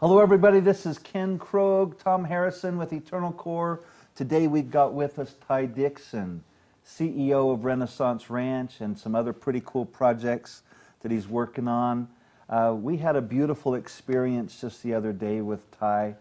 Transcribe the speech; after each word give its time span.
Hello, 0.00 0.18
everybody. 0.18 0.60
This 0.60 0.86
is 0.86 0.96
Ken 0.98 1.38
Krogh, 1.38 1.98
Tom 1.98 2.24
Harrison 2.24 2.78
with 2.78 2.90
Eternal 2.90 3.32
Core. 3.32 3.80
Today 4.14 4.46
we've 4.46 4.70
got 4.70 4.94
with 4.94 5.18
us 5.18 5.34
Ty 5.46 5.66
Dixon, 5.66 6.42
CEO 6.86 7.52
of 7.52 7.66
Renaissance 7.66 8.30
Ranch, 8.30 8.80
and 8.80 8.98
some 8.98 9.14
other 9.14 9.34
pretty 9.34 9.60
cool 9.62 9.84
projects 9.84 10.62
that 11.02 11.12
he's 11.12 11.28
working 11.28 11.68
on. 11.68 12.08
Uh, 12.48 12.74
we 12.80 12.96
had 12.96 13.14
a 13.14 13.20
beautiful 13.20 13.74
experience 13.74 14.58
just 14.62 14.82
the 14.82 14.94
other 14.94 15.12
day 15.12 15.42
with 15.42 15.70
Ty. 15.78 16.14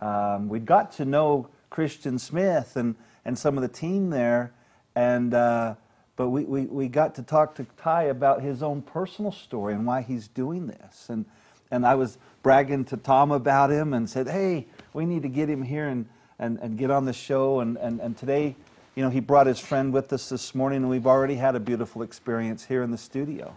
Um, 0.00 0.48
we 0.48 0.58
got 0.58 0.90
to 0.94 1.04
know 1.04 1.46
Christian 1.70 2.18
Smith 2.18 2.74
and, 2.74 2.96
and 3.24 3.38
some 3.38 3.56
of 3.56 3.62
the 3.62 3.68
team 3.68 4.10
there, 4.10 4.52
and 4.96 5.32
uh, 5.32 5.76
but 6.16 6.30
we, 6.30 6.42
we, 6.42 6.62
we 6.62 6.88
got 6.88 7.14
to 7.14 7.22
talk 7.22 7.54
to 7.54 7.66
Ty 7.76 8.02
about 8.02 8.42
his 8.42 8.64
own 8.64 8.82
personal 8.82 9.30
story 9.30 9.74
and 9.74 9.86
why 9.86 10.02
he's 10.02 10.26
doing 10.26 10.66
this. 10.66 11.08
And, 11.08 11.24
and 11.72 11.86
I 11.86 11.96
was 11.96 12.18
bragging 12.42 12.84
to 12.86 12.96
Tom 12.96 13.32
about 13.32 13.70
him 13.70 13.94
and 13.94 14.08
said, 14.08 14.28
hey, 14.28 14.66
we 14.92 15.06
need 15.06 15.22
to 15.22 15.28
get 15.28 15.48
him 15.48 15.62
here 15.62 15.88
and, 15.88 16.06
and, 16.38 16.58
and 16.60 16.78
get 16.78 16.90
on 16.90 17.04
the 17.06 17.12
show. 17.12 17.60
And, 17.60 17.76
and, 17.78 17.98
and 18.00 18.16
today, 18.16 18.54
you 18.94 19.02
know, 19.02 19.10
he 19.10 19.20
brought 19.20 19.46
his 19.46 19.58
friend 19.58 19.92
with 19.92 20.12
us 20.12 20.28
this 20.28 20.54
morning, 20.54 20.82
and 20.82 20.90
we've 20.90 21.06
already 21.06 21.34
had 21.34 21.56
a 21.56 21.60
beautiful 21.60 22.02
experience 22.02 22.64
here 22.64 22.82
in 22.82 22.90
the 22.90 22.98
studio. 22.98 23.56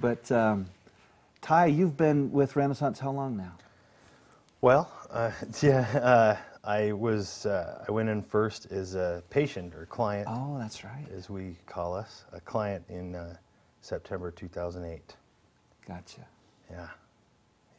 But 0.00 0.30
um, 0.30 0.66
Ty, 1.40 1.66
you've 1.66 1.96
been 1.96 2.30
with 2.30 2.54
Renaissance 2.54 2.98
how 2.98 3.12
long 3.12 3.36
now? 3.36 3.54
Well, 4.60 4.92
uh, 5.10 5.32
yeah, 5.62 5.80
uh, 5.98 6.36
I 6.64 6.92
was 6.92 7.46
uh, 7.46 7.84
I 7.88 7.90
went 7.90 8.08
in 8.08 8.22
first 8.22 8.70
as 8.70 8.94
a 8.94 9.22
patient 9.30 9.74
or 9.74 9.86
client. 9.86 10.28
Oh, 10.30 10.56
that's 10.58 10.84
right. 10.84 11.06
As 11.14 11.28
we 11.28 11.56
call 11.66 11.94
us, 11.94 12.24
a 12.32 12.40
client 12.40 12.84
in 12.88 13.16
uh, 13.16 13.36
September 13.80 14.30
2008. 14.30 15.16
Gotcha. 15.86 16.26
Yeah. 16.70 16.88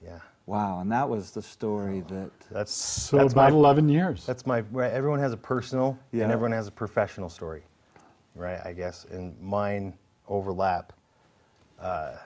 Yeah. 0.03 0.19
Wow, 0.45 0.79
and 0.81 0.91
that 0.91 1.07
was 1.07 1.31
the 1.31 1.41
story 1.41 2.01
that. 2.09 2.31
That's 2.51 2.73
So 2.73 3.17
that's 3.17 3.31
about 3.33 3.51
my, 3.51 3.57
11 3.57 3.87
years. 3.87 4.25
That's 4.25 4.45
my. 4.45 4.61
right, 4.71 4.91
Everyone 4.91 5.19
has 5.19 5.31
a 5.31 5.37
personal, 5.37 5.97
Yeah. 6.11 6.23
and 6.23 6.31
everyone 6.33 6.51
has 6.51 6.67
a 6.67 6.71
professional 6.71 7.29
story, 7.29 7.63
right? 8.35 8.59
I 8.65 8.73
guess, 8.73 9.05
and 9.05 9.39
mine 9.39 9.93
overlap, 10.27 10.91
uh, 11.79 12.17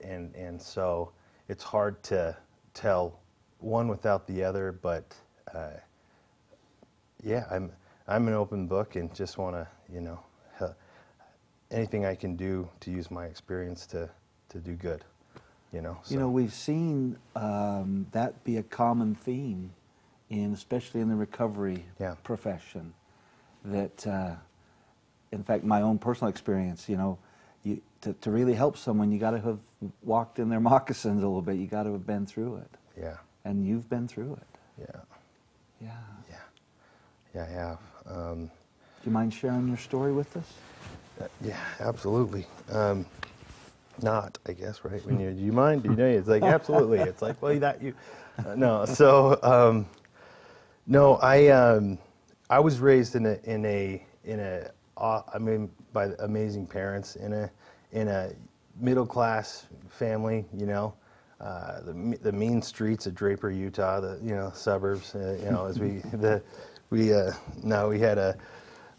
and 0.00 0.32
and 0.36 0.62
so 0.62 1.10
it's 1.48 1.64
hard 1.64 2.00
to 2.04 2.36
tell 2.74 3.18
one 3.58 3.88
without 3.88 4.26
the 4.28 4.44
other. 4.44 4.70
But 4.70 5.12
uh, 5.52 5.70
yeah, 7.24 7.46
I'm 7.50 7.72
I'm 8.06 8.28
an 8.28 8.34
open 8.34 8.68
book, 8.68 8.94
and 8.94 9.12
just 9.12 9.38
want 9.38 9.56
to 9.56 9.66
you 9.92 10.00
know, 10.00 10.20
anything 11.72 12.04
I 12.04 12.14
can 12.14 12.36
do 12.36 12.68
to 12.80 12.90
use 12.92 13.10
my 13.10 13.26
experience 13.26 13.86
to 13.88 14.08
to 14.50 14.58
do 14.58 14.74
good, 14.74 15.04
you 15.76 15.82
know. 15.82 15.98
You 16.08 16.18
know, 16.18 16.30
we've 16.30 16.54
seen 16.54 17.18
um, 17.36 18.06
that 18.12 18.42
be 18.44 18.56
a 18.56 18.62
common 18.62 19.14
theme, 19.14 19.72
in 20.30 20.54
especially 20.54 21.00
in 21.02 21.08
the 21.08 21.14
recovery 21.16 21.84
Yeah. 22.00 22.14
profession. 22.24 22.94
That, 23.64 24.06
uh, 24.06 24.36
in 25.32 25.42
fact, 25.44 25.64
my 25.64 25.82
own 25.82 25.98
personal 25.98 26.30
experience, 26.30 26.88
you 26.88 26.96
know, 26.96 27.18
you, 27.62 27.82
to, 28.00 28.14
to 28.14 28.30
really 28.30 28.54
help 28.54 28.76
someone, 28.78 29.12
you 29.12 29.18
got 29.18 29.32
to 29.32 29.40
have 29.40 29.58
walked 30.02 30.38
in 30.38 30.48
their 30.48 30.60
moccasins 30.72 31.22
a 31.22 31.26
little 31.26 31.42
bit. 31.42 31.56
You 31.56 31.66
got 31.66 31.82
to 31.82 31.92
have 31.92 32.06
been 32.06 32.24
through 32.24 32.56
it, 32.56 32.70
yeah, 32.98 33.16
and 33.44 33.66
you've 33.66 33.88
been 33.90 34.08
through 34.08 34.32
it. 34.40 34.58
yeah. 34.80 35.00
Yeah. 35.82 35.90
Yeah, 36.30 36.36
yeah, 37.34 37.42
I 37.44 37.48
have. 37.52 37.78
Um, 38.06 38.46
Do 38.46 38.50
you 39.04 39.12
mind 39.12 39.34
sharing 39.34 39.68
your 39.68 39.76
story 39.76 40.12
with 40.12 40.34
us? 40.38 40.50
uh, 41.20 41.26
yeah, 41.42 41.60
absolutely. 41.80 42.46
Um, 42.72 43.04
not, 44.02 44.38
I 44.46 44.52
guess, 44.52 44.84
right? 44.84 45.04
When 45.04 45.18
you, 45.18 45.30
do 45.30 45.42
you 45.42 45.52
mind? 45.52 45.82
Do 45.82 45.90
you 45.90 45.96
know? 45.96 46.06
It's 46.06 46.28
like 46.28 46.42
absolutely. 46.56 47.00
It's 47.00 47.22
like, 47.22 47.40
well, 47.40 47.58
that 47.58 47.82
you. 47.82 47.94
Uh, 48.44 48.54
no, 48.54 48.84
so 48.84 49.38
um, 49.42 49.86
no, 50.86 51.16
I 51.16 51.48
um, 51.48 51.98
I 52.50 52.58
was 52.58 52.80
raised 52.80 53.16
in 53.16 53.26
a 53.26 53.38
in 53.44 53.64
a 53.64 54.04
in 54.24 54.40
a 54.40 54.70
aw- 54.96 55.24
I 55.32 55.38
mean 55.38 55.70
by 55.92 56.10
amazing 56.20 56.66
parents 56.66 57.16
in 57.16 57.32
a 57.32 57.50
in 57.92 58.08
a 58.08 58.32
middle 58.78 59.06
class 59.06 59.66
family. 59.88 60.44
You 60.56 60.66
know. 60.66 60.94
Uh, 61.38 61.82
the, 61.82 62.18
the 62.22 62.32
mean 62.32 62.62
streets 62.62 63.06
of 63.06 63.14
Draper, 63.14 63.50
Utah, 63.50 64.00
the 64.00 64.18
you 64.22 64.34
know 64.34 64.50
suburbs. 64.54 65.14
Uh, 65.14 65.38
you 65.38 65.50
know, 65.50 65.66
as 65.66 65.78
we 65.78 65.98
the 66.12 66.42
we 66.88 67.12
uh, 67.12 67.32
no, 67.62 67.88
we 67.90 68.00
had 68.00 68.16
a, 68.16 68.36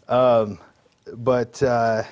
um, 0.08 0.56
but 1.16 1.60
uh, 1.64 2.04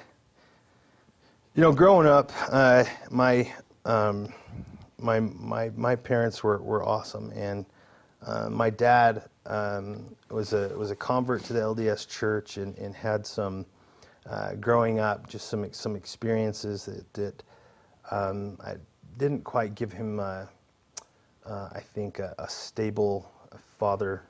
you 1.56 1.62
know, 1.62 1.72
growing 1.72 2.06
up, 2.06 2.32
uh, 2.50 2.84
my 3.10 3.50
um, 3.86 4.28
my 5.00 5.20
my 5.20 5.70
my 5.74 5.96
parents 5.96 6.44
were, 6.44 6.58
were 6.58 6.84
awesome, 6.84 7.32
and 7.34 7.64
uh, 8.26 8.50
my 8.50 8.68
dad 8.68 9.22
um, 9.46 10.04
was 10.30 10.52
a 10.52 10.68
was 10.76 10.90
a 10.90 10.96
convert 10.96 11.42
to 11.44 11.54
the 11.54 11.60
LDS 11.60 12.06
Church 12.06 12.58
and, 12.58 12.76
and 12.76 12.94
had 12.94 13.26
some 13.26 13.64
uh, 14.28 14.52
growing 14.56 14.98
up, 14.98 15.30
just 15.30 15.48
some 15.48 15.72
some 15.72 15.96
experiences 15.96 16.84
that 16.84 17.14
that 17.14 17.42
um, 18.10 18.58
I 18.62 18.74
didn't 19.16 19.42
quite 19.42 19.74
give 19.74 19.90
him, 19.90 20.20
uh, 20.20 20.44
uh, 21.46 21.68
I 21.72 21.80
think, 21.80 22.18
a, 22.18 22.34
a 22.38 22.50
stable 22.50 23.32
father 23.78 24.22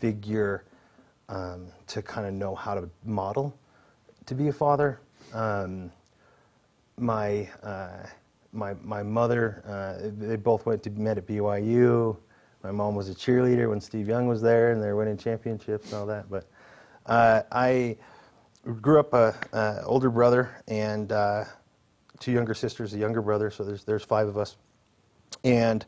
figure 0.00 0.64
um, 1.28 1.68
to 1.86 2.02
kind 2.02 2.26
of 2.26 2.34
know 2.34 2.56
how 2.56 2.74
to 2.74 2.90
model 3.04 3.56
to 4.26 4.34
be 4.34 4.48
a 4.48 4.52
father. 4.52 4.98
My 6.96 7.48
uh, 7.62 8.06
my 8.52 8.74
my 8.82 9.02
mother, 9.02 9.62
uh, 9.66 10.10
they 10.16 10.36
both 10.36 10.64
went 10.64 10.82
to 10.84 10.90
met 10.90 11.18
at 11.18 11.26
BYU. 11.26 12.16
My 12.62 12.70
mom 12.70 12.94
was 12.94 13.10
a 13.10 13.14
cheerleader 13.14 13.68
when 13.68 13.80
Steve 13.80 14.08
Young 14.08 14.26
was 14.26 14.40
there, 14.40 14.72
and 14.72 14.82
they're 14.82 14.96
winning 14.96 15.18
championships 15.18 15.86
and 15.86 15.94
all 16.00 16.06
that. 16.06 16.30
But 16.30 16.46
uh, 17.06 17.42
I 17.52 17.96
grew 18.80 18.98
up 19.00 19.12
a, 19.12 19.34
a 19.52 19.82
older 19.84 20.08
brother 20.08 20.62
and 20.68 21.12
uh, 21.12 21.44
two 22.20 22.32
younger 22.32 22.54
sisters, 22.54 22.94
a 22.94 22.98
younger 22.98 23.20
brother. 23.20 23.50
So 23.50 23.64
there's 23.64 23.84
there's 23.84 24.04
five 24.04 24.28
of 24.28 24.38
us, 24.38 24.56
and 25.42 25.84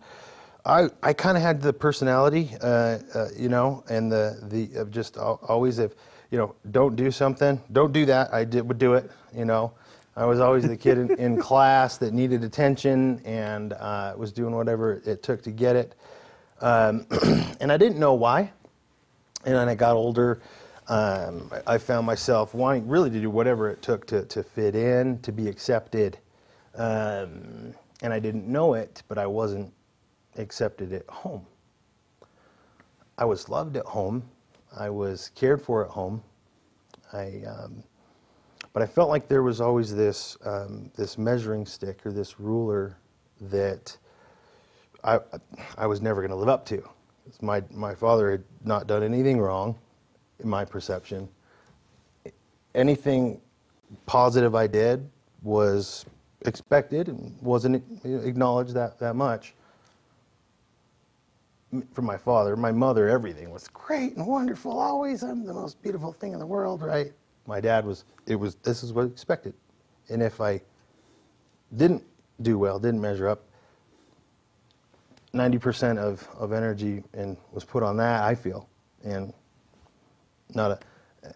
I 0.65 0.89
I 1.03 1.13
kind 1.13 1.37
of 1.37 1.43
had 1.43 1.63
the 1.63 1.73
personality, 1.73 2.51
uh, 2.61 2.99
uh, 3.15 3.29
you 3.37 3.49
know, 3.49 3.85
and 3.89 4.11
the 4.11 4.41
the 4.43 4.85
just 4.91 5.17
always 5.17 5.79
if 5.79 5.93
you 6.31 6.39
know 6.39 6.55
don't 6.73 6.97
do 6.97 7.11
something, 7.11 7.61
don't 7.73 7.93
do 7.93 8.05
that. 8.07 8.35
I 8.35 8.45
did 8.45 8.67
would 8.67 8.79
do 8.79 8.95
it, 8.95 9.11
you 9.35 9.45
know. 9.45 9.73
I 10.17 10.25
was 10.25 10.41
always 10.41 10.67
the 10.67 10.77
kid 10.77 10.97
in, 10.97 11.11
in 11.19 11.37
class 11.39 11.99
that 11.99 12.15
needed 12.15 12.43
attention 12.43 13.21
and 13.27 13.75
uh, 13.75 14.15
was 14.17 14.33
doing 14.33 14.55
whatever 14.55 15.03
it 15.05 15.23
took 15.23 15.43
to 15.43 15.51
get 15.51 15.77
it. 15.77 15.95
Um, 16.63 17.07
and 17.61 17.71
I 17.71 17.77
didn't 17.77 17.99
know 17.99 18.15
why. 18.15 18.51
And 19.45 19.55
then 19.55 19.69
I 19.69 19.75
got 19.75 19.95
older. 19.95 20.41
Um, 20.89 21.53
I 21.67 21.77
found 21.77 22.07
myself 22.07 22.55
wanting 22.55 22.89
really 22.89 23.11
to 23.11 23.21
do 23.21 23.29
whatever 23.29 23.69
it 23.69 23.83
took 23.83 24.07
to, 24.07 24.25
to 24.25 24.43
fit 24.43 24.75
in, 24.75 25.19
to 25.21 25.33
be 25.33 25.49
accepted. 25.49 26.19
Um, 26.77 27.75
and 28.03 28.13
I 28.13 28.19
didn't 28.19 28.47
know 28.47 28.73
it, 28.73 29.03
but 29.09 29.19
I 29.19 29.27
wasn't 29.27 29.71
accepted 30.39 30.95
at 30.95 31.07
home. 31.11 31.45
I 33.19 33.27
was 33.27 33.51
loved 33.51 33.77
at 33.77 33.85
home. 33.85 34.23
I 34.75 34.89
was 34.89 35.31
cared 35.35 35.61
for 35.61 35.85
at 35.85 35.91
home. 35.91 36.23
I, 37.13 37.43
um, 37.47 37.83
but 38.77 38.83
I 38.83 38.87
felt 38.87 39.09
like 39.09 39.27
there 39.27 39.43
was 39.43 39.63
always 39.63 39.97
this 39.97 40.37
um, 40.45 40.91
this 40.97 41.17
measuring 41.17 41.65
stick 41.65 42.05
or 42.05 42.13
this 42.13 42.39
ruler 42.39 42.99
that 43.41 43.97
I 45.03 45.19
I 45.79 45.87
was 45.87 46.03
never 46.03 46.21
going 46.21 46.29
to 46.29 46.37
live 46.37 46.51
up 46.51 46.67
to. 46.67 46.87
My 47.41 47.63
my 47.71 47.95
father 47.95 48.31
had 48.31 48.45
not 48.67 48.87
done 48.87 49.03
anything 49.03 49.41
wrong, 49.41 49.79
in 50.41 50.49
my 50.51 50.63
perception. 50.63 51.27
Anything 52.75 53.41
positive 54.05 54.55
I 54.55 54.67
did 54.67 55.09
was 55.43 56.05
expected 56.43 57.09
and 57.09 57.35
wasn't 57.41 57.83
acknowledged 58.05 58.75
that 58.75 58.99
that 58.99 59.17
much 59.17 59.55
from 61.95 62.05
my 62.05 62.19
father. 62.19 62.57
My 62.57 62.73
mother, 62.73 63.09
everything 63.09 63.49
was 63.51 63.69
great 63.69 64.17
and 64.17 64.27
wonderful. 64.27 64.79
Always, 64.79 65.23
I'm 65.23 65.47
the 65.47 65.55
most 65.55 65.81
beautiful 65.81 66.13
thing 66.13 66.35
in 66.35 66.39
the 66.39 66.47
world, 66.47 66.83
right? 66.83 67.15
My 67.47 67.61
dad 67.61 67.85
was. 67.85 68.05
It 68.27 68.37
was. 68.37 68.57
This 68.57 68.83
is 68.83 68.93
what 68.93 69.07
expected. 69.07 69.55
And 70.09 70.23
if 70.23 70.41
I 70.41 70.61
didn't 71.77 72.03
do 72.43 72.59
well, 72.59 72.79
didn't 72.79 73.01
measure 73.01 73.29
up, 73.29 73.43
90% 75.35 75.99
of, 75.99 76.29
of 76.39 76.53
energy 76.53 77.03
and 77.13 77.37
was 77.53 77.65
put 77.65 77.83
on 77.83 77.97
that. 77.97 78.23
I 78.23 78.35
feel, 78.35 78.69
and 79.05 79.33
not 80.55 80.71
a 80.71 80.79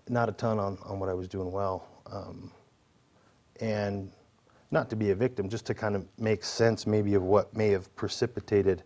not 0.08 0.28
a 0.28 0.32
ton 0.32 0.58
on, 0.58 0.78
on 0.84 1.00
what 1.00 1.08
I 1.08 1.14
was 1.14 1.28
doing 1.28 1.50
well. 1.50 1.86
Um, 2.10 2.52
and 3.60 4.10
not 4.70 4.88
to 4.90 4.96
be 4.96 5.10
a 5.10 5.14
victim, 5.14 5.48
just 5.48 5.66
to 5.66 5.74
kind 5.74 5.96
of 5.96 6.06
make 6.18 6.44
sense 6.44 6.86
maybe 6.86 7.14
of 7.14 7.22
what 7.22 7.54
may 7.56 7.70
have 7.70 7.94
precipitated 7.96 8.82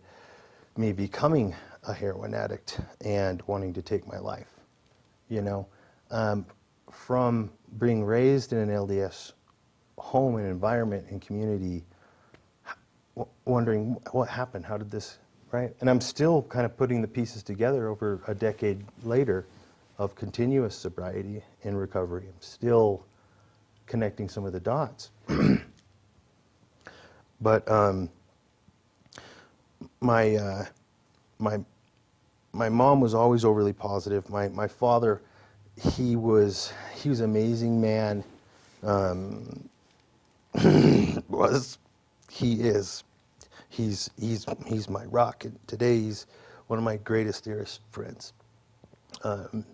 me 0.77 0.91
becoming 0.91 1.55
a 1.87 1.93
heroin 1.93 2.33
addict 2.33 2.79
and 3.01 3.41
wanting 3.47 3.73
to 3.73 3.81
take 3.81 4.07
my 4.07 4.17
life. 4.17 4.49
You 5.29 5.41
know, 5.41 5.67
um, 6.11 6.45
from 6.95 7.51
being 7.77 8.03
raised 8.03 8.53
in 8.53 8.59
an 8.59 8.69
LDS 8.69 9.33
home 9.97 10.37
and 10.37 10.47
environment 10.47 11.05
and 11.09 11.21
community, 11.21 11.83
wondering 13.45 13.97
what 14.11 14.29
happened, 14.29 14.65
how 14.65 14.77
did 14.77 14.89
this, 14.89 15.19
right? 15.51 15.75
And 15.81 15.89
I'm 15.89 16.01
still 16.01 16.43
kind 16.43 16.65
of 16.65 16.75
putting 16.77 17.01
the 17.01 17.07
pieces 17.07 17.43
together 17.43 17.89
over 17.89 18.21
a 18.27 18.33
decade 18.33 18.83
later 19.03 19.45
of 19.97 20.15
continuous 20.15 20.75
sobriety 20.75 21.41
and 21.63 21.79
recovery. 21.79 22.25
I'm 22.27 22.41
still 22.41 23.05
connecting 23.85 24.27
some 24.27 24.45
of 24.45 24.53
the 24.53 24.59
dots. 24.59 25.11
but 27.41 27.69
um, 27.69 28.09
my 30.01 30.35
uh, 30.35 30.65
my 31.39 31.59
my 32.53 32.69
mom 32.69 33.01
was 33.01 33.13
always 33.13 33.45
overly 33.45 33.73
positive. 33.73 34.29
My 34.29 34.47
my 34.47 34.67
father, 34.67 35.21
he 35.81 36.15
was 36.15 36.71
he 36.95 37.09
was 37.09 37.19
an 37.19 37.29
amazing 37.29 37.81
man. 37.81 38.23
Um, 38.83 39.69
was 41.29 41.77
he 42.29 42.61
is 42.61 43.03
he's 43.69 44.09
he's 44.19 44.45
he's 44.67 44.89
my 44.89 45.05
rock. 45.05 45.45
And 45.45 45.57
today 45.67 45.99
he's 45.99 46.27
one 46.67 46.79
of 46.79 46.85
my 46.85 46.97
greatest 46.97 47.43
dearest 47.43 47.81
friends. 47.91 48.33
Um, 49.23 49.65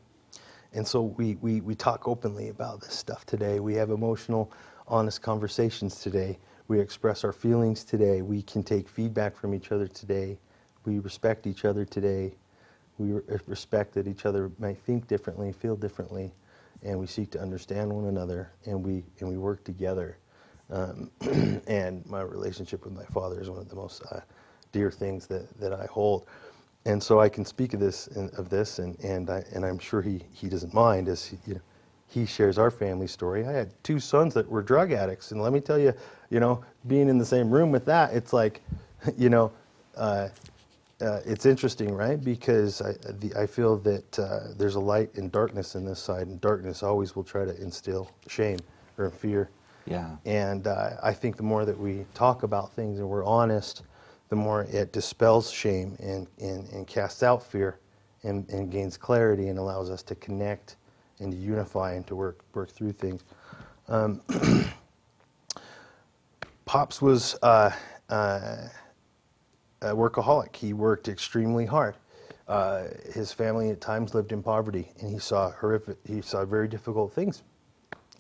and 0.74 0.88
so 0.88 1.02
we, 1.02 1.36
we 1.36 1.62
we 1.62 1.76
talk 1.76 2.08
openly 2.08 2.50
about 2.50 2.82
this 2.82 2.94
stuff 2.94 3.26
today. 3.26 3.60
We 3.60 3.76
have 3.76 3.90
emotional 3.90 4.52
honest 4.88 5.22
conversations 5.22 6.02
today. 6.02 6.38
We 6.68 6.80
express 6.80 7.24
our 7.24 7.34
feelings 7.34 7.84
today. 7.84 8.22
We 8.22 8.42
can 8.44 8.64
take 8.64 8.88
feedback 8.88 9.36
from 9.36 9.54
each 9.54 9.72
other 9.72 9.88
today. 9.88 10.38
We 10.86 11.00
respect 11.00 11.48
each 11.48 11.66
other 11.66 11.86
today 11.86 12.34
we 13.02 13.38
respect 13.48 13.94
that 13.94 14.08
each 14.08 14.26
other 14.26 14.52
may 14.60 14.74
think 14.74 15.08
differently 15.08 15.52
feel 15.52 15.76
differently 15.76 16.32
and 16.84 17.00
we 17.00 17.08
seek 17.08 17.30
to 17.32 17.40
understand 17.40 17.92
one 17.92 18.06
another 18.06 18.52
and 18.66 18.84
we 18.84 19.04
and 19.20 19.30
we 19.30 19.38
work 19.38 19.64
together 19.64 20.18
um, 20.72 21.12
and 21.68 22.06
my 22.06 22.22
relationship 22.22 22.86
with 22.86 22.94
my 22.94 23.06
father 23.06 23.42
is 23.42 23.50
one 23.50 23.60
of 23.60 23.70
the 23.70 23.76
most 23.76 24.04
uh, 24.12 24.22
dear 24.72 24.90
things 24.90 25.28
that, 25.28 25.60
that 25.60 25.74
I 25.74 25.86
hold. 25.86 26.28
And 26.86 27.02
so 27.02 27.20
I 27.20 27.30
can 27.30 27.46
speak 27.46 27.74
of 27.74 27.80
this 27.80 28.08
and, 28.08 28.32
of 28.32 28.50
this, 28.50 28.80
and, 28.80 28.98
and, 29.04 29.30
I, 29.30 29.44
and 29.54 29.66
I'm 29.66 29.78
sure 29.78 30.02
he, 30.02 30.24
he 30.32 30.50
doesn't 30.50 30.74
mind 30.74 31.10
as 31.10 31.26
he, 31.26 31.38
you 31.46 31.56
know, 31.56 31.62
he 32.08 32.26
shares 32.26 32.58
our 32.58 32.72
family 32.72 33.08
story. 33.08 33.46
I 33.46 33.52
had 33.52 33.72
two 33.84 34.00
sons 34.00 34.34
that 34.34 34.50
were 34.50 34.62
drug 34.62 34.92
addicts, 34.92 35.32
and 35.32 35.42
let 35.42 35.54
me 35.54 35.62
tell 35.62 35.78
you, 35.78 35.94
you 36.30 36.40
know, 36.40 36.64
being 36.88 37.08
in 37.08 37.18
the 37.18 37.26
same 37.26 37.50
room 37.50 37.72
with 37.72 37.86
that, 37.86 38.14
it's 38.14 38.34
like, 38.34 38.62
you 39.18 39.30
know, 39.30 39.52
uh, 39.96 40.30
uh, 41.02 41.22
it's 41.26 41.46
interesting, 41.46 41.94
right? 41.94 42.22
Because 42.24 42.82
I, 42.82 42.94
the, 43.20 43.34
I 43.38 43.46
feel 43.46 43.78
that 43.80 44.20
uh, 44.20 44.40
there's 44.58 44.76
a 44.76 44.80
light 44.80 45.14
and 45.16 45.32
darkness 45.32 45.76
in 45.76 45.86
this 45.86 46.00
side, 46.00 46.28
and 46.28 46.40
darkness 46.42 46.84
always 46.84 47.16
will 47.16 47.24
try 47.24 47.46
to 47.46 47.62
instill 47.62 48.12
shame 48.28 48.60
or 48.98 49.10
fear 49.10 49.50
yeah. 49.86 50.16
And 50.26 50.68
uh, 50.68 50.92
I 51.02 51.14
think 51.14 51.38
the 51.38 51.44
more 51.44 51.66
that 51.66 51.78
we 51.78 52.06
talk 52.14 52.44
about 52.44 52.74
things 52.74 53.00
and 53.00 53.10
we're 53.10 53.26
honest, 53.26 53.84
the 54.30 54.36
more 54.36 54.64
it 54.64 54.94
dispels 54.94 55.52
shame 55.52 55.98
and, 56.00 56.28
and, 56.40 56.68
and 56.70 56.88
casts 56.88 57.24
out 57.24 57.44
fear 57.44 57.80
and, 58.24 58.48
and 58.50 58.72
gains 58.72 58.98
clarity 58.98 59.48
and 59.50 59.58
allows 59.58 59.90
us 59.90 60.04
to 60.04 60.16
connect 60.16 60.78
and 61.20 61.32
to 61.32 61.38
unify 61.38 61.94
and 61.94 62.06
to 62.08 62.16
work, 62.16 62.40
work 62.54 62.70
through 62.70 62.94
things. 62.94 63.24
Um, 63.88 64.22
Pops 66.66 67.02
was 67.02 67.36
uh, 67.42 67.72
uh, 68.10 68.58
a 69.82 69.96
workaholic. 69.96 70.56
He 70.56 70.74
worked 70.74 71.08
extremely 71.08 71.66
hard. 71.66 71.96
Uh, 72.48 72.86
his 73.14 73.32
family 73.32 73.70
at 73.70 73.82
times 73.82 74.14
lived 74.14 74.32
in 74.32 74.44
poverty, 74.44 74.92
and 75.00 75.10
he 75.10 75.20
saw 75.20 75.52
horrific. 75.52 75.98
He 76.06 76.22
saw 76.22 76.44
very 76.46 76.68
difficult 76.68 77.14
things 77.14 77.44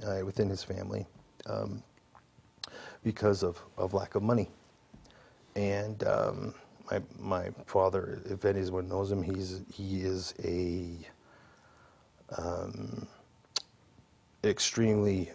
uh, 0.06 0.22
within 0.26 0.50
his 0.50 0.64
family 0.64 1.06
um, 1.48 1.84
because 3.04 3.44
of, 3.44 3.62
of 3.78 3.94
lack 3.94 4.16
of 4.16 4.24
money. 4.24 4.50
And 5.56 6.04
um, 6.06 6.56
my, 6.90 7.02
my 7.20 7.50
father, 7.66 8.22
if 8.26 8.46
anyone 8.46 8.88
knows 8.88 9.12
him, 9.12 9.22
he's, 9.22 9.62
he 9.72 10.02
is 10.02 10.34
a 10.44 10.98
um, 12.38 13.08
extremely 14.44 15.32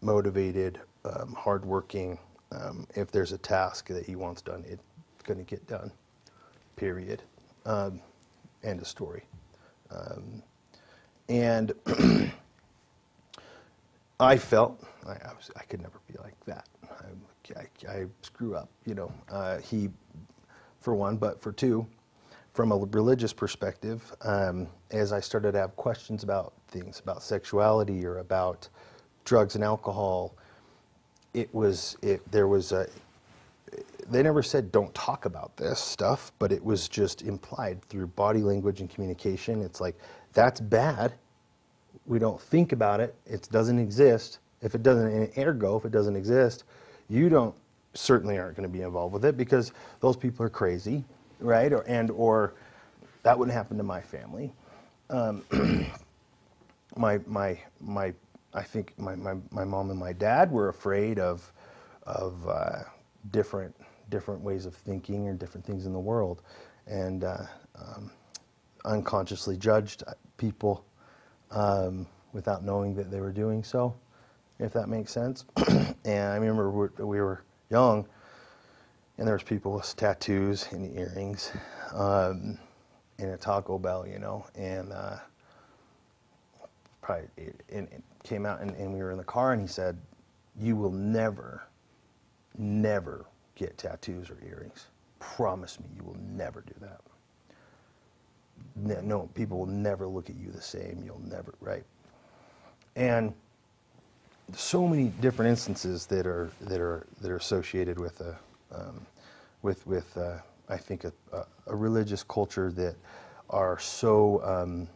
motivated, 0.00 0.80
um, 1.04 1.34
hardworking. 1.36 2.18
Um, 2.52 2.86
if 2.94 3.10
there's 3.10 3.32
a 3.32 3.38
task 3.38 3.88
that 3.88 4.06
he 4.06 4.14
wants 4.14 4.40
done, 4.40 4.64
it's 4.68 4.82
going 5.26 5.38
to 5.38 5.44
get 5.44 5.66
done. 5.66 5.92
Period. 6.76 7.22
Um, 7.64 8.00
end 8.62 8.80
of 8.80 8.86
story. 8.86 9.24
Um, 9.90 10.42
and 11.28 11.72
I 14.20 14.36
felt 14.36 14.82
I, 15.06 15.12
I, 15.12 15.32
was, 15.34 15.50
I 15.56 15.62
could 15.64 15.82
never 15.82 16.00
be 16.10 16.18
like 16.22 16.34
that. 16.46 16.66
I, 17.56 17.88
I, 17.88 18.06
screw 18.22 18.56
up, 18.56 18.68
you 18.86 18.94
know. 18.94 19.12
Uh, 19.30 19.58
he, 19.58 19.88
for 20.80 20.94
one, 20.94 21.16
but 21.16 21.40
for 21.40 21.52
two, 21.52 21.86
from 22.54 22.72
a 22.72 22.76
religious 22.76 23.32
perspective, 23.32 24.12
um, 24.22 24.66
as 24.90 25.12
I 25.12 25.20
started 25.20 25.52
to 25.52 25.58
have 25.58 25.76
questions 25.76 26.24
about 26.24 26.54
things, 26.68 27.00
about 27.00 27.22
sexuality 27.22 28.04
or 28.04 28.18
about 28.18 28.68
drugs 29.24 29.54
and 29.54 29.62
alcohol, 29.62 30.34
it 31.34 31.54
was, 31.54 31.96
it, 32.02 32.28
there 32.32 32.48
was 32.48 32.72
a, 32.72 32.88
they 34.10 34.22
never 34.22 34.42
said 34.42 34.72
don't 34.72 34.94
talk 34.94 35.24
about 35.24 35.56
this 35.56 35.78
stuff, 35.80 36.32
but 36.38 36.52
it 36.52 36.64
was 36.64 36.88
just 36.88 37.22
implied 37.22 37.82
through 37.84 38.08
body 38.08 38.40
language 38.40 38.80
and 38.80 38.90
communication. 38.90 39.62
It's 39.62 39.80
like, 39.80 39.96
that's 40.32 40.60
bad. 40.60 41.14
We 42.06 42.18
don't 42.18 42.40
think 42.40 42.72
about 42.72 43.00
it. 43.00 43.14
It 43.26 43.48
doesn't 43.50 43.78
exist. 43.78 44.38
If 44.62 44.74
it 44.74 44.82
doesn't, 44.82 45.36
ergo, 45.38 45.76
if 45.76 45.84
it 45.84 45.92
doesn't 45.92 46.16
exist, 46.16 46.64
you 47.08 47.28
don't 47.28 47.54
certainly 47.94 48.38
aren't 48.38 48.56
going 48.56 48.68
to 48.68 48.72
be 48.72 48.82
involved 48.82 49.12
with 49.14 49.24
it 49.24 49.36
because 49.36 49.72
those 50.00 50.16
people 50.16 50.44
are 50.44 50.50
crazy, 50.50 51.04
right? 51.40 51.72
Or 51.72 51.82
and 51.88 52.10
or 52.10 52.54
that 53.22 53.38
wouldn't 53.38 53.56
happen 53.56 53.76
to 53.76 53.82
my 53.82 54.00
family. 54.00 54.52
Um, 55.10 55.44
my 56.96 57.18
my 57.26 57.58
my 57.80 58.12
I 58.54 58.62
think 58.62 58.98
my, 58.98 59.14
my, 59.14 59.34
my 59.50 59.64
mom 59.64 59.90
and 59.90 59.98
my 59.98 60.12
dad 60.12 60.50
were 60.50 60.68
afraid 60.68 61.18
of 61.18 61.52
of 62.04 62.48
uh, 62.48 62.80
different 63.30 63.74
different 64.10 64.40
ways 64.40 64.66
of 64.66 64.74
thinking 64.74 65.28
or 65.28 65.34
different 65.34 65.66
things 65.66 65.86
in 65.86 65.92
the 65.92 65.98
world, 65.98 66.42
and 66.86 67.24
uh, 67.24 67.44
um, 67.76 68.10
unconsciously 68.84 69.56
judged 69.56 70.02
people 70.36 70.84
um, 71.50 72.06
without 72.32 72.64
knowing 72.64 72.94
that 72.94 73.10
they 73.10 73.20
were 73.20 73.32
doing 73.32 73.64
so 73.64 73.94
if 74.58 74.72
that 74.72 74.88
makes 74.88 75.12
sense. 75.12 75.44
and 75.68 76.32
I 76.32 76.36
remember 76.36 76.70
we 76.70 77.20
were 77.20 77.42
young, 77.70 78.06
and 79.18 79.26
there 79.26 79.34
was 79.34 79.42
people 79.42 79.72
with 79.72 79.94
tattoos 79.96 80.68
and 80.72 80.96
earrings, 80.96 81.52
um, 81.92 82.58
in 83.18 83.30
a 83.30 83.36
Taco 83.36 83.78
Bell, 83.78 84.06
you 84.06 84.18
know, 84.18 84.46
and 84.54 84.92
uh, 84.92 85.16
probably 87.00 87.28
it, 87.36 87.62
it 87.68 88.02
came 88.24 88.44
out, 88.44 88.60
and, 88.60 88.70
and 88.76 88.92
we 88.92 89.02
were 89.02 89.10
in 89.10 89.18
the 89.18 89.24
car, 89.24 89.52
and 89.52 89.60
he 89.60 89.68
said, 89.68 89.98
"You 90.58 90.76
will 90.76 90.90
never, 90.90 91.66
never 92.58 93.26
get 93.56 93.76
tattoos 93.76 94.30
or 94.30 94.38
earrings. 94.48 94.86
Promise 95.18 95.80
me, 95.80 95.86
you 95.96 96.04
will 96.04 96.16
never 96.30 96.60
do 96.60 96.74
that." 96.80 97.00
No, 99.04 99.28
people 99.34 99.58
will 99.58 99.66
never 99.66 100.06
look 100.06 100.30
at 100.30 100.36
you 100.36 100.50
the 100.50 100.62
same. 100.62 101.02
You'll 101.04 101.20
never, 101.26 101.54
right? 101.60 101.84
And 102.94 103.34
so 104.54 104.86
many 104.86 105.08
different 105.20 105.50
instances 105.50 106.06
that 106.06 106.26
are 106.26 106.50
that 106.60 106.80
are 106.80 107.06
that 107.20 107.30
are 107.30 107.36
associated 107.36 107.98
with 107.98 108.20
a 108.20 108.36
um, 108.74 109.06
with 109.62 109.86
with 109.86 110.16
uh, 110.16 110.38
I 110.68 110.76
think 110.76 111.04
a, 111.04 111.12
a, 111.66 111.76
religious 111.76 112.22
culture 112.22 112.70
that 112.72 112.96
are 113.50 113.78
so 113.78 114.42
um, 114.44 114.88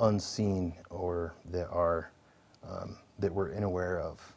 unseen 0.00 0.74
or 0.90 1.34
that 1.50 1.68
are 1.68 2.10
um, 2.68 2.96
that 3.18 3.32
we're 3.32 3.54
unaware 3.54 4.00
of 4.00 4.36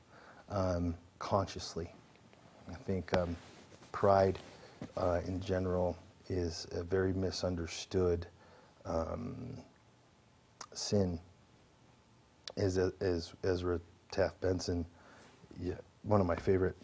um, 0.50 0.96
consciously. 1.20 1.94
I 2.72 2.76
think 2.86 3.16
um, 3.18 3.36
pride 3.92 4.40
uh, 4.98 5.22
in 5.26 5.40
general 5.42 5.98
is 6.30 6.68
a 6.72 6.84
very 6.84 7.14
misunderstood 7.14 8.28
um, 8.86 9.58
sin. 10.74 11.20
As, 12.58 12.78
as, 12.78 13.34
as 13.44 13.64
Taft 14.12 14.42
Benson, 14.42 14.86
one 16.04 16.22
of 16.22 16.28
my 16.28 16.36
favorite 16.36 16.76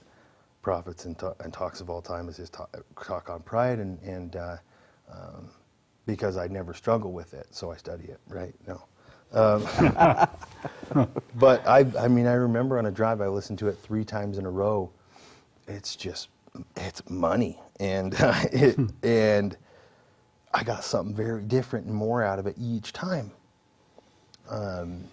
prophets 0.61 1.05
and, 1.05 1.21
and 1.41 1.53
talks 1.53 1.81
of 1.81 1.89
all 1.89 2.01
time 2.01 2.29
is 2.29 2.37
his 2.37 2.49
talk, 2.49 2.75
talk 3.03 3.29
on 3.29 3.41
pride, 3.41 3.79
and, 3.79 3.99
and 4.01 4.35
uh, 4.35 4.57
um, 5.11 5.49
because 6.05 6.37
I 6.37 6.47
never 6.47 6.73
struggle 6.73 7.11
with 7.11 7.33
it, 7.33 7.47
so 7.51 7.71
I 7.71 7.77
study 7.77 8.05
it, 8.05 8.19
right? 8.27 8.53
No. 8.67 8.83
Um, 9.33 11.07
but 11.35 11.67
I, 11.67 11.85
I 11.99 12.07
mean, 12.07 12.27
I 12.27 12.33
remember 12.33 12.77
on 12.77 12.85
a 12.85 12.91
drive, 12.91 13.21
I 13.21 13.27
listened 13.27 13.59
to 13.59 13.67
it 13.67 13.77
three 13.77 14.03
times 14.03 14.37
in 14.37 14.45
a 14.45 14.51
row. 14.51 14.89
It's 15.67 15.95
just, 15.95 16.29
it's 16.75 17.07
money. 17.09 17.59
And, 17.79 18.15
uh, 18.21 18.33
it, 18.51 18.77
and 19.03 19.57
I 20.53 20.63
got 20.63 20.83
something 20.83 21.15
very 21.15 21.41
different 21.43 21.87
and 21.87 21.95
more 21.95 22.23
out 22.23 22.39
of 22.39 22.47
it 22.47 22.55
each 22.59 22.93
time. 22.93 23.31
Um, 24.49 25.03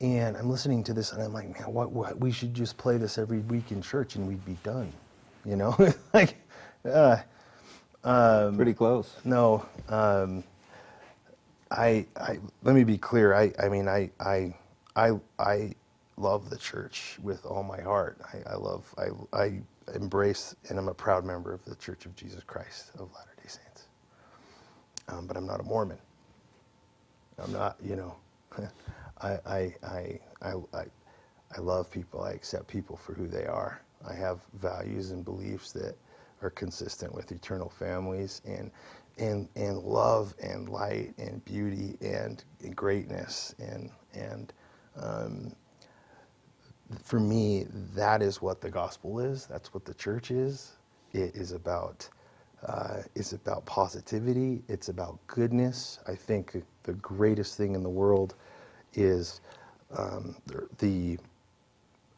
and 0.00 0.36
I'm 0.36 0.50
listening 0.50 0.84
to 0.84 0.92
this 0.92 1.12
and 1.12 1.22
I'm 1.22 1.32
like, 1.32 1.48
man, 1.58 1.72
what, 1.72 1.92
what, 1.92 2.18
we 2.20 2.32
should 2.32 2.54
just 2.54 2.76
play 2.76 2.96
this 2.98 3.18
every 3.18 3.38
week 3.40 3.70
in 3.72 3.80
church 3.80 4.16
and 4.16 4.26
we'd 4.26 4.44
be 4.44 4.58
done. 4.62 4.92
You 5.44 5.56
know, 5.56 5.76
like, 6.14 6.36
uh, 6.84 7.16
Um, 8.04 8.56
Pretty 8.56 8.74
close. 8.74 9.16
No, 9.24 9.64
um, 9.88 10.44
I, 11.70 12.06
I 12.16 12.38
let 12.62 12.74
me 12.74 12.84
be 12.84 12.98
clear. 12.98 13.34
I, 13.34 13.52
I 13.62 13.68
mean, 13.68 13.88
I, 13.88 14.10
I, 14.20 14.54
I, 14.96 15.12
I 15.38 15.74
love 16.16 16.50
the 16.50 16.58
church 16.58 17.18
with 17.22 17.46
all 17.46 17.62
my 17.62 17.80
heart. 17.80 18.18
I, 18.34 18.52
I 18.52 18.56
love, 18.56 18.94
I, 18.98 19.36
I 19.36 19.62
embrace, 19.94 20.56
and 20.68 20.78
I'm 20.78 20.88
a 20.88 20.94
proud 20.94 21.24
member 21.24 21.52
of 21.52 21.64
the 21.64 21.76
Church 21.76 22.06
of 22.06 22.16
Jesus 22.16 22.44
Christ 22.44 22.92
of 22.96 23.12
Latter-day 23.14 23.48
Saints. 23.48 23.88
Um, 25.08 25.26
but 25.26 25.36
I'm 25.36 25.46
not 25.46 25.60
a 25.60 25.64
Mormon. 25.64 25.98
I'm 27.38 27.52
not, 27.52 27.76
you 27.82 27.96
know. 27.96 28.16
I, 29.22 29.38
I, 29.46 29.74
I, 29.84 30.20
I, 30.42 30.54
I, 30.74 30.84
I 31.56 31.60
love 31.60 31.90
people. 31.90 32.22
I 32.22 32.32
accept 32.32 32.68
people 32.68 32.96
for 32.96 33.14
who 33.14 33.28
they 33.28 33.46
are. 33.46 33.82
I 34.08 34.14
have 34.14 34.40
values 34.60 35.12
and 35.12 35.24
beliefs 35.24 35.72
that 35.72 35.96
are 36.42 36.50
consistent 36.50 37.14
with 37.14 37.32
eternal 37.32 37.70
families 37.70 38.42
and 38.46 38.70
and 39.18 39.48
and 39.56 39.78
love 39.78 40.34
and 40.42 40.68
light 40.68 41.14
and 41.18 41.44
beauty 41.44 41.96
and, 42.02 42.44
and 42.62 42.76
greatness 42.76 43.54
and 43.60 43.90
and 44.14 44.52
um, 44.96 45.54
for 47.04 47.20
me 47.20 47.66
that 47.94 48.22
is 48.22 48.42
what 48.42 48.60
the 48.60 48.70
gospel 48.70 49.20
is. 49.20 49.46
That's 49.46 49.74
what 49.74 49.84
the 49.84 49.94
church 49.94 50.30
is. 50.30 50.72
It 51.12 51.34
is 51.34 51.52
about 51.52 52.08
uh, 52.66 53.02
it's 53.16 53.32
about 53.32 53.66
positivity. 53.66 54.62
It's 54.68 54.88
about 54.88 55.18
goodness. 55.26 55.98
I 56.06 56.14
think 56.14 56.62
the 56.84 56.94
greatest 56.94 57.56
thing 57.56 57.74
in 57.74 57.82
the 57.82 57.90
world 57.90 58.36
is 58.94 59.40
um, 59.96 60.36
the 60.78 61.18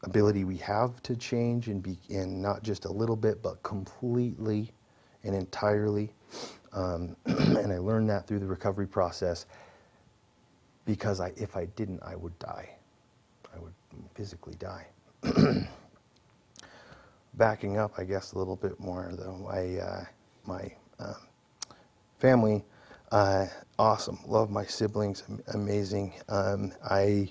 ability 0.03 0.43
we 0.43 0.57
have 0.57 1.01
to 1.03 1.15
change 1.15 1.67
and 1.67 1.81
be 1.81 1.97
and 2.09 2.41
not 2.41 2.61
just 2.63 2.85
a 2.85 2.91
little 2.91 3.15
bit 3.15 3.41
but 3.41 3.61
completely 3.63 4.71
and 5.23 5.35
entirely. 5.35 6.11
Um, 6.73 7.15
and 7.25 7.71
i 7.71 7.77
learned 7.77 8.09
that 8.09 8.27
through 8.27 8.39
the 8.39 8.45
recovery 8.45 8.87
process 8.87 9.45
because 10.85 11.21
I, 11.21 11.31
if 11.37 11.55
i 11.55 11.65
didn't 11.65 12.03
i 12.03 12.15
would 12.15 12.37
die 12.39 12.69
physically 14.13 14.55
die 14.59 14.87
backing 17.35 17.77
up 17.77 17.93
i 17.97 18.03
guess 18.03 18.33
a 18.33 18.37
little 18.37 18.55
bit 18.55 18.79
more 18.79 19.11
though 19.13 19.47
I, 19.51 19.77
uh, 19.81 20.05
my 20.45 20.71
um, 20.99 21.15
family 22.19 22.63
uh, 23.11 23.45
awesome 23.77 24.19
love 24.25 24.49
my 24.49 24.65
siblings 24.65 25.23
amazing 25.53 26.13
um, 26.29 26.71
i 26.89 27.29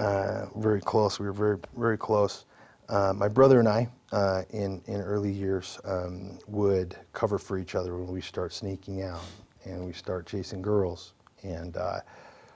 uh, 0.00 0.46
very 0.56 0.80
close. 0.80 1.18
We 1.20 1.26
were 1.26 1.32
very, 1.32 1.58
very 1.76 1.98
close. 1.98 2.46
Uh, 2.88 3.12
my 3.14 3.28
brother 3.28 3.60
and 3.60 3.68
I, 3.68 3.88
uh, 4.12 4.42
in 4.50 4.82
in 4.86 5.00
early 5.00 5.30
years, 5.30 5.78
um, 5.84 6.38
would 6.48 6.96
cover 7.12 7.38
for 7.38 7.58
each 7.58 7.74
other 7.74 7.96
when 7.96 8.08
we 8.08 8.20
start 8.20 8.52
sneaking 8.52 9.02
out 9.02 9.20
and 9.64 9.84
we 9.84 9.92
start 9.92 10.26
chasing 10.26 10.62
girls 10.62 11.12
and 11.42 11.76
uh, 11.76 12.00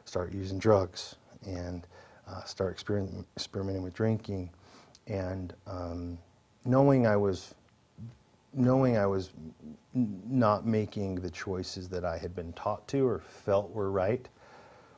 start 0.05 0.33
using 0.33 0.59
drugs 0.59 1.17
and 1.47 1.87
uh, 2.29 2.43
start 2.45 2.73
experiment, 2.73 3.27
experimenting 3.37 3.83
with 3.83 3.95
drinking 3.95 4.51
and 5.07 5.55
um, 5.67 6.19
knowing 6.65 7.07
I 7.07 7.17
was 7.17 7.55
knowing 8.57 8.97
I 8.97 9.07
was 9.07 9.31
not 9.93 10.65
making 10.65 11.17
the 11.17 11.31
choices 11.31 11.89
that 11.89 12.05
I 12.05 12.17
had 12.17 12.37
been 12.37 12.53
taught 12.53 12.87
to 12.89 13.07
or 13.07 13.21
felt 13.21 13.71
were 13.73 13.91
right 13.91 14.29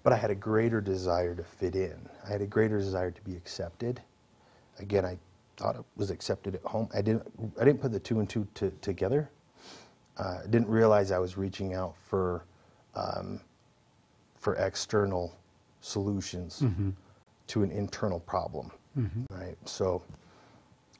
but 0.07 0.13
I 0.13 0.17
had 0.19 0.31
a 0.31 0.37
greater 0.37 0.81
desire 0.81 1.35
to 1.35 1.43
fit 1.43 1.75
in. 1.75 1.99
I 2.25 2.31
had 2.31 2.41
a 2.41 2.47
greater 2.47 2.79
desire 2.79 3.11
to 3.11 3.21
be 3.23 3.35
accepted. 3.35 4.01
Again, 4.79 5.05
I 5.05 5.19
thought 5.57 5.75
it 5.75 5.85
was 5.97 6.13
accepted 6.13 6.55
at 6.55 6.63
home. 6.63 6.89
I 6.95 7.03
didn't, 7.03 7.27
I 7.61 7.65
didn't 7.65 7.81
put 7.81 7.91
the 7.91 7.99
two 7.99 8.21
and 8.21 8.31
two 8.31 8.47
to, 8.55 8.71
together. 8.83 9.29
Uh, 10.17 10.39
I 10.45 10.47
didn't 10.47 10.69
realize 10.69 11.11
I 11.11 11.19
was 11.19 11.37
reaching 11.37 11.75
out 11.75 11.97
for, 12.09 12.45
um, 12.95 13.41
for 14.39 14.55
external 14.55 15.37
solutions 15.81 16.61
mm-hmm. 16.65 16.91
To 17.49 17.63
an 17.63 17.71
internal 17.71 18.21
problem. 18.21 18.71
Mm-hmm. 18.99 19.25
Right. 19.31 19.57
So, 19.65 20.03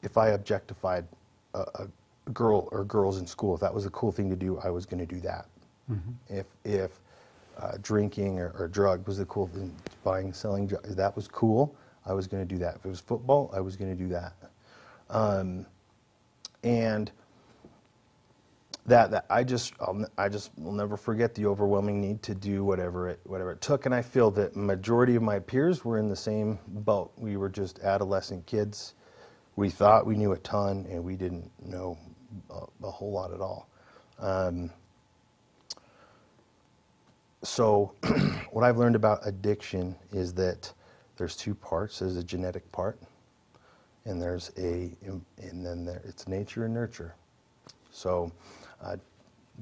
if 0.03 0.17
I 0.17 0.29
objectified 0.29 1.05
a, 1.53 1.59
a, 1.59 1.87
girl 2.33 2.67
or 2.71 2.83
girls 2.83 3.19
in 3.19 3.25
school, 3.25 3.55
if 3.55 3.61
that 3.61 3.73
was 3.73 3.85
a 3.85 3.89
cool 3.91 4.11
thing 4.11 4.29
to 4.29 4.35
do, 4.35 4.59
I 4.59 4.69
was 4.69 4.85
going 4.85 4.99
to 5.05 5.15
do 5.15 5.21
that. 5.21 5.45
Mm-hmm. 5.89 6.11
If 6.29 6.45
if 6.63 6.99
uh, 7.59 7.77
drinking 7.81 8.39
or, 8.39 8.53
or 8.57 8.67
drug 8.67 9.07
was 9.07 9.17
the 9.17 9.25
cool 9.25 9.47
thing. 9.47 9.75
Buying, 10.03 10.33
selling, 10.33 10.67
that 10.83 11.15
was 11.15 11.27
cool. 11.27 11.75
I 12.05 12.13
was 12.13 12.27
going 12.27 12.47
to 12.47 12.55
do 12.55 12.59
that. 12.59 12.75
If 12.75 12.85
it 12.85 12.89
was 12.89 12.99
football, 12.99 13.51
I 13.53 13.59
was 13.59 13.75
going 13.75 13.95
to 13.95 14.03
do 14.03 14.09
that. 14.09 14.33
Um, 15.09 15.65
and 16.63 17.11
that, 18.87 19.11
that 19.11 19.25
I 19.29 19.43
just 19.43 19.73
I'll, 19.81 20.05
I 20.17 20.29
just 20.29 20.51
will 20.57 20.71
never 20.71 20.97
forget 20.97 21.35
the 21.35 21.45
overwhelming 21.45 21.99
need 22.01 22.23
to 22.23 22.33
do 22.33 22.63
whatever 22.63 23.09
it 23.09 23.19
whatever 23.25 23.51
it 23.51 23.61
took. 23.61 23.85
And 23.85 23.93
I 23.93 24.01
feel 24.01 24.31
that 24.31 24.55
majority 24.55 25.15
of 25.15 25.21
my 25.21 25.39
peers 25.39 25.83
were 25.85 25.97
in 25.97 26.07
the 26.07 26.15
same 26.15 26.57
boat. 26.67 27.11
We 27.17 27.37
were 27.37 27.49
just 27.49 27.79
adolescent 27.79 28.45
kids. 28.45 28.95
We 29.57 29.69
thought 29.69 30.05
we 30.05 30.15
knew 30.15 30.31
a 30.31 30.37
ton, 30.37 30.87
and 30.89 31.03
we 31.03 31.15
didn't 31.15 31.51
know 31.63 31.97
a, 32.49 32.65
a 32.85 32.91
whole 32.91 33.11
lot 33.11 33.33
at 33.33 33.41
all. 33.41 33.69
Um, 34.19 34.71
so 37.43 37.93
what 38.51 38.63
I've 38.63 38.77
learned 38.77 38.95
about 38.95 39.19
addiction 39.25 39.95
is 40.13 40.33
that 40.35 40.71
there's 41.17 41.35
two 41.35 41.55
parts. 41.55 41.99
There's 41.99 42.17
a 42.17 42.23
genetic 42.23 42.71
part, 42.71 42.99
and 44.05 44.21
there's 44.21 44.51
a, 44.57 44.95
and 45.05 45.65
then 45.65 45.85
there, 45.85 46.01
it's 46.05 46.27
nature 46.27 46.65
and 46.65 46.73
nurture. 46.73 47.15
So 47.91 48.31
uh, 48.81 48.97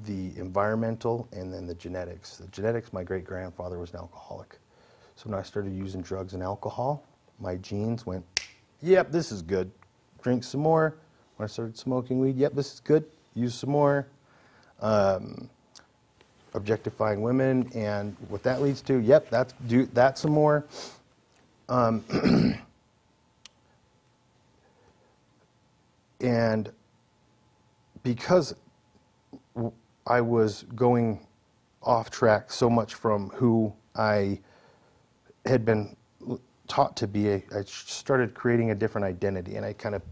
the 0.04 0.36
environmental 0.36 1.28
and 1.32 1.52
then 1.52 1.66
the 1.66 1.74
genetics. 1.74 2.36
The 2.36 2.48
genetics, 2.48 2.92
my 2.92 3.02
great 3.02 3.24
grandfather 3.24 3.78
was 3.78 3.90
an 3.90 3.96
alcoholic. 3.96 4.58
So 5.16 5.30
when 5.30 5.38
I 5.38 5.42
started 5.42 5.72
using 5.72 6.02
drugs 6.02 6.34
and 6.34 6.42
alcohol, 6.42 7.02
my 7.40 7.56
genes 7.56 8.04
went, 8.04 8.24
yep, 8.82 9.10
this 9.10 9.32
is 9.32 9.42
good. 9.42 9.70
Drink 10.22 10.44
some 10.44 10.60
more. 10.60 10.96
When 11.36 11.44
I 11.44 11.48
started 11.48 11.76
smoking 11.78 12.18
weed, 12.20 12.36
yep, 12.36 12.54
this 12.54 12.74
is 12.74 12.80
good. 12.80 13.04
Use 13.34 13.54
some 13.54 13.70
more. 13.70 14.06
Um, 14.80 15.48
objectifying 16.56 17.20
women 17.22 17.70
and 17.74 18.16
what 18.28 18.42
that 18.42 18.60
leads 18.62 18.80
to. 18.82 18.98
Yep, 18.98 19.30
that's 19.30 19.54
do 19.68 19.86
that 19.92 20.18
some 20.18 20.32
more. 20.32 20.64
Um, 21.68 22.04
and 26.20 26.72
because 28.02 28.54
I 30.06 30.20
was 30.20 30.64
going 30.74 31.26
off 31.82 32.10
track 32.10 32.50
so 32.50 32.68
much 32.70 32.94
from 32.94 33.30
who 33.30 33.72
I 33.94 34.40
had 35.44 35.64
been 35.64 35.96
taught 36.68 36.96
to 36.96 37.06
be, 37.06 37.30
I 37.32 37.62
started 37.64 38.34
creating 38.34 38.70
a 38.70 38.74
different 38.74 39.04
identity, 39.04 39.56
and 39.56 39.64
I 39.64 39.72
kind 39.72 39.94
of 39.94 40.02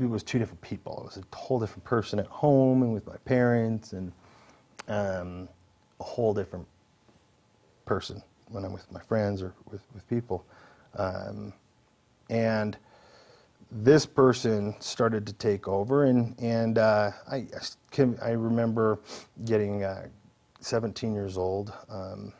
it 0.00 0.08
was 0.08 0.22
two 0.22 0.38
different 0.38 0.60
people. 0.60 0.98
I 1.02 1.04
was 1.04 1.16
a 1.16 1.36
whole 1.36 1.58
different 1.58 1.84
person 1.84 2.18
at 2.18 2.26
home 2.26 2.82
and 2.82 2.92
with 2.92 3.06
my 3.06 3.16
parents, 3.24 3.92
and 3.92 4.12
um, 4.88 5.48
a 6.00 6.04
whole 6.04 6.32
different 6.32 6.66
person 7.84 8.22
when 8.48 8.64
I'm 8.64 8.72
with 8.72 8.90
my 8.92 9.00
friends 9.00 9.42
or 9.42 9.52
with, 9.70 9.82
with 9.94 10.08
people. 10.08 10.44
Um, 10.96 11.52
and 12.30 12.76
this 13.74 14.06
person 14.06 14.76
started 14.78 15.26
to 15.26 15.32
take 15.32 15.66
over, 15.66 16.04
and, 16.04 16.38
and 16.38 16.78
uh, 16.78 17.10
I, 17.28 17.46
I 18.22 18.30
remember 18.30 19.00
getting 19.44 19.82
uh, 19.82 20.06
17 20.60 21.12
years 21.12 21.36
old, 21.36 21.72
um, 21.88 22.32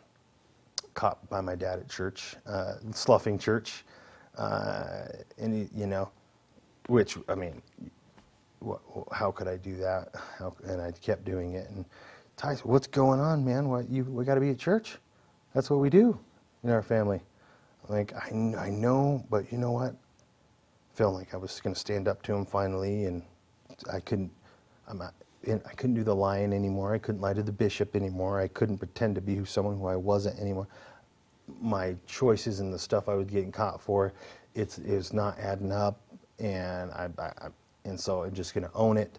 caught 0.94 1.28
by 1.28 1.40
my 1.40 1.56
dad 1.56 1.80
at 1.80 1.88
church, 1.88 2.36
uh, 2.46 2.74
sloughing 2.92 3.36
church, 3.36 3.84
uh, 4.38 5.06
and 5.36 5.52
he, 5.52 5.68
you 5.74 5.86
know, 5.86 6.08
which 6.86 7.18
I 7.28 7.34
mean, 7.34 7.60
what, 8.60 8.80
how 9.10 9.32
could 9.32 9.48
I 9.48 9.56
do 9.56 9.76
that? 9.76 10.10
How, 10.38 10.54
and 10.64 10.80
I 10.80 10.92
kept 10.92 11.24
doing 11.24 11.54
it, 11.54 11.68
and 11.70 11.84
Tyson, 12.36 12.70
what's 12.70 12.86
going 12.86 13.18
on, 13.18 13.44
man? 13.44 13.68
What 13.68 13.90
you 13.90 14.04
we 14.04 14.24
got 14.24 14.34
to 14.34 14.40
be 14.40 14.50
at 14.50 14.58
church? 14.58 14.98
That's 15.52 15.68
what 15.68 15.80
we 15.80 15.90
do 15.90 16.18
in 16.62 16.70
our 16.70 16.82
family. 16.82 17.20
Like 17.88 18.12
I, 18.14 18.28
I 18.56 18.70
know, 18.70 19.24
but 19.30 19.50
you 19.50 19.58
know 19.58 19.72
what? 19.72 19.94
Felt 20.94 21.14
like 21.14 21.34
I 21.34 21.36
was 21.36 21.60
going 21.60 21.74
to 21.74 21.80
stand 21.80 22.08
up 22.08 22.22
to 22.22 22.34
him 22.34 22.46
finally, 22.46 23.06
and 23.06 23.22
I 23.92 24.00
couldn't. 24.00 24.30
I'm 24.88 24.98
not, 24.98 25.14
I 25.48 25.74
couldn't 25.76 25.94
do 25.94 26.04
the 26.04 26.14
lion 26.14 26.52
anymore. 26.52 26.94
I 26.94 26.98
couldn't 26.98 27.20
lie 27.20 27.34
to 27.34 27.42
the 27.42 27.52
bishop 27.52 27.96
anymore. 27.96 28.40
I 28.40 28.48
couldn't 28.48 28.78
pretend 28.78 29.14
to 29.16 29.20
be 29.20 29.44
someone 29.44 29.78
who 29.78 29.86
I 29.86 29.96
wasn't 29.96 30.38
anymore. 30.38 30.68
My 31.60 31.96
choices 32.06 32.60
and 32.60 32.72
the 32.72 32.78
stuff 32.78 33.08
I 33.08 33.14
was 33.14 33.26
getting 33.26 33.52
caught 33.52 33.80
for, 33.80 34.12
it's 34.54 34.78
it's 34.78 35.12
not 35.12 35.38
adding 35.38 35.72
up, 35.72 36.00
and 36.38 36.90
I, 36.92 37.08
I, 37.18 37.22
I 37.22 37.48
and 37.84 37.98
so 37.98 38.22
I'm 38.22 38.32
just 38.32 38.54
going 38.54 38.64
to 38.64 38.72
own 38.74 38.96
it 38.96 39.18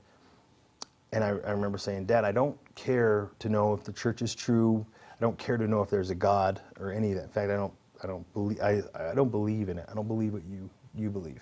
and 1.15 1.24
I, 1.24 1.29
I, 1.29 1.51
remember 1.51 1.77
saying, 1.77 2.05
Dad, 2.05 2.25
I 2.25 2.32
don't 2.34 2.58
care 2.75 3.29
to 3.39 3.50
know 3.50 3.74
if 3.74 3.84
the 3.86 3.94
church 3.94 4.22
is 4.22 4.36
true. 4.36 4.86
I 5.12 5.22
don't 5.22 5.38
care 5.38 5.58
to 5.58 5.65
know 5.65 5.82
if 5.82 5.89
there's 5.89 6.10
a 6.10 6.15
God 6.15 6.62
or 6.77 6.91
any 6.91 7.12
of 7.12 7.17
that. 7.17 7.24
In 7.24 7.29
fact, 7.29 7.51
I 7.51 7.55
don't, 7.55 7.74
I 8.03 8.08
don't 8.08 8.34
believe, 8.34 8.60
I, 8.62 8.82
I 8.94 9.15
don't 9.15 9.32
believe 9.32 9.70
in 9.70 9.79
it. 9.79 9.86
I 9.89 9.94
don't 9.94 10.10
believe 10.10 10.34
what 10.34 10.44
you, 10.44 10.70
you 10.94 11.10
believe, 11.10 11.41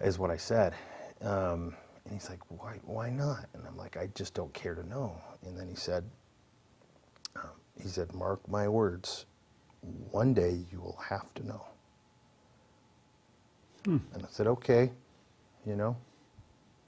is 0.00 0.18
what 0.18 0.30
I 0.30 0.36
said. 0.36 0.74
Um, 1.22 1.74
And 2.04 2.14
he's 2.14 2.28
like, 2.30 2.40
why, 2.48 2.78
why 2.84 3.10
not? 3.10 3.46
And 3.54 3.62
I'm 3.66 3.76
like, 3.76 3.96
I 3.96 4.08
just 4.14 4.34
don't 4.34 4.52
care 4.54 4.74
to 4.74 4.88
know. 4.88 5.20
And 5.44 5.56
then 5.58 5.68
he 5.68 5.74
said, 5.76 6.04
um, 7.36 7.50
he 7.80 7.88
said, 7.88 8.12
mark 8.14 8.46
my 8.48 8.68
words, 8.68 9.26
one 10.10 10.34
day 10.34 10.58
you 10.72 10.80
will 10.80 10.98
have 11.08 11.32
to 11.34 11.46
know. 11.46 11.66
And 14.14 14.22
I 14.24 14.28
said, 14.30 14.46
okay, 14.46 14.90
you 15.66 15.76
know, 15.76 15.96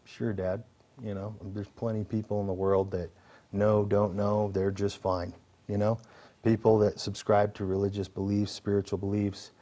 sure, 0.04 0.32
Dad. 0.32 0.62
You 1.02 1.14
know, 1.14 1.34
there's 1.54 1.68
plenty 1.68 2.00
of 2.00 2.08
people 2.08 2.40
in 2.40 2.46
the 2.46 2.52
world 2.52 2.90
that 2.92 3.10
know, 3.52 3.84
don't 3.84 4.14
know, 4.14 4.50
they're 4.52 4.70
just 4.70 4.98
fine. 4.98 5.32
You 5.68 5.78
know, 5.78 5.98
people 6.44 6.78
that 6.80 7.00
subscribe 7.00 7.54
to 7.54 7.64
religious 7.64 8.08
beliefs, 8.08 8.52
spiritual 8.52 8.98
beliefs, 8.98 9.52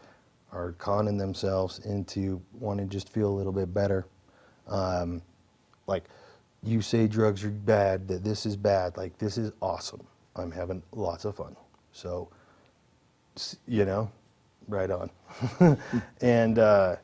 are 0.53 0.73
conning 0.73 1.17
themselves 1.17 1.79
into 1.81 2.41
wanting 2.59 2.89
to 2.89 2.93
just 2.93 3.09
feel 3.09 3.29
a 3.29 3.37
little 3.37 3.53
bit 3.53 3.73
better. 3.73 4.07
Um, 4.67 5.23
like, 5.87 6.05
you 6.63 6.83
say 6.83 7.07
drugs 7.07 7.45
are 7.45 7.51
bad, 7.51 8.09
that 8.09 8.25
this 8.25 8.47
is 8.47 8.57
bad. 8.57 8.97
Like, 8.97 9.17
this 9.19 9.39
is 9.39 9.53
awesome. 9.63 10.03
I'm 10.37 10.51
having 10.51 10.83
lots 10.93 11.25
of 11.25 11.37
fun. 11.37 11.57
So, 11.93 12.29
you 13.67 13.85
know, 13.85 14.11
right 14.69 14.91
on. 14.91 15.11
and 16.21 16.59
uh, 16.59 16.97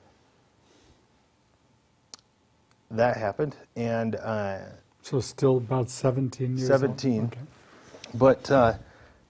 that 2.91 3.17
happened. 3.17 3.57
And 3.77 4.17
uh, 4.17 4.59
So 5.03 5.21
still 5.21 5.57
about 5.59 5.91
17 5.91 6.57
years 6.57 6.71
old? 6.71 6.81
17. 6.81 7.25
Okay. 7.25 7.39
But 8.15 8.51
uh, 8.51 8.75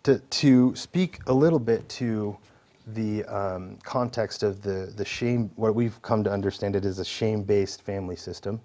to, 0.05 0.19
to 0.19 0.75
speak 0.75 1.21
a 1.27 1.33
little 1.33 1.59
bit 1.59 1.89
to 1.91 2.37
the 2.87 3.25
um, 3.25 3.79
context 3.83 4.43
of 4.43 4.63
the, 4.63 4.93
the 4.97 5.05
shame, 5.05 5.51
what 5.57 5.75
we've 5.75 6.01
come 6.03 6.23
to 6.25 6.31
understand 6.31 6.77
it 6.77 6.85
as 6.85 6.99
a 6.99 7.05
shame 7.05 7.43
based 7.43 7.83
family 7.83 8.17
system 8.17 8.61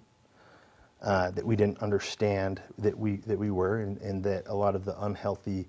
uh, 1.02 1.30
that 1.32 1.44
we 1.44 1.56
didn't 1.56 1.78
understand 1.82 2.62
that 2.78 2.96
we, 2.96 3.16
that 3.16 3.38
we 3.38 3.50
were, 3.50 3.80
and, 3.80 3.98
and 3.98 4.22
that 4.22 4.44
a 4.46 4.54
lot 4.54 4.76
of 4.76 4.84
the 4.84 5.00
unhealthy 5.04 5.66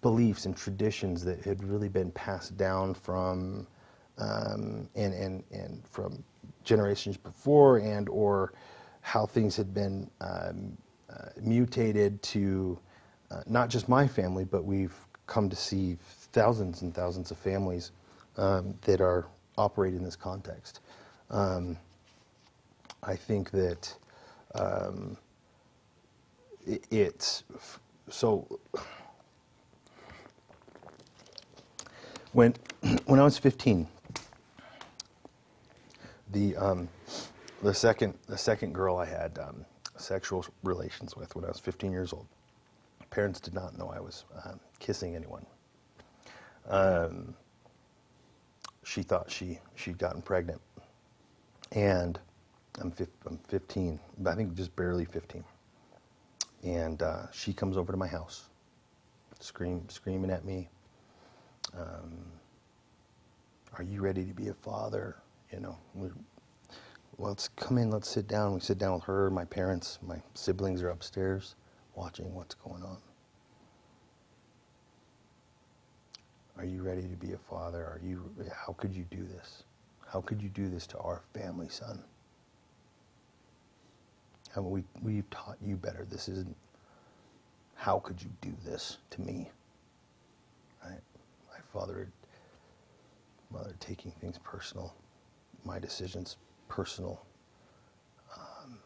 beliefs 0.00 0.46
and 0.46 0.56
traditions 0.56 1.24
that 1.24 1.40
had 1.40 1.62
really 1.64 1.88
been 1.88 2.10
passed 2.12 2.56
down 2.56 2.94
from 2.94 3.66
um, 4.18 4.88
and, 4.94 5.14
and, 5.14 5.42
and 5.50 5.82
from 5.88 6.22
generations 6.64 7.16
before 7.16 7.78
and 7.78 8.08
or 8.08 8.52
how 9.00 9.26
things 9.26 9.56
had 9.56 9.74
been 9.74 10.08
um, 10.20 10.76
uh, 11.10 11.28
mutated 11.40 12.22
to 12.22 12.78
uh, 13.30 13.42
not 13.46 13.68
just 13.68 13.88
my 13.88 14.06
family, 14.06 14.44
but 14.44 14.64
we've 14.64 14.94
come 15.26 15.48
to 15.48 15.56
see 15.56 15.96
thousands 16.32 16.82
and 16.82 16.94
thousands 16.94 17.30
of 17.30 17.38
families 17.38 17.92
um, 18.36 18.74
that 18.82 19.00
are 19.00 19.26
operating 19.58 19.98
in 19.98 20.04
this 20.04 20.16
context. 20.16 20.80
Um, 21.30 21.76
I 23.02 23.16
think 23.16 23.50
that 23.50 23.94
um, 24.54 25.16
it, 26.66 26.84
it's 26.90 27.44
so 28.08 28.46
when 32.32 32.54
when 33.06 33.20
I 33.20 33.24
was 33.24 33.38
15, 33.38 33.86
the 36.32 36.56
um, 36.56 36.88
the 37.62 37.74
second 37.74 38.14
the 38.26 38.38
second 38.38 38.72
girl 38.74 38.96
I 38.96 39.04
had 39.06 39.38
um, 39.38 39.64
sexual 39.96 40.44
relations 40.62 41.16
with 41.16 41.34
when 41.34 41.44
I 41.44 41.48
was 41.48 41.60
15 41.60 41.92
years 41.92 42.12
old. 42.12 42.26
Parents 43.10 43.40
did 43.40 43.54
not 43.54 43.76
know 43.76 43.90
I 43.94 44.00
was 44.00 44.24
um, 44.44 44.58
kissing 44.78 45.14
anyone. 45.14 45.44
Um, 46.68 47.34
she 48.84 49.02
thought 49.02 49.30
she 49.30 49.58
she'd 49.74 49.98
gotten 49.98 50.22
pregnant, 50.22 50.60
and 51.72 52.18
I'm, 52.80 52.90
fif- 52.90 53.08
I'm 53.26 53.38
15, 53.48 53.98
I 54.26 54.34
think 54.34 54.54
just 54.54 54.74
barely 54.76 55.04
15. 55.04 55.44
And 56.64 57.02
uh, 57.02 57.30
she 57.32 57.52
comes 57.52 57.76
over 57.76 57.92
to 57.92 57.98
my 57.98 58.06
house, 58.06 58.48
scream, 59.40 59.88
screaming 59.88 60.30
at 60.30 60.44
me. 60.44 60.68
Um, 61.78 62.24
are 63.76 63.82
you 63.82 64.00
ready 64.00 64.24
to 64.24 64.34
be 64.34 64.48
a 64.48 64.54
father? 64.54 65.16
You 65.52 65.60
know, 65.60 65.76
we, 65.94 66.08
well, 67.16 67.30
let's 67.30 67.48
come 67.48 67.78
in, 67.78 67.90
let's 67.90 68.08
sit 68.08 68.28
down. 68.28 68.54
We 68.54 68.60
sit 68.60 68.78
down 68.78 68.94
with 68.94 69.04
her, 69.04 69.30
my 69.30 69.44
parents, 69.44 69.98
my 70.02 70.16
siblings 70.34 70.82
are 70.82 70.90
upstairs 70.90 71.56
watching 71.94 72.32
what's 72.34 72.54
going 72.54 72.82
on. 72.82 72.98
Are 76.58 76.64
you 76.64 76.82
ready 76.82 77.02
to 77.02 77.16
be 77.16 77.32
a 77.32 77.38
father? 77.38 77.80
Are 77.80 78.00
you, 78.04 78.30
how 78.54 78.74
could 78.74 78.94
you 78.94 79.04
do 79.10 79.24
this? 79.24 79.64
How 80.06 80.20
could 80.20 80.42
you 80.42 80.48
do 80.50 80.68
this 80.68 80.86
to 80.88 80.98
our 80.98 81.22
family, 81.34 81.68
son? 81.68 82.02
Haven't 84.54 84.70
we, 84.70 84.84
we've 85.02 85.28
taught 85.30 85.56
you 85.64 85.76
better. 85.76 86.06
This 86.10 86.28
isn't, 86.28 86.54
how 87.74 87.98
could 88.00 88.20
you 88.22 88.28
do 88.42 88.52
this 88.64 88.98
to 89.10 89.22
me? 89.22 89.50
Right? 90.84 91.00
My 91.50 91.58
father, 91.72 92.08
mother 93.50 93.74
taking 93.80 94.12
things 94.12 94.38
personal, 94.44 94.94
my 95.64 95.78
decisions 95.78 96.36
personal. 96.68 97.24
Um, 98.36 98.78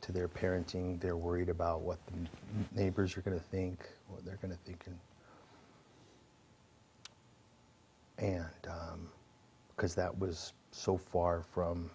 to 0.00 0.12
their 0.12 0.28
parenting, 0.28 1.00
they're 1.00 1.16
worried 1.16 1.48
about 1.48 1.82
what 1.82 1.98
the 2.06 2.28
neighbors 2.74 3.16
are 3.16 3.20
going 3.20 3.38
to 3.38 3.44
think, 3.44 3.88
what 4.08 4.24
they're 4.24 4.38
going 4.42 4.52
to 4.52 4.60
think. 4.64 4.82
And, 4.86 4.98
and 8.18 8.46
because 9.76 9.94
that 9.94 10.16
was 10.18 10.52
so 10.70 10.96
far 10.96 11.42
from 11.42 11.90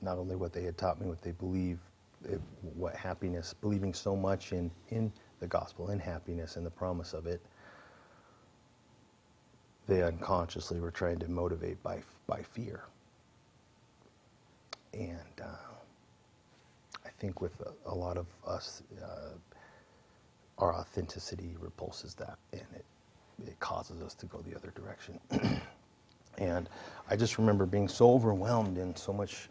not 0.00 0.18
only 0.18 0.36
what 0.36 0.52
they 0.52 0.62
had 0.62 0.76
taught 0.76 1.00
me, 1.00 1.06
what 1.06 1.22
they 1.22 1.32
believe, 1.32 1.78
it, 2.24 2.40
what 2.74 2.94
happiness, 2.94 3.54
believing 3.54 3.92
so 3.94 4.16
much 4.16 4.52
in, 4.52 4.70
in 4.90 5.12
the 5.40 5.46
gospel, 5.46 5.90
in 5.90 5.98
happiness 5.98 6.56
and 6.56 6.64
the 6.64 6.70
promise 6.70 7.12
of 7.12 7.26
it, 7.26 7.40
they 9.86 10.02
unconsciously 10.02 10.80
were 10.80 10.90
trying 10.90 11.18
to 11.18 11.28
motivate 11.28 11.82
by, 11.82 12.02
by 12.26 12.42
fear. 12.42 12.84
And 14.94 15.18
uh, 15.42 15.74
I 17.04 17.08
think 17.18 17.40
with 17.40 17.60
a, 17.60 17.90
a 17.90 17.94
lot 17.94 18.16
of 18.16 18.26
us, 18.46 18.82
uh, 19.02 19.30
our 20.58 20.74
authenticity 20.74 21.56
repulses 21.60 22.14
that, 22.14 22.38
and 22.52 22.62
it, 22.74 22.84
it 23.46 23.58
causes 23.60 24.02
us 24.02 24.14
to 24.14 24.26
go 24.26 24.38
the 24.42 24.54
other 24.54 24.72
direction. 24.74 25.18
and 26.38 26.68
I 27.08 27.16
just 27.16 27.38
remember 27.38 27.66
being 27.66 27.88
so 27.88 28.12
overwhelmed 28.12 28.78
and 28.78 28.96
so 28.96 29.12
much 29.12 29.48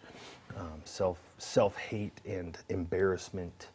um, 0.57 0.81
self 0.85 1.19
self 1.37 1.77
hate 1.77 2.19
and 2.25 2.57
embarrassment. 2.69 3.69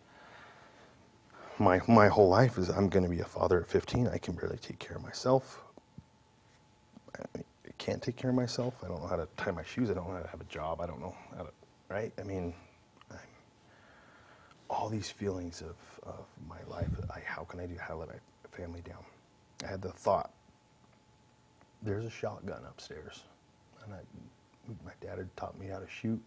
My 1.58 1.80
my 1.88 2.08
whole 2.08 2.28
life 2.28 2.58
is 2.58 2.68
I'm 2.68 2.88
going 2.88 3.04
to 3.04 3.10
be 3.10 3.20
a 3.20 3.24
father 3.24 3.60
at 3.60 3.66
15. 3.66 4.08
I 4.08 4.18
can 4.18 4.34
barely 4.34 4.58
take 4.58 4.78
care 4.78 4.96
of 4.96 5.02
myself. 5.02 5.62
I 7.18 7.40
can't 7.78 8.02
take 8.02 8.16
care 8.16 8.30
of 8.30 8.36
myself. 8.36 8.74
I 8.84 8.88
don't 8.88 9.00
know 9.00 9.08
how 9.08 9.16
to 9.16 9.28
tie 9.36 9.50
my 9.50 9.64
shoes. 9.64 9.90
I 9.90 9.94
don't 9.94 10.06
know 10.08 10.14
how 10.14 10.22
to 10.22 10.28
have 10.28 10.40
a 10.40 10.44
job. 10.44 10.80
I 10.80 10.86
don't 10.86 11.00
know 11.00 11.14
how 11.36 11.42
to, 11.44 11.50
right? 11.88 12.12
I 12.18 12.22
mean, 12.22 12.54
all 14.70 14.88
these 14.88 15.10
feelings 15.10 15.62
of, 15.62 15.76
of 16.06 16.26
my 16.48 16.58
life. 16.68 16.88
I, 17.10 17.20
how 17.24 17.44
can 17.44 17.60
I 17.60 17.66
do? 17.66 17.76
How 17.80 17.96
let 17.96 18.08
my 18.08 18.14
family 18.50 18.82
down? 18.82 19.04
I 19.64 19.68
had 19.68 19.82
the 19.82 19.90
thought. 19.90 20.32
There's 21.82 22.04
a 22.04 22.10
shotgun 22.10 22.62
upstairs, 22.68 23.22
and 23.84 23.94
I, 23.94 23.98
my 24.84 24.92
dad 25.00 25.18
had 25.18 25.34
taught 25.36 25.58
me 25.58 25.66
how 25.66 25.78
to 25.78 25.88
shoot. 25.88 26.20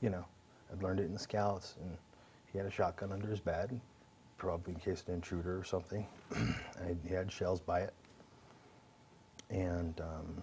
You 0.00 0.10
know, 0.10 0.24
I'd 0.72 0.82
learned 0.82 1.00
it 1.00 1.04
in 1.04 1.14
the 1.14 1.18
scouts, 1.18 1.76
and 1.80 1.96
he 2.52 2.58
had 2.58 2.66
a 2.66 2.70
shotgun 2.70 3.12
under 3.12 3.28
his 3.28 3.40
bed, 3.40 3.80
probably 4.36 4.74
in 4.74 4.80
case 4.80 5.04
an 5.08 5.14
intruder 5.14 5.58
or 5.58 5.64
something. 5.64 6.06
and 6.34 6.98
he 7.06 7.14
had 7.14 7.32
shells 7.32 7.60
by 7.60 7.80
it 7.80 7.94
and 9.50 10.00
um, 10.00 10.42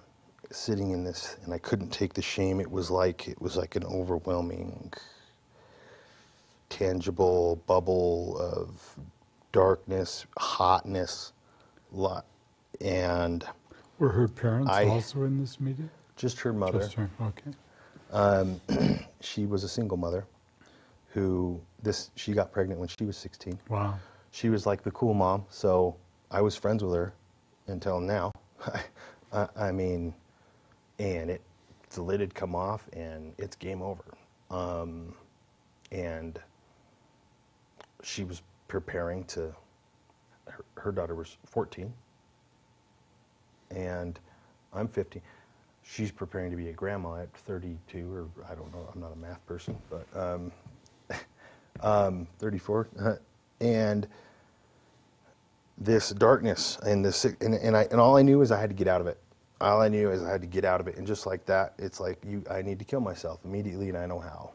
sitting 0.52 0.92
in 0.92 1.04
this, 1.04 1.38
and 1.44 1.54
I 1.54 1.58
couldn't 1.58 1.90
take 1.90 2.14
the 2.14 2.22
shame. 2.22 2.60
It 2.60 2.70
was 2.70 2.90
like 2.90 3.28
it 3.28 3.42
was 3.42 3.58
like 3.58 3.76
an 3.76 3.84
overwhelming, 3.84 4.94
tangible 6.70 7.58
bubble 7.68 8.38
of 8.40 8.96
darkness, 9.52 10.26
hotness, 10.38 11.34
and 12.82 13.44
Were 14.00 14.10
her 14.10 14.28
parents 14.28 14.72
I- 14.72 14.86
also 14.86 15.24
in 15.24 15.40
this 15.40 15.60
meeting? 15.60 15.90
just 16.18 16.40
her 16.42 16.54
mother. 16.54 16.80
Just 16.80 16.94
her, 16.94 17.10
okay. 17.22 17.52
Um, 18.12 18.60
she 19.22 19.46
was 19.46 19.64
a 19.64 19.70
single 19.70 19.98
mother, 19.98 20.26
who 21.08 21.60
this 21.82 22.12
she 22.16 22.34
got 22.34 22.52
pregnant 22.52 22.80
when 22.80 22.90
she 22.90 23.06
was 23.06 23.18
16. 23.18 23.58
Wow. 23.70 23.98
she 24.32 24.50
was 24.50 24.66
like 24.66 24.84
the 24.84 24.92
cool 24.92 25.14
mom. 25.14 25.46
So 25.50 25.96
I 26.30 26.42
was 26.42 26.56
friends 26.56 26.84
with 26.84 26.94
her 26.94 27.14
until 27.68 28.00
now. 28.00 28.32
I, 29.34 29.48
I 29.56 29.72
mean, 29.72 30.14
and 31.00 31.30
it 31.32 31.42
the 31.92 32.02
lid 32.02 32.20
had 32.22 32.34
come 32.34 32.56
off 32.56 32.88
and 32.94 33.34
it's 33.38 33.56
game 33.56 33.82
over. 33.82 34.04
Um, 34.50 35.14
and 35.92 36.40
she 38.04 38.24
was 38.24 38.42
preparing 38.68 39.24
to. 39.26 39.54
Her, 40.52 40.66
her 40.76 40.92
daughter 40.92 41.16
was 41.16 41.38
14, 41.46 41.92
and 43.72 44.20
I'm 44.74 44.88
15. 44.88 45.22
She's 45.84 46.12
preparing 46.12 46.52
to 46.52 46.58
be 46.58 46.70
a 46.70 46.74
grandma 46.74 47.22
at 47.22 47.34
32, 47.34 48.14
or 48.14 48.28
I 48.50 48.56
don't 48.56 48.72
know. 48.74 48.88
I'm 48.94 49.02
not 49.02 49.12
a 49.14 49.16
math 49.16 49.46
person, 49.46 49.78
but 49.90 50.08
um, 50.16 50.52
um, 51.82 52.28
34, 52.40 52.88
uh, 53.00 53.16
and 53.60 54.08
this 55.78 56.12
darkness 56.12 56.78
and 56.86 57.04
this 57.04 57.26
and, 57.26 57.56
and 57.56 57.76
I 57.76 57.84
and 57.92 58.00
all 58.00 58.16
I 58.16 58.22
knew 58.22 58.42
is 58.42 58.52
I 58.52 58.60
had 58.60 58.70
to 58.70 58.76
get 58.76 58.88
out 58.88 59.02
of 59.02 59.08
it. 59.08 59.18
All 59.60 59.82
I 59.82 59.90
knew 59.90 60.12
is 60.12 60.24
I 60.24 60.32
had 60.32 60.42
to 60.42 60.48
get 60.48 60.66
out 60.66 60.80
of 60.80 60.88
it, 60.88 60.98
and 60.98 61.06
just 61.06 61.26
like 61.26 61.46
that, 61.46 61.74
it's 61.78 62.00
like 62.00 62.24
you. 62.28 62.44
I 62.50 62.62
need 62.62 62.80
to 62.80 62.86
kill 62.86 63.02
myself 63.02 63.44
immediately, 63.46 63.90
and 63.90 63.98
I 63.98 64.06
know 64.06 64.20
how. 64.20 64.52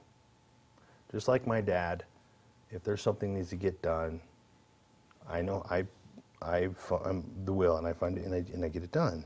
Just 1.11 1.29
like 1.29 1.47
my 1.47 1.61
dad, 1.61 2.05
if 2.71 2.83
there's 2.83 3.03
something 3.03 3.35
needs 3.35 3.51
to 3.51 3.57
get 3.57 3.81
done, 3.83 4.21
I 5.29 5.43
know 5.43 5.65
I, 5.71 5.85
I 6.43 6.69
am 7.05 7.25
the 7.45 7.53
will, 7.53 7.79
and 7.79 7.87
I 7.87 7.93
find 7.93 8.19
it, 8.19 8.25
and 8.25 8.35
I, 8.35 8.45
and 8.53 8.65
I 8.65 8.69
get 8.69 8.83
it 8.83 8.93
done. 8.93 9.25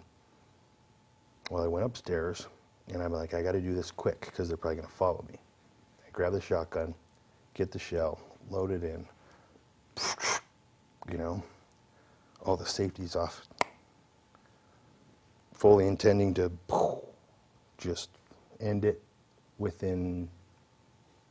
Well, 1.51 1.63
I 1.63 1.67
went 1.67 1.85
upstairs, 1.85 2.47
and 2.89 3.03
I'm 3.03 3.13
like, 3.13 3.35
I 3.35 3.43
got 3.43 3.53
to 3.53 3.61
do 3.61 3.75
this 3.75 3.91
quick 3.91 4.21
because 4.21 4.49
they're 4.49 4.57
probably 4.57 4.77
going 4.77 4.89
to 4.89 4.95
follow 4.95 5.25
me. 5.29 5.39
I 6.07 6.11
grab 6.13 6.33
the 6.33 6.41
shotgun, 6.41 6.95
get 7.55 7.71
the 7.71 7.79
shell, 7.79 8.21
load 8.51 8.71
it 8.71 8.85
in. 8.85 9.07
You 11.11 11.19
know, 11.19 11.43
all 12.45 12.57
the 12.57 12.67
safeties 12.67 13.17
off. 13.17 13.43
Fully 15.53 15.87
intending 15.87 16.33
to 16.35 16.51
just 17.79 18.11
end 18.61 18.85
it 18.85 19.03
within 19.59 20.29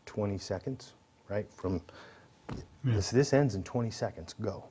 20 0.06 0.38
seconds, 0.38 0.94
right? 1.30 1.48
From 1.52 1.82
Yeah. 2.56 2.96
this, 2.96 3.10
this 3.12 3.34
ends 3.34 3.56
in 3.56 3.64
20 3.64 3.92
seconds. 3.92 4.34
Go. 4.42 4.66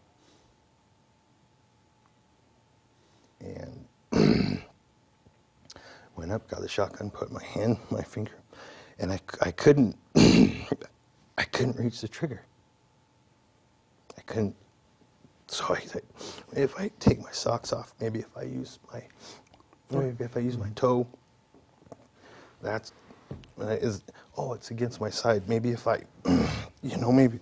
And 3.40 3.86
went 6.16 6.32
up, 6.32 6.48
got 6.48 6.60
the 6.60 6.68
shotgun, 6.68 7.10
put 7.10 7.30
my 7.30 7.42
hand, 7.42 7.78
my 7.90 8.02
finger, 8.02 8.32
and 8.98 9.12
I, 9.12 9.20
I 9.40 9.50
couldn't, 9.52 9.96
I 10.16 11.44
couldn't 11.52 11.78
reach 11.78 12.00
the 12.00 12.08
trigger. 12.08 12.42
I 14.16 14.22
couldn't. 14.22 14.56
So 15.46 15.74
I 15.74 15.80
said, 15.80 16.02
if 16.54 16.78
I 16.78 16.90
take 16.98 17.20
my 17.20 17.30
socks 17.30 17.72
off, 17.72 17.94
maybe 18.00 18.18
if 18.18 18.36
I 18.36 18.42
use 18.42 18.78
my, 18.92 19.02
maybe 19.90 20.24
if 20.24 20.36
I 20.36 20.40
use 20.40 20.58
my 20.58 20.68
toe, 20.74 21.06
that's, 22.60 22.92
is, 23.58 24.02
oh, 24.36 24.52
it's 24.52 24.70
against 24.70 25.00
my 25.00 25.08
side. 25.08 25.48
Maybe 25.48 25.70
if 25.70 25.86
I, 25.86 26.02
you 26.82 26.96
know, 26.98 27.12
maybe, 27.12 27.38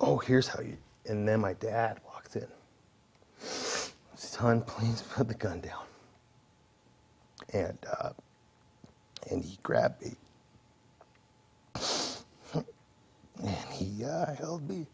oh, 0.00 0.18
here's 0.18 0.48
how 0.48 0.60
you, 0.60 0.76
and 1.06 1.28
then 1.28 1.40
my 1.40 1.52
dad 1.54 2.00
walks 2.04 2.36
in. 2.36 2.46
Son, 4.14 4.62
please 4.62 5.02
put 5.02 5.28
the 5.28 5.34
gun 5.34 5.60
down. 5.60 5.84
And, 7.52 7.78
uh, 7.98 8.10
and 9.30 9.44
he 9.44 9.58
grabbed 9.62 10.02
me. 10.02 10.14
And 13.42 13.72
he 13.72 14.04
uh, 14.04 14.34
held 14.34 14.68
me. 14.68 14.86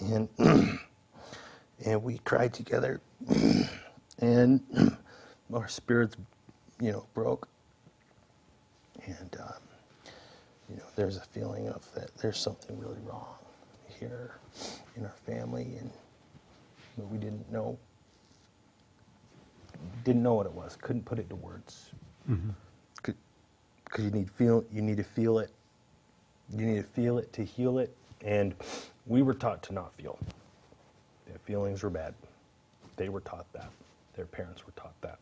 And, 0.00 0.28
and 1.84 2.02
we 2.02 2.18
cried 2.18 2.54
together. 2.54 3.00
and 4.20 4.60
our 5.52 5.68
spirits, 5.68 6.16
you 6.80 6.92
know, 6.92 7.04
broke. 7.14 7.48
And, 9.06 9.36
um, 9.40 9.62
you 10.68 10.76
know, 10.76 10.84
there's 10.94 11.16
a 11.16 11.24
feeling 11.32 11.68
of 11.68 11.92
that 11.94 12.16
there's 12.18 12.38
something 12.38 12.78
really 12.78 13.00
wrong 13.04 13.39
in 14.02 15.04
our 15.04 15.14
family, 15.26 15.76
and 15.78 15.90
but 16.96 17.08
we 17.08 17.18
didn't 17.18 17.50
know 17.52 17.78
didn't 20.04 20.22
know 20.22 20.34
what 20.34 20.46
it 20.46 20.52
was. 20.52 20.76
Couldn't 20.80 21.04
put 21.04 21.18
it 21.18 21.28
to 21.30 21.36
words. 21.36 21.90
Mm-hmm. 22.30 22.50
Because 23.02 24.04
you 24.04 24.10
need 24.10 24.30
feel 24.30 24.64
you 24.72 24.82
need 24.82 24.96
to 24.98 25.04
feel 25.04 25.38
it. 25.38 25.50
You 26.56 26.66
need 26.66 26.76
to 26.76 26.88
feel 26.88 27.18
it 27.18 27.32
to 27.32 27.44
heal 27.44 27.78
it, 27.78 27.94
and 28.24 28.54
we 29.06 29.22
were 29.22 29.34
taught 29.34 29.62
to 29.64 29.74
not 29.74 29.92
feel. 29.94 30.18
That 31.26 31.40
feelings 31.42 31.82
were 31.82 31.90
bad. 31.90 32.14
They 32.96 33.08
were 33.08 33.20
taught 33.20 33.46
that. 33.52 33.70
Their 34.14 34.26
parents 34.26 34.66
were 34.66 34.72
taught 34.76 35.00
that. 35.00 35.18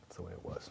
That's 0.00 0.16
the 0.16 0.22
way 0.22 0.32
it 0.32 0.44
was. 0.44 0.70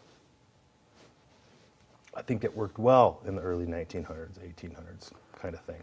I 2.13 2.21
think 2.21 2.43
it 2.43 2.55
worked 2.55 2.79
well 2.79 3.21
in 3.25 3.35
the 3.35 3.41
early 3.41 3.65
1900s, 3.65 4.39
1800s 4.39 5.11
kind 5.39 5.55
of 5.55 5.61
thing. 5.61 5.81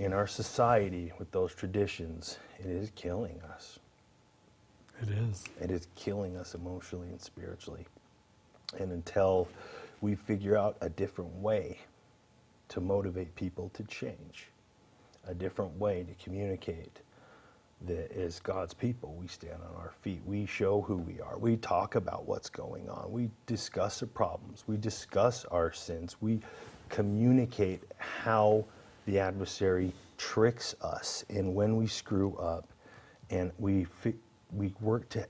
In 0.00 0.14
our 0.14 0.26
society, 0.26 1.12
with 1.18 1.30
those 1.30 1.54
traditions, 1.54 2.38
it 2.58 2.64
is 2.64 2.90
killing 2.96 3.38
us. 3.52 3.78
It 5.02 5.10
is. 5.10 5.44
It 5.60 5.70
is 5.70 5.88
killing 5.94 6.38
us 6.38 6.54
emotionally 6.54 7.08
and 7.08 7.20
spiritually. 7.20 7.84
And 8.78 8.92
until 8.92 9.46
we 10.00 10.14
figure 10.14 10.56
out 10.56 10.78
a 10.80 10.88
different 10.88 11.30
way 11.34 11.80
to 12.70 12.80
motivate 12.80 13.34
people 13.34 13.70
to 13.74 13.82
change, 13.82 14.46
a 15.26 15.34
different 15.34 15.78
way 15.78 16.04
to 16.04 16.24
communicate 16.24 17.00
that 17.86 18.10
as 18.12 18.40
God's 18.40 18.72
people, 18.72 19.14
we 19.20 19.26
stand 19.26 19.60
on 19.68 19.76
our 19.82 19.92
feet. 20.00 20.22
We 20.24 20.46
show 20.46 20.80
who 20.80 20.96
we 20.96 21.20
are. 21.20 21.36
We 21.36 21.58
talk 21.58 21.96
about 21.96 22.24
what's 22.24 22.48
going 22.48 22.88
on. 22.88 23.12
We 23.12 23.28
discuss 23.44 24.00
the 24.00 24.06
problems. 24.06 24.64
We 24.66 24.78
discuss 24.78 25.44
our 25.44 25.74
sins. 25.74 26.16
We 26.22 26.40
communicate 26.88 27.82
how 27.98 28.64
the 29.06 29.18
adversary 29.18 29.92
tricks 30.18 30.74
us 30.82 31.24
and 31.30 31.54
when 31.54 31.76
we 31.76 31.86
screw 31.86 32.36
up 32.36 32.68
and 33.30 33.52
we 33.58 33.86
we 34.52 34.72
work 34.80 35.08
to 35.08 35.26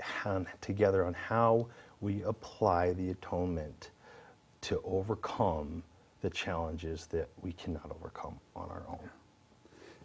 together 0.60 1.04
on 1.04 1.14
how 1.14 1.66
we 2.00 2.22
apply 2.22 2.92
the 2.94 3.10
atonement 3.10 3.90
to 4.62 4.80
overcome 4.84 5.82
the 6.22 6.30
challenges 6.30 7.06
that 7.06 7.28
we 7.42 7.52
cannot 7.52 7.90
overcome 7.90 8.38
on 8.56 8.68
our 8.70 8.82
own. 8.88 9.10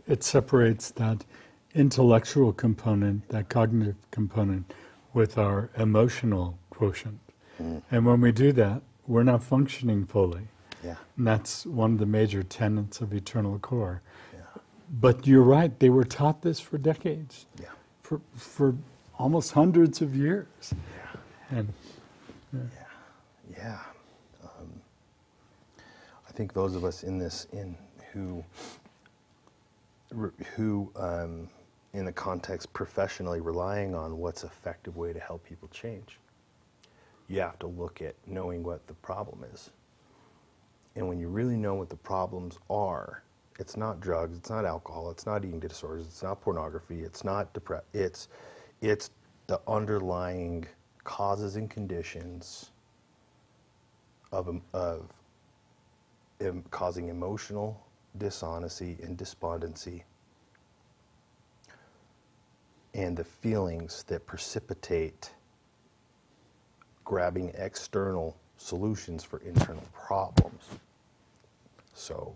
It 0.07 0.23
separates 0.23 0.91
that 0.91 1.25
intellectual 1.73 2.53
component, 2.53 3.27
that 3.29 3.49
cognitive 3.49 3.97
component, 4.11 4.73
with 5.13 5.37
our 5.37 5.69
emotional 5.77 6.57
quotient. 6.69 7.19
Mm. 7.61 7.81
And 7.91 8.05
when 8.05 8.21
we 8.21 8.31
do 8.31 8.51
that, 8.53 8.81
we're 9.07 9.23
not 9.23 9.43
functioning 9.43 10.05
fully. 10.05 10.47
Yeah. 10.85 10.95
And 11.17 11.25
that's 11.27 11.65
one 11.65 11.93
of 11.93 11.99
the 11.99 12.05
major 12.05 12.43
tenets 12.43 13.01
of 13.01 13.13
Eternal 13.13 13.57
Core. 13.59 14.01
Yeah. 14.33 14.39
But 15.01 15.25
you're 15.25 15.41
right, 15.41 15.77
they 15.79 15.89
were 15.89 16.03
taught 16.03 16.41
this 16.41 16.59
for 16.59 16.77
decades, 16.77 17.47
Yeah. 17.59 17.69
for, 18.03 18.21
for 18.35 18.75
almost 19.17 19.51
hundreds 19.53 20.01
of 20.01 20.15
years. 20.15 20.45
Yeah. 20.71 21.57
And 21.57 21.73
Yeah. 22.53 22.59
Yeah. 23.57 23.79
Um, 24.43 24.69
I 26.27 26.31
think 26.31 26.53
those 26.53 26.75
of 26.75 26.83
us 26.83 27.03
in 27.03 27.17
this, 27.17 27.47
in 27.51 27.75
who, 28.13 28.43
who, 30.55 30.91
um, 30.95 31.49
in 31.93 32.05
the 32.05 32.11
context 32.11 32.71
professionally 32.73 33.39
relying 33.41 33.95
on 33.95 34.17
what's 34.17 34.43
effective 34.43 34.97
way 34.97 35.13
to 35.13 35.19
help 35.19 35.43
people 35.45 35.67
change, 35.69 36.19
you 37.27 37.39
have 37.39 37.57
to 37.59 37.67
look 37.67 38.01
at 38.01 38.15
knowing 38.27 38.63
what 38.63 38.85
the 38.87 38.93
problem 38.95 39.43
is. 39.53 39.71
And 40.95 41.07
when 41.07 41.19
you 41.19 41.27
really 41.27 41.57
know 41.57 41.75
what 41.75 41.89
the 41.89 41.95
problems 41.95 42.57
are, 42.69 43.23
it's 43.59 43.77
not 43.77 43.99
drugs, 43.99 44.37
it's 44.37 44.49
not 44.49 44.65
alcohol, 44.65 45.11
it's 45.11 45.25
not 45.25 45.43
eating 45.45 45.59
disorders, 45.59 46.05
it's 46.07 46.23
not 46.23 46.41
pornography, 46.41 47.01
it's 47.01 47.23
not 47.23 47.53
depression. 47.53 47.85
It's, 47.93 48.27
it's 48.81 49.09
the 49.47 49.59
underlying 49.67 50.65
causes 51.03 51.55
and 51.55 51.69
conditions 51.69 52.71
of, 54.31 54.61
of 54.73 55.11
causing 56.71 57.09
emotional 57.09 57.81
dishonesty 58.17 58.97
and 59.03 59.17
despondency 59.17 60.03
and 62.93 63.15
the 63.17 63.23
feelings 63.23 64.03
that 64.07 64.25
precipitate 64.25 65.31
grabbing 67.03 67.51
external 67.57 68.37
solutions 68.57 69.23
for 69.23 69.39
internal 69.39 69.83
problems. 69.93 70.63
So, 71.95 72.35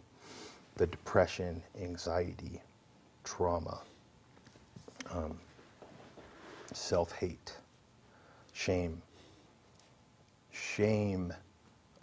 the 0.78 0.88
depression, 0.88 1.64
anxiety, 1.82 2.62
trauma, 3.26 3.82
um, 5.12 5.40
self 6.74 7.14
hate, 7.14 7.56
shame. 8.54 9.02
Shame, 10.52 11.34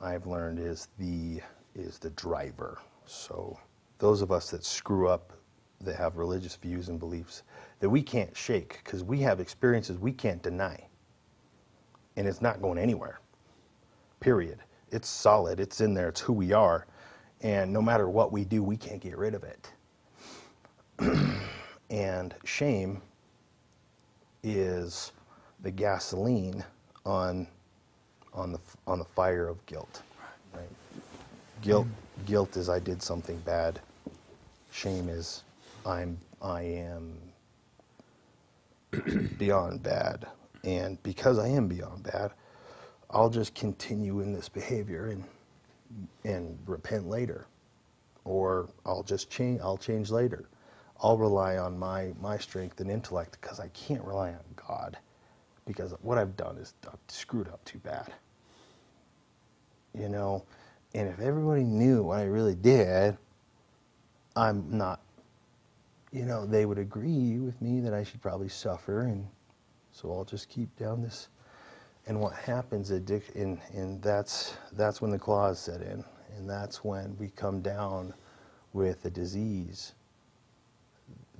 I've 0.00 0.26
learned, 0.26 0.60
is 0.60 0.88
the 0.98 1.40
is 1.74 1.98
the 1.98 2.10
driver. 2.10 2.78
So, 3.06 3.58
those 3.98 4.22
of 4.22 4.32
us 4.32 4.50
that 4.52 4.64
screw 4.64 5.08
up, 5.08 5.32
that 5.82 5.96
have 5.96 6.18
religious 6.18 6.56
views 6.56 6.90
and 6.90 7.00
beliefs 7.00 7.44
that 7.80 7.90
we 7.90 8.02
can't 8.02 8.36
shake 8.36 8.80
because 8.84 9.04
we 9.04 9.20
have 9.20 9.40
experiences 9.40 9.98
we 9.98 10.12
can't 10.12 10.42
deny, 10.42 10.86
and 12.16 12.28
it's 12.28 12.42
not 12.42 12.62
going 12.62 12.78
anywhere 12.78 13.20
period. 14.20 14.58
It's 14.90 15.08
solid, 15.08 15.60
it's 15.60 15.80
in 15.80 15.94
there, 15.94 16.08
it's 16.10 16.20
who 16.20 16.32
we 16.32 16.52
are. 16.52 16.86
And 17.42 17.72
no 17.72 17.82
matter 17.82 18.08
what 18.08 18.32
we 18.32 18.44
do, 18.44 18.62
we 18.62 18.76
can't 18.76 19.00
get 19.00 19.16
rid 19.16 19.34
of 19.34 19.44
it. 19.44 19.70
and 21.90 22.34
shame 22.44 23.02
is 24.42 25.12
the 25.62 25.70
gasoline 25.70 26.64
on, 27.04 27.46
on, 28.32 28.52
the, 28.52 28.60
on 28.86 28.98
the 28.98 29.04
fire 29.04 29.48
of 29.48 29.64
guilt. 29.66 30.02
Right? 30.54 30.68
Guilt, 31.62 31.86
guilt 32.24 32.56
is 32.56 32.68
I 32.68 32.78
did 32.78 33.02
something 33.02 33.38
bad. 33.38 33.80
shame 34.70 35.08
is 35.08 35.42
I'm 35.84 36.18
I 36.42 36.62
am 36.62 37.16
beyond 39.38 39.82
bad, 39.82 40.26
and 40.64 41.02
because 41.02 41.38
I 41.38 41.48
am 41.48 41.68
beyond 41.68 42.02
bad, 42.02 42.32
I'll 43.10 43.30
just 43.30 43.54
continue 43.54 44.20
in 44.20 44.32
this 44.32 44.48
behavior 44.48 45.06
and 45.08 45.24
and 46.24 46.58
repent 46.66 47.08
later, 47.08 47.46
or 48.24 48.68
I'll 48.84 49.02
just 49.02 49.30
change. 49.30 49.60
I'll 49.60 49.78
change 49.78 50.10
later. 50.10 50.48
I'll 51.02 51.18
rely 51.18 51.58
on 51.58 51.78
my 51.78 52.12
my 52.20 52.38
strength 52.38 52.80
and 52.80 52.90
intellect 52.90 53.38
because 53.40 53.60
I 53.60 53.68
can't 53.68 54.04
rely 54.04 54.30
on 54.30 54.44
God, 54.56 54.98
because 55.66 55.92
what 56.02 56.18
I've 56.18 56.36
done 56.36 56.58
is 56.58 56.74
screwed 57.08 57.48
up 57.48 57.64
too 57.64 57.78
bad. 57.78 58.12
You 59.94 60.08
know, 60.08 60.44
and 60.94 61.08
if 61.08 61.20
everybody 61.20 61.64
knew 61.64 62.02
what 62.02 62.18
I 62.18 62.24
really 62.24 62.54
did, 62.54 63.16
I'm 64.34 64.76
not. 64.76 65.00
You 66.12 66.24
know, 66.24 66.46
they 66.46 66.64
would 66.64 66.78
agree 66.78 67.38
with 67.38 67.60
me 67.60 67.80
that 67.80 67.92
I 67.92 68.04
should 68.04 68.22
probably 68.22 68.48
suffer, 68.48 69.02
and 69.02 69.26
so 69.92 70.12
I'll 70.12 70.24
just 70.24 70.48
keep 70.48 70.74
down 70.76 71.02
this 71.02 71.28
and 72.06 72.20
what 72.20 72.34
happens 72.34 72.90
addic- 72.90 73.34
and, 73.34 73.60
and 73.74 74.00
that's 74.00 74.56
that's 74.72 75.02
when 75.02 75.10
the 75.10 75.18
claws 75.18 75.58
set 75.58 75.82
in. 75.82 76.04
And 76.36 76.48
that's 76.48 76.84
when 76.84 77.16
we 77.18 77.28
come 77.28 77.62
down 77.62 78.12
with 78.72 79.04
a 79.06 79.10
disease 79.10 79.94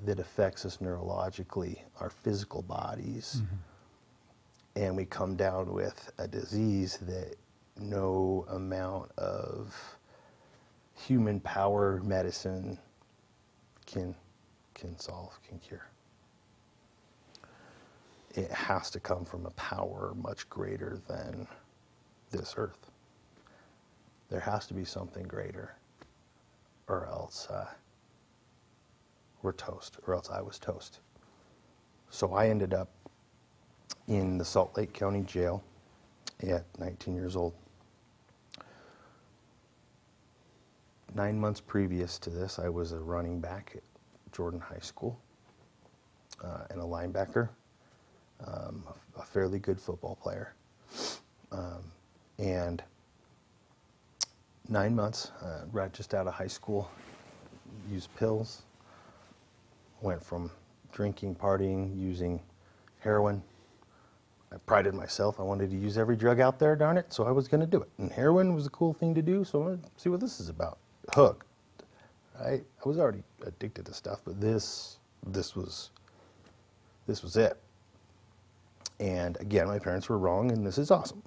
that 0.04 0.18
affects 0.18 0.64
us 0.64 0.78
neurologically 0.78 1.78
our 2.00 2.10
physical 2.10 2.62
bodies. 2.62 3.42
Mm-hmm. 3.42 4.82
And 4.82 4.96
we 4.96 5.04
come 5.04 5.36
down 5.36 5.72
with 5.72 6.10
a 6.18 6.26
disease 6.26 6.98
that 7.02 7.36
no 7.78 8.46
amount 8.50 9.10
of 9.18 9.74
human 10.94 11.40
power 11.40 12.00
medicine 12.02 12.78
can 13.84 14.14
can 14.74 14.98
solve 14.98 15.38
can 15.46 15.58
cure 15.58 15.86
it 18.36 18.50
has 18.50 18.90
to 18.90 19.00
come 19.00 19.24
from 19.24 19.46
a 19.46 19.50
power 19.50 20.14
much 20.22 20.48
greater 20.50 21.00
than 21.08 21.48
this 22.30 22.54
earth. 22.58 22.90
There 24.28 24.40
has 24.40 24.66
to 24.66 24.74
be 24.74 24.84
something 24.84 25.24
greater, 25.24 25.74
or 26.86 27.06
else 27.06 27.48
uh, 27.48 27.66
we're 29.42 29.52
toast, 29.52 29.96
or 30.06 30.14
else 30.14 30.28
I 30.30 30.42
was 30.42 30.58
toast. 30.58 31.00
So 32.10 32.34
I 32.34 32.48
ended 32.48 32.74
up 32.74 32.90
in 34.06 34.36
the 34.36 34.44
Salt 34.44 34.76
Lake 34.76 34.92
County 34.92 35.22
Jail 35.22 35.64
at 36.42 36.64
19 36.78 37.14
years 37.14 37.36
old. 37.36 37.54
Nine 41.14 41.38
months 41.38 41.60
previous 41.60 42.18
to 42.18 42.30
this, 42.30 42.58
I 42.58 42.68
was 42.68 42.92
a 42.92 42.98
running 42.98 43.40
back 43.40 43.72
at 43.74 43.82
Jordan 44.32 44.60
High 44.60 44.80
School 44.80 45.18
uh, 46.44 46.64
and 46.68 46.80
a 46.80 46.84
linebacker 46.84 47.48
um, 48.44 48.84
a, 49.18 49.22
fairly 49.22 49.58
good 49.58 49.80
football 49.80 50.16
player. 50.16 50.54
Um, 51.52 51.84
and 52.38 52.82
nine 54.68 54.94
months, 54.94 55.30
uh, 55.42 55.62
right 55.72 55.92
just 55.92 56.14
out 56.14 56.26
of 56.26 56.34
high 56.34 56.46
school, 56.46 56.90
used 57.90 58.14
pills, 58.16 58.62
went 60.00 60.22
from 60.22 60.50
drinking, 60.92 61.34
partying, 61.34 61.98
using 61.98 62.40
heroin. 63.00 63.42
I 64.52 64.56
prided 64.58 64.94
myself. 64.94 65.40
I 65.40 65.42
wanted 65.42 65.70
to 65.70 65.76
use 65.76 65.98
every 65.98 66.16
drug 66.16 66.40
out 66.40 66.58
there, 66.58 66.76
darn 66.76 66.96
it, 66.96 67.12
so 67.12 67.24
I 67.24 67.30
was 67.30 67.48
going 67.48 67.60
to 67.60 67.66
do 67.66 67.80
it. 67.80 67.88
And 67.98 68.10
heroin 68.10 68.54
was 68.54 68.66
a 68.66 68.70
cool 68.70 68.92
thing 68.92 69.14
to 69.14 69.22
do, 69.22 69.44
so 69.44 69.60
I 69.60 69.64
wanted 69.64 69.82
to 69.84 69.90
see 69.96 70.08
what 70.08 70.20
this 70.20 70.40
is 70.40 70.48
about. 70.48 70.78
Hooked. 71.14 71.46
I, 72.40 72.50
I 72.50 72.62
was 72.84 72.98
already 72.98 73.22
addicted 73.44 73.86
to 73.86 73.94
stuff, 73.94 74.20
but 74.24 74.40
this, 74.40 74.98
this 75.26 75.56
was, 75.56 75.90
this 77.06 77.22
was 77.22 77.36
it. 77.36 77.58
And 78.98 79.36
again, 79.40 79.66
my 79.66 79.78
parents 79.78 80.08
were 80.08 80.18
wrong, 80.18 80.50
and 80.52 80.66
this 80.66 80.78
is 80.78 80.90
awesome. 80.90 81.22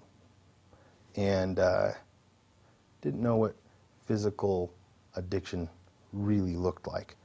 And 1.15 1.60
uh, 1.60 1.91
didn't 3.01 3.21
know 3.21 3.38
what 3.38 3.55
physical 4.05 4.73
addiction 5.15 5.69
really 6.13 6.55
looked 6.55 6.88
like 6.88 7.15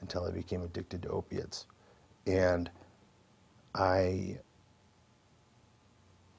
until 0.00 0.24
I 0.24 0.30
became 0.30 0.62
addicted 0.62 1.02
to 1.02 1.08
opiates. 1.08 1.66
And 2.26 2.70
I, 3.74 4.38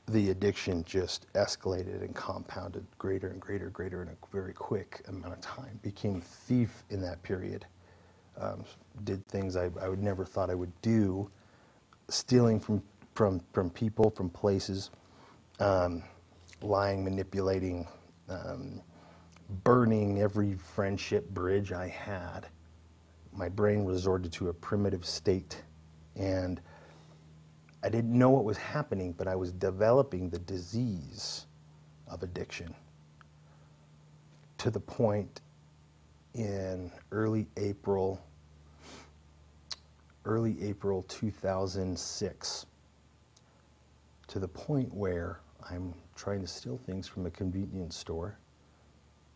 the 0.07 0.29
addiction 0.29 0.83
just 0.83 1.31
escalated 1.33 2.01
and 2.01 2.13
compounded 2.13 2.85
greater 2.97 3.29
and 3.29 3.39
greater, 3.39 3.69
greater 3.69 4.01
in 4.01 4.09
a 4.09 4.15
very 4.31 4.53
quick 4.53 5.01
amount 5.07 5.33
of 5.33 5.41
time. 5.41 5.79
Became 5.81 6.17
a 6.17 6.21
thief 6.21 6.83
in 6.89 7.01
that 7.01 7.23
period. 7.23 7.65
Um, 8.37 8.65
did 9.03 9.25
things 9.27 9.55
I, 9.55 9.69
I 9.81 9.87
would 9.87 10.01
never 10.01 10.25
thought 10.25 10.49
I 10.49 10.55
would 10.55 10.73
do, 10.81 11.29
stealing 12.09 12.59
from 12.59 12.81
from, 13.13 13.41
from 13.53 13.69
people, 13.69 14.09
from 14.09 14.29
places, 14.29 14.91
um, 15.59 16.03
lying, 16.61 17.03
manipulating, 17.03 17.87
um, 18.29 18.81
burning 19.63 20.21
every 20.21 20.55
friendship 20.55 21.29
bridge 21.29 21.71
I 21.71 21.87
had. 21.87 22.47
My 23.31 23.49
brain 23.49 23.85
resorted 23.85 24.31
to 24.33 24.49
a 24.49 24.53
primitive 24.53 25.05
state, 25.05 25.61
and 26.15 26.61
I 27.83 27.89
didn't 27.89 28.17
know 28.17 28.29
what 28.29 28.45
was 28.45 28.57
happening, 28.57 29.13
but 29.13 29.27
I 29.27 29.35
was 29.35 29.51
developing 29.51 30.29
the 30.29 30.39
disease 30.39 31.45
of 32.07 32.23
addiction 32.23 32.73
to 34.59 34.71
the 34.71 34.79
point 34.79 35.41
in 36.33 36.91
early 37.11 37.47
April, 37.57 38.23
early 40.25 40.63
April 40.63 41.03
2006 41.09 42.65
to 44.27 44.39
the 44.39 44.47
point 44.47 44.93
where 44.93 45.39
I'm 45.69 45.93
trying 46.15 46.41
to 46.41 46.47
steal 46.47 46.79
things 46.85 47.07
from 47.07 47.25
a 47.25 47.31
convenience 47.31 47.95
store, 47.95 48.37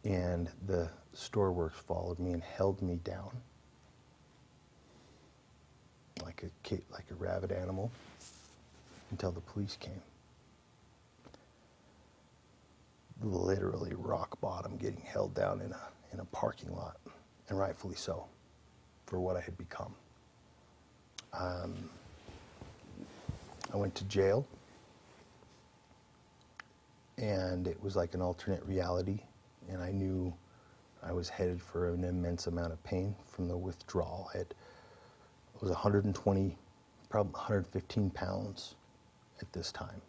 and 0.03 0.49
the 0.65 0.89
store 1.13 1.51
workers 1.51 1.79
followed 1.87 2.19
me 2.19 2.31
and 2.31 2.43
held 2.43 2.81
me 2.81 2.99
down 3.03 3.31
like 6.23 6.43
a 6.43 6.75
like 6.91 7.05
a 7.11 7.15
rabid 7.15 7.51
animal 7.51 7.91
until 9.11 9.31
the 9.31 9.41
police 9.41 9.77
came. 9.79 10.01
Literally 13.21 13.93
rock 13.95 14.39
bottom, 14.41 14.77
getting 14.77 15.01
held 15.01 15.33
down 15.33 15.61
in 15.61 15.71
a 15.71 15.89
in 16.13 16.19
a 16.19 16.25
parking 16.25 16.73
lot, 16.75 16.97
and 17.49 17.57
rightfully 17.57 17.95
so, 17.95 18.25
for 19.05 19.19
what 19.19 19.35
I 19.35 19.41
had 19.41 19.57
become. 19.57 19.93
Um, 21.33 21.89
I 23.73 23.77
went 23.77 23.95
to 23.95 24.05
jail 24.05 24.45
and 27.17 27.67
it 27.67 27.81
was 27.81 27.95
like 27.95 28.13
an 28.13 28.21
alternate 28.21 28.63
reality 28.65 29.19
and 29.69 29.81
i 29.81 29.91
knew 29.91 30.33
i 31.03 31.11
was 31.11 31.29
headed 31.29 31.61
for 31.61 31.89
an 31.93 32.03
immense 32.03 32.47
amount 32.47 32.71
of 32.71 32.83
pain 32.83 33.15
from 33.25 33.47
the 33.47 33.57
withdrawal. 33.57 34.29
I 34.33 34.39
had, 34.39 34.53
was 35.61 35.69
120 35.71 36.57
probably 37.09 37.31
115 37.31 38.09
pounds 38.11 38.75
at 39.41 39.51
this 39.53 39.71
time. 39.71 40.01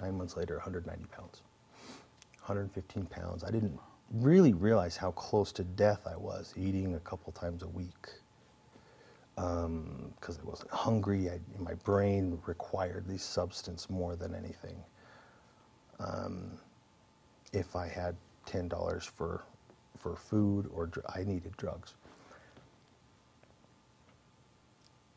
Nine 0.00 0.16
months 0.18 0.36
later 0.36 0.54
190 0.56 1.06
pounds. 1.06 1.42
115 2.40 3.06
pounds. 3.06 3.44
I 3.44 3.50
didn't 3.50 3.78
really 4.12 4.52
realize 4.52 4.96
how 4.96 5.10
close 5.12 5.50
to 5.50 5.64
death 5.64 6.06
i 6.06 6.16
was 6.16 6.52
eating 6.56 6.94
a 6.94 7.00
couple 7.00 7.32
times 7.32 7.62
a 7.62 7.68
week 7.68 8.08
because 9.34 9.64
um, 9.64 10.12
i 10.42 10.48
wasn't 10.48 10.70
hungry. 10.70 11.30
I, 11.30 11.40
my 11.58 11.74
brain 11.74 12.38
required 12.46 13.08
this 13.08 13.22
substance 13.22 13.90
more 13.90 14.14
than 14.14 14.34
anything 14.34 14.76
um, 16.00 16.58
if 17.52 17.76
I 17.76 17.88
had 17.88 18.16
ten 18.46 18.68
dollars 18.68 19.04
for 19.04 19.44
for 19.98 20.16
food 20.16 20.70
or 20.74 20.86
dr- 20.86 21.06
I 21.14 21.24
needed 21.24 21.56
drugs. 21.56 21.94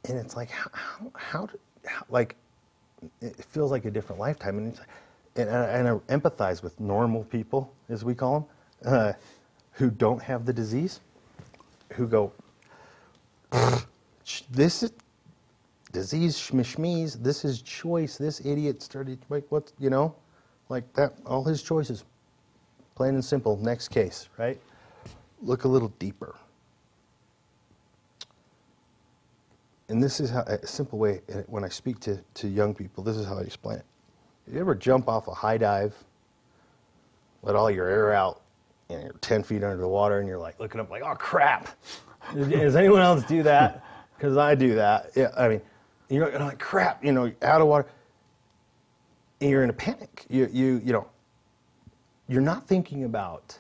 And 0.07 0.17
it's 0.17 0.35
like 0.35 0.49
how 0.49 0.69
how, 0.73 1.11
how, 1.15 1.45
do, 1.47 1.59
how 1.85 2.05
like 2.09 2.35
it 3.21 3.35
feels 3.45 3.71
like 3.71 3.85
a 3.85 3.91
different 3.91 4.19
lifetime, 4.19 4.57
and 4.57 4.79
and, 5.35 5.49
I, 5.49 5.65
and 5.65 5.87
I 5.87 5.91
empathize 6.13 6.63
with 6.63 6.79
normal 6.79 7.23
people, 7.25 7.71
as 7.89 8.03
we 8.03 8.15
call 8.15 8.49
them, 8.81 8.93
uh, 8.93 9.13
who 9.73 9.91
don't 9.91 10.21
have 10.21 10.45
the 10.45 10.53
disease, 10.53 11.01
who 11.93 12.07
go, 12.07 12.31
this 14.51 14.83
is 14.83 14.91
disease 15.91 16.37
schmishmees, 16.37 17.21
this 17.21 17.45
is 17.45 17.61
choice. 17.61 18.17
This 18.17 18.45
idiot 18.45 18.81
started 18.81 19.19
like 19.29 19.45
what 19.49 19.71
you 19.79 19.89
know 19.89 20.15
like 20.69 20.91
that, 20.93 21.13
all 21.25 21.43
his 21.43 21.61
choices. 21.63 22.03
Plain 22.95 23.13
and 23.13 23.23
simple, 23.23 23.57
next 23.57 23.89
case, 23.89 24.29
right? 24.37 24.59
Look 25.41 25.65
a 25.65 25.67
little 25.67 25.89
deeper. 25.99 26.35
And 29.89 30.03
this 30.03 30.19
is 30.19 30.29
how, 30.29 30.41
a 30.41 30.65
simple 30.65 30.99
way, 30.99 31.21
eh, 31.29 31.43
when 31.47 31.63
I 31.63 31.69
speak 31.69 31.99
to, 32.01 32.19
to 32.35 32.47
young 32.47 32.73
people, 32.73 33.03
this 33.03 33.15
is 33.15 33.25
how 33.25 33.37
I 33.37 33.41
explain 33.41 33.77
it. 33.77 33.85
You 34.51 34.59
ever 34.59 34.75
jump 34.75 35.07
off 35.07 35.27
a 35.27 35.33
high 35.33 35.57
dive, 35.57 35.95
let 37.43 37.55
all 37.55 37.69
your 37.69 37.87
air 37.87 38.13
out, 38.13 38.41
and 38.89 39.03
you're 39.03 39.13
10 39.21 39.43
feet 39.43 39.63
under 39.63 39.77
the 39.77 39.87
water, 39.87 40.19
and 40.19 40.27
you're 40.27 40.39
like 40.39 40.59
looking 40.59 40.81
up, 40.81 40.89
like, 40.89 41.03
oh 41.03 41.15
crap, 41.15 41.69
Does 42.33 42.75
anyone 42.75 43.01
else 43.01 43.23
do 43.23 43.43
that? 43.43 43.83
Because 44.15 44.37
I 44.37 44.55
do 44.55 44.75
that. 44.75 45.11
Yeah, 45.15 45.31
I 45.37 45.47
mean, 45.47 45.61
you're 46.09 46.29
like 46.39 46.41
oh, 46.41 46.55
crap. 46.57 47.03
You 47.03 47.11
know, 47.11 47.31
out 47.41 47.61
of 47.61 47.67
water. 47.67 47.87
And 49.41 49.49
you're 49.49 49.63
in 49.63 49.69
a 49.69 49.73
panic. 49.73 50.25
You 50.29 50.49
you 50.51 50.81
you 50.83 50.93
know. 50.93 51.07
You're 52.29 52.41
not 52.41 52.67
thinking 52.67 53.05
about 53.05 53.57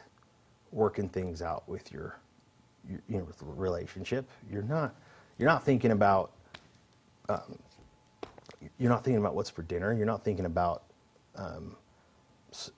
working 0.73 1.07
things 1.07 1.41
out 1.41 1.67
with 1.69 1.89
your, 1.91 2.19
your 2.89 2.99
you 3.07 3.17
know, 3.19 3.23
with 3.23 3.41
relationship. 3.41 4.29
You're 4.51 4.63
not. 4.63 4.93
You're 5.37 5.49
not 5.49 5.63
thinking 5.63 5.91
about. 5.91 6.31
Um, 7.29 7.57
you're 8.77 8.89
not 8.89 9.03
thinking 9.03 9.19
about 9.19 9.35
what's 9.35 9.49
for 9.49 9.61
dinner. 9.61 9.93
You're 9.93 10.05
not 10.05 10.23
thinking 10.23 10.45
about. 10.45 10.83
Um, 11.35 11.75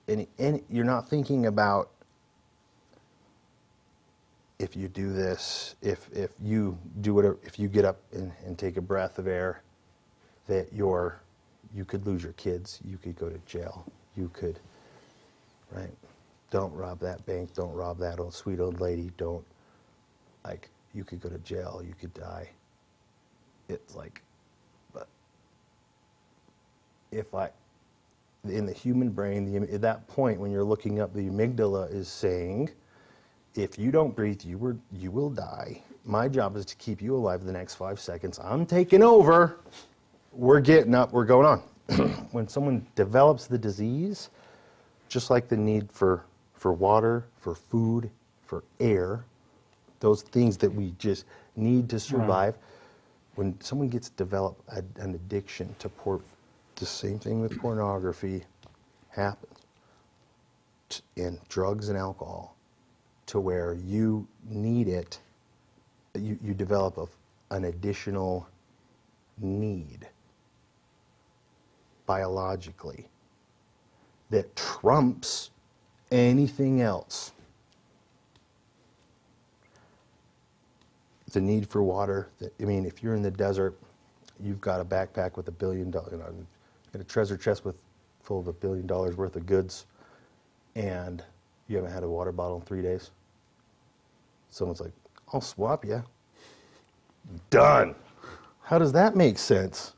any, 0.07 0.27
any, 0.37 0.63
you're 0.69 0.85
not 0.85 1.07
thinking 1.07 1.45
about 1.45 1.89
if 4.59 4.75
you 4.75 4.89
do 4.89 5.13
this, 5.13 5.75
if, 5.81 6.09
if 6.11 6.31
you 6.41 6.77
do 7.01 7.13
whatever, 7.13 7.37
if 7.43 7.57
you 7.57 7.67
get 7.69 7.85
up 7.85 7.99
and, 8.11 8.31
and 8.45 8.57
take 8.57 8.75
a 8.77 8.81
breath 8.81 9.17
of 9.17 9.27
air, 9.27 9.63
that 10.47 10.73
you're, 10.73 11.21
you 11.75 11.85
could 11.85 12.05
lose 12.05 12.23
your 12.23 12.33
kids, 12.33 12.79
you 12.83 12.97
could 12.97 13.15
go 13.17 13.29
to 13.29 13.39
jail, 13.45 13.85
you 14.15 14.29
could, 14.33 14.59
right? 15.71 15.91
Don't 16.51 16.73
rob 16.73 16.99
that 16.99 17.25
bank, 17.25 17.53
don't 17.53 17.73
rob 17.73 17.99
that 17.99 18.19
old 18.19 18.33
sweet 18.33 18.59
old 18.59 18.79
lady, 18.79 19.11
don't, 19.17 19.45
like, 20.43 20.69
you 20.93 21.03
could 21.03 21.21
go 21.21 21.29
to 21.29 21.37
jail, 21.39 21.83
you 21.85 21.93
could 21.99 22.13
die. 22.13 22.49
It's 23.67 23.95
like, 23.95 24.21
but 24.93 25.07
if 27.11 27.35
I, 27.35 27.49
in 28.45 28.65
the 28.65 28.73
human 28.73 29.09
brain, 29.09 29.45
the, 29.45 29.73
at 29.73 29.81
that 29.81 30.07
point 30.07 30.39
when 30.39 30.51
you're 30.51 30.63
looking 30.63 30.99
up, 30.99 31.13
the 31.13 31.29
amygdala 31.29 31.93
is 31.93 32.07
saying, 32.07 32.71
if 33.55 33.77
you 33.77 33.91
don't 33.91 34.15
breathe, 34.15 34.43
you, 34.43 34.57
were, 34.57 34.77
you 34.91 35.11
will 35.11 35.29
die. 35.29 35.83
My 36.05 36.27
job 36.27 36.55
is 36.55 36.65
to 36.65 36.75
keep 36.77 37.01
you 37.01 37.15
alive 37.15 37.43
the 37.43 37.51
next 37.51 37.75
five 37.75 37.99
seconds. 37.99 38.39
I'm 38.39 38.65
taking 38.65 39.03
over. 39.03 39.59
We're 40.31 40.61
getting 40.61 40.95
up, 40.95 41.11
we're 41.11 41.25
going 41.25 41.45
on. 41.45 41.59
when 42.31 42.47
someone 42.47 42.85
develops 42.95 43.47
the 43.47 43.57
disease, 43.57 44.29
just 45.07 45.29
like 45.29 45.49
the 45.49 45.57
need 45.57 45.91
for, 45.91 46.23
for 46.53 46.71
water, 46.73 47.25
for 47.37 47.55
food, 47.55 48.09
for 48.45 48.63
air, 48.79 49.25
those 49.99 50.21
things 50.21 50.57
that 50.57 50.73
we 50.73 50.93
just 50.99 51.25
need 51.55 51.89
to 51.89 51.99
survive, 51.99 52.55
when 53.35 53.59
someone 53.59 53.89
gets 53.89 54.09
developed 54.09 54.61
a, 54.69 54.83
an 55.01 55.15
addiction 55.15 55.75
to 55.79 55.89
por- 55.89 56.21
the 56.75 56.85
same 56.85 57.19
thing 57.19 57.41
with 57.41 57.57
pornography 57.59 58.43
happens. 59.09 59.53
T- 60.89 61.01
and 61.17 61.39
drugs 61.49 61.89
and 61.89 61.97
alcohol 61.97 62.55
to 63.27 63.39
where 63.39 63.73
you 63.73 64.27
need 64.49 64.87
it 64.87 65.19
you, 66.15 66.37
you 66.43 66.53
develop 66.53 66.97
a, 66.97 67.07
an 67.55 67.65
additional 67.65 68.47
need 69.39 70.07
biologically 72.09 73.07
that 74.31 74.55
trumps 74.55 75.51
anything 76.11 76.81
else 76.81 77.33
the 81.31 81.39
need 81.39 81.69
for 81.69 81.83
water. 81.83 82.29
The, 82.39 82.51
I 82.59 82.65
mean, 82.65 82.83
if 82.87 83.03
you're 83.03 83.13
in 83.13 83.21
the 83.21 83.29
desert, 83.29 83.77
you've 84.39 84.59
got 84.59 84.81
a 84.81 84.83
backpack 84.83 85.37
with 85.37 85.47
a 85.49 85.51
billion 85.51 85.91
dollars, 85.91 86.13
you 86.13 86.17
know, 86.17 86.33
got 86.91 86.99
a 86.99 87.05
treasure 87.05 87.37
chest 87.37 87.63
with 87.63 87.75
full 88.23 88.39
of 88.39 88.47
a 88.47 88.53
billion 88.53 88.87
dollars 88.87 89.15
worth 89.15 89.35
of 89.35 89.45
goods, 89.45 89.85
and 90.75 91.23
you 91.67 91.75
haven't 91.75 91.91
had 91.91 92.01
a 92.01 92.09
water 92.09 92.31
bottle 92.31 92.55
in 92.57 92.63
three 92.63 92.81
days. 92.81 93.11
Someone's 94.49 94.81
like, 94.81 94.93
"I'll 95.31 95.41
swap 95.41 95.85
you." 95.85 96.03
Done. 97.51 97.93
How 98.61 98.79
does 98.79 98.91
that 98.93 99.15
make 99.15 99.37
sense? 99.37 99.93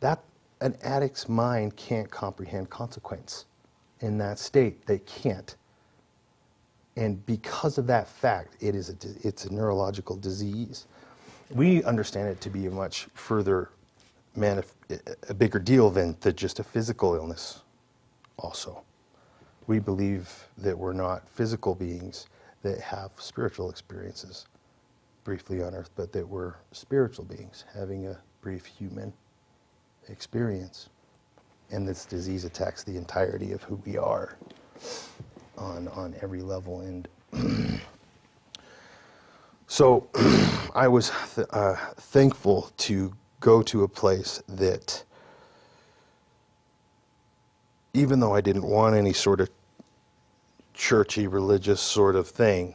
That 0.00 0.22
an 0.60 0.76
addict's 0.82 1.28
mind 1.28 1.76
can't 1.76 2.10
comprehend 2.10 2.70
consequence 2.70 3.46
in 4.00 4.18
that 4.18 4.38
state. 4.38 4.86
They 4.86 5.00
can't 5.00 5.56
and 6.96 7.24
because 7.26 7.78
of 7.78 7.86
that 7.88 8.08
fact, 8.08 8.56
it 8.60 8.74
is 8.74 8.90
a, 8.90 8.94
it's 9.26 9.46
a 9.46 9.54
neurological 9.54 10.16
disease. 10.16 10.86
We 11.50 11.82
understand 11.84 12.28
it 12.28 12.40
to 12.42 12.50
be 12.50 12.66
a 12.66 12.70
much 12.70 13.08
further, 13.14 13.70
manif- 14.38 14.74
a 15.28 15.34
bigger 15.34 15.58
deal 15.58 15.90
than, 15.90 16.16
than 16.20 16.36
just 16.36 16.60
a 16.60 16.64
physical 16.64 17.14
illness. 17.14 17.62
Also, 18.38 18.82
we 19.66 19.78
believe 19.78 20.48
that 20.58 20.78
we're 20.78 20.92
not 20.92 21.28
physical 21.28 21.74
beings 21.74 22.28
that 22.62 22.80
have 22.80 23.10
spiritual 23.18 23.70
experiences 23.70 24.46
briefly 25.24 25.62
on 25.62 25.74
earth, 25.74 25.90
but 25.96 26.12
that 26.12 26.28
we're 26.28 26.54
spiritual 26.72 27.24
beings 27.24 27.64
having 27.74 28.06
a 28.08 28.18
brief 28.42 28.66
human 28.66 29.12
experience. 30.10 30.88
And 31.70 31.86
this 31.86 32.04
disease 32.04 32.44
attacks 32.44 32.82
the 32.82 32.96
entirety 32.96 33.52
of 33.52 33.62
who 33.62 33.76
we 33.86 33.96
are 33.96 34.36
on 35.60 35.88
on 35.88 36.14
every 36.22 36.40
level 36.40 36.80
and 36.80 37.08
so 39.66 40.08
I 40.74 40.88
was 40.88 41.12
th- 41.34 41.46
uh, 41.50 41.76
thankful 41.96 42.70
to 42.78 43.12
go 43.40 43.62
to 43.62 43.84
a 43.84 43.88
place 43.88 44.42
that 44.48 45.04
even 47.92 48.20
though 48.20 48.34
I 48.34 48.40
didn't 48.40 48.64
want 48.64 48.96
any 48.96 49.12
sort 49.12 49.40
of 49.40 49.50
churchy 50.74 51.26
religious 51.26 51.80
sort 51.80 52.16
of 52.16 52.26
thing 52.28 52.74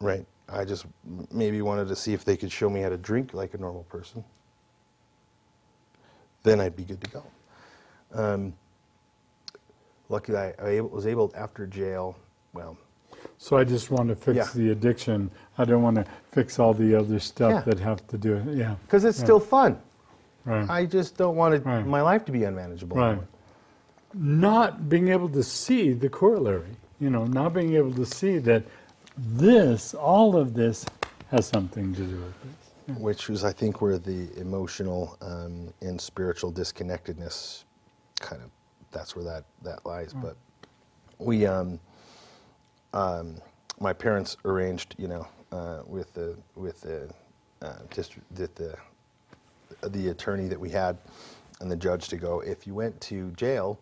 right 0.00 0.24
I 0.48 0.64
just 0.64 0.86
maybe 1.30 1.60
wanted 1.62 1.88
to 1.88 1.96
see 1.96 2.14
if 2.14 2.24
they 2.24 2.36
could 2.36 2.50
show 2.50 2.70
me 2.70 2.80
how 2.80 2.88
to 2.88 2.96
drink 2.96 3.34
like 3.34 3.54
a 3.54 3.58
normal 3.58 3.84
person 3.84 4.24
then 6.44 6.60
I'd 6.60 6.76
be 6.76 6.84
good 6.84 7.00
to 7.00 7.10
go 7.10 7.22
um, 8.14 8.52
luckily 10.08 10.38
I, 10.38 10.54
I 10.62 10.68
able- 10.78 10.90
was 10.90 11.06
able 11.06 11.32
after 11.36 11.66
jail. 11.66 12.16
Well, 12.52 12.76
So 13.38 13.56
I 13.56 13.64
just 13.64 13.90
want 13.90 14.08
to 14.10 14.14
fix 14.14 14.36
Yeah. 14.36 14.48
the 14.54 14.70
addiction. 14.70 15.30
I 15.58 15.64
don't 15.64 15.82
want 15.82 15.96
to 15.96 16.04
fix 16.30 16.58
all 16.60 16.72
the 16.74 16.94
other 16.94 17.18
stuff 17.18 17.50
Yeah. 17.52 17.60
that 17.62 17.80
have 17.80 18.06
to 18.08 18.18
do 18.18 18.34
it. 18.36 18.44
Yeah. 18.56 18.76
because 18.86 19.04
it's 19.04 19.18
still 19.18 19.40
fun. 19.40 19.80
Right. 20.44 20.68
I 20.70 20.84
just 20.86 21.16
don't 21.16 21.34
want 21.36 21.54
it, 21.54 21.64
Right. 21.64 21.84
my 21.86 22.02
life 22.02 22.24
to 22.26 22.32
be 22.32 22.44
unmanageable. 22.44 22.96
Right. 22.98 23.18
Not 24.12 24.88
being 24.88 25.08
able 25.08 25.28
to 25.30 25.42
see 25.42 25.92
the 25.92 26.08
corollary, 26.08 26.76
you 27.00 27.10
know, 27.10 27.24
not 27.24 27.54
being 27.54 27.74
able 27.74 27.92
to 27.94 28.06
see 28.06 28.38
that 28.38 28.62
this, 29.16 29.94
all 29.94 30.36
of 30.36 30.54
this, 30.54 30.86
has 31.30 31.46
something 31.46 31.92
to 31.94 32.02
do 32.02 32.16
with 32.16 32.34
Which 32.86 33.28
was, 33.28 33.44
I 33.44 33.52
think, 33.52 33.80
where 33.80 33.98
the 33.98 34.28
emotional 34.38 35.16
um, 35.22 35.72
and 35.80 35.98
spiritual 36.00 36.52
disconnectedness 36.52 37.64
kind 38.20 38.42
of 38.42 38.50
that's 38.92 39.16
where 39.16 39.24
that 39.24 39.44
that 39.62 39.84
lies. 39.84 40.12
But 40.12 40.36
we, 41.18 41.46
um, 41.46 41.80
um, 42.92 43.36
my 43.80 43.92
parents 43.92 44.36
arranged, 44.44 44.94
you 44.98 45.08
know, 45.08 45.26
uh, 45.52 45.82
with 45.86 46.12
the 46.14 46.36
with 46.54 46.80
the 46.80 47.10
uh, 47.62 47.78
district 47.90 48.34
that 48.34 48.54
the 48.54 48.76
the 49.88 50.08
attorney 50.08 50.48
that 50.48 50.58
we 50.58 50.70
had 50.70 50.96
and 51.60 51.70
the 51.70 51.76
judge 51.76 52.08
to 52.08 52.16
go. 52.16 52.40
If 52.40 52.66
you 52.66 52.74
went 52.74 52.98
to 53.02 53.30
jail 53.32 53.78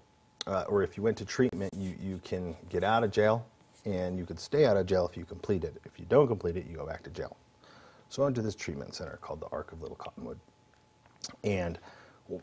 uh, 0.47 0.65
or 0.69 0.83
if 0.83 0.97
you 0.97 1.03
went 1.03 1.17
to 1.19 1.25
treatment, 1.25 1.73
you 1.77 1.95
you 2.01 2.21
can 2.25 2.57
get 2.69 2.85
out 2.85 3.05
of 3.05 3.11
jail 3.11 3.47
and 3.85 4.19
you 4.19 4.25
could 4.25 4.39
stay 4.39 4.65
out 4.65 4.77
of 4.77 4.87
jail 4.87 5.07
if 5.11 5.17
you 5.17 5.25
complete 5.25 5.65
it. 5.65 5.81
If 5.85 5.99
you 5.99 6.07
don't 6.09 6.29
complete 6.29 6.57
it, 6.57 6.67
you 6.67 6.77
go 6.77 6.87
back 6.87 7.03
to 7.05 7.11
jail. 7.11 7.37
So 8.13 8.21
I 8.21 8.27
went 8.27 8.37
to 8.37 8.43
this 8.43 8.55
treatment 8.55 8.95
center 8.95 9.19
called 9.23 9.41
the 9.41 9.47
Ark 9.47 9.73
of 9.73 9.81
Little 9.81 9.97
Cottonwood. 9.97 10.39
And 11.45 11.79
w- 12.27 12.43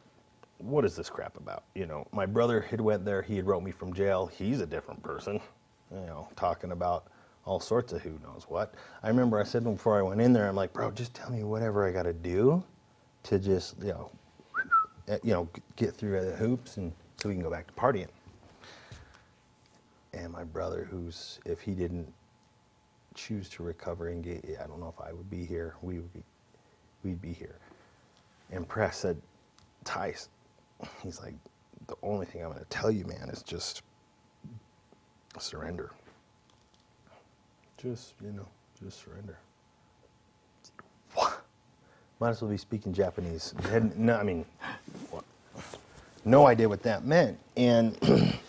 what 0.57 0.83
is 0.83 0.95
this 0.95 1.11
crap 1.11 1.37
about? 1.37 1.63
You 1.75 1.85
know, 1.85 2.07
my 2.11 2.25
brother 2.25 2.59
had 2.59 2.81
went 2.81 3.05
there, 3.05 3.21
he 3.21 3.35
had 3.35 3.45
wrote 3.45 3.61
me 3.61 3.69
from 3.69 3.93
jail. 3.93 4.25
He's 4.25 4.61
a 4.61 4.65
different 4.65 5.03
person, 5.03 5.39
you 5.91 6.07
know, 6.07 6.27
talking 6.35 6.71
about 6.71 7.05
all 7.45 7.59
sorts 7.59 7.93
of 7.93 8.01
who 8.01 8.17
knows 8.23 8.47
what. 8.47 8.73
I 9.03 9.09
remember 9.09 9.39
I 9.39 9.43
said 9.43 9.63
before 9.63 9.99
I 9.99 10.01
went 10.01 10.21
in 10.21 10.33
there, 10.33 10.47
I'm 10.47 10.55
like, 10.55 10.73
bro, 10.73 10.89
just 10.89 11.13
tell 11.13 11.29
me 11.29 11.43
whatever 11.43 11.87
I 11.87 11.91
got 11.91 12.03
to 12.03 12.13
do 12.13 12.63
to 13.21 13.37
just, 13.37 13.75
you 13.79 13.89
know, 13.89 14.11
eh, 15.07 15.19
you 15.21 15.33
know, 15.33 15.47
get 15.75 15.93
through 15.93 16.19
the 16.19 16.35
hoops 16.35 16.77
and 16.77 16.91
so 17.17 17.29
we 17.29 17.35
can 17.35 17.43
go 17.43 17.51
back 17.51 17.67
to 17.67 17.73
partying. 17.73 18.09
And 20.13 20.33
my 20.33 20.45
brother, 20.45 20.87
who's, 20.89 21.39
if 21.45 21.61
he 21.61 21.75
didn't 21.75 22.11
choose 23.15 23.49
to 23.49 23.63
recover 23.63 24.09
and 24.09 24.23
get, 24.23 24.45
I 24.61 24.67
don't 24.67 24.79
know 24.79 24.93
if 24.95 25.03
I 25.05 25.13
would 25.13 25.29
be 25.29 25.45
here, 25.45 25.75
we 25.81 25.95
would 25.95 26.13
be, 26.13 26.23
we'd 27.03 27.21
be 27.21 27.33
here. 27.33 27.55
And 28.51 28.67
Press 28.67 28.97
said, 28.97 29.21
Tice, 29.83 30.29
he's 31.03 31.19
like, 31.21 31.35
the 31.87 31.95
only 32.03 32.25
thing 32.25 32.43
I'm 32.43 32.51
going 32.51 32.59
to 32.59 32.69
tell 32.69 32.91
you, 32.91 33.05
man, 33.05 33.29
is 33.29 33.43
just 33.43 33.81
surrender. 35.39 35.91
Just, 37.77 38.13
you 38.23 38.31
know, 38.31 38.47
just 38.83 39.03
surrender. 39.03 39.37
What? 41.13 41.41
Might 42.19 42.29
as 42.29 42.41
well 42.41 42.51
be 42.51 42.57
speaking 42.57 42.93
Japanese. 42.93 43.53
No, 43.95 44.15
I 44.17 44.23
mean, 44.23 44.45
no 46.25 46.47
idea 46.47 46.67
what 46.67 46.83
that 46.83 47.05
meant. 47.05 47.39
And 47.55 47.97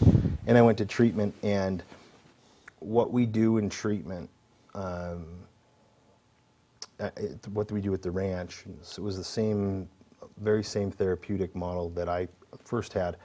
and 0.47 0.59
I 0.59 0.63
went 0.63 0.79
to 0.79 0.87
treatment, 0.87 1.35
and 1.43 1.83
what 2.81 3.13
we 3.13 3.27
do 3.27 3.59
in 3.59 3.69
treatment 3.69 4.29
um, 4.75 5.27
uh, 6.99 7.11
what 7.53 7.69
do 7.69 7.75
we 7.75 7.81
do 7.81 7.95
at 7.95 8.03
the 8.03 8.11
ranch? 8.11 8.65
So 8.83 9.03
it 9.03 9.05
was 9.05 9.17
the 9.17 9.25
same, 9.25 9.89
very 10.39 10.63
same 10.63 10.91
therapeutic 10.91 11.55
model 11.55 11.91
that 11.91 12.09
I 12.09 12.29
first 12.65 12.93
had 12.93 13.17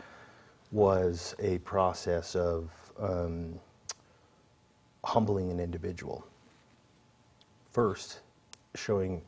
was 0.72 1.36
a 1.40 1.58
process 1.60 2.36
of 2.36 2.70
um, 3.00 3.60
humbling 5.04 5.52
an 5.52 5.60
individual. 5.60 6.26
First, 7.72 8.22
showing 8.76 9.22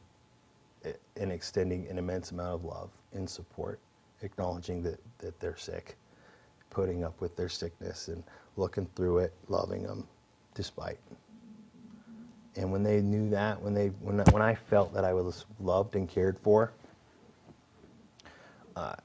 and 1.15 1.32
extending 1.32 1.88
an 1.88 1.97
immense 1.97 2.32
amount 2.32 2.55
of 2.55 2.63
love 2.63 2.89
and 3.13 3.30
support, 3.30 3.80
acknowledging 4.22 4.82
that, 4.84 4.99
that 5.20 5.39
they're 5.39 5.57
sick, 5.57 5.97
putting 6.70 7.03
up 7.03 7.20
with 7.20 7.36
their 7.36 7.49
sickness 7.49 8.07
and 8.07 8.24
looking 8.55 8.88
through 8.95 9.20
it, 9.20 9.34
loving 9.47 9.84
them 9.84 10.07
despite. 10.53 10.99
And 12.58 12.72
when 12.72 12.82
they 12.82 13.01
knew 13.01 13.30
that, 13.30 13.62
when 13.62 13.74
they 13.76 13.88
when 14.01 14.18
when 14.32 14.41
I 14.41 14.55
felt 14.55 14.93
that 14.95 15.05
I 15.05 15.14
was 15.14 15.45
loved 15.60 15.95
and 15.95 16.10
cared 16.10 16.39
for, 16.39 16.74
uh, 18.76 18.95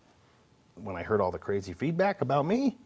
when 0.76 0.96
I 0.96 1.02
heard 1.02 1.20
all 1.20 1.30
the 1.30 1.38
crazy 1.38 1.74
feedback 1.74 2.22
about 2.22 2.46
me, 2.46 2.78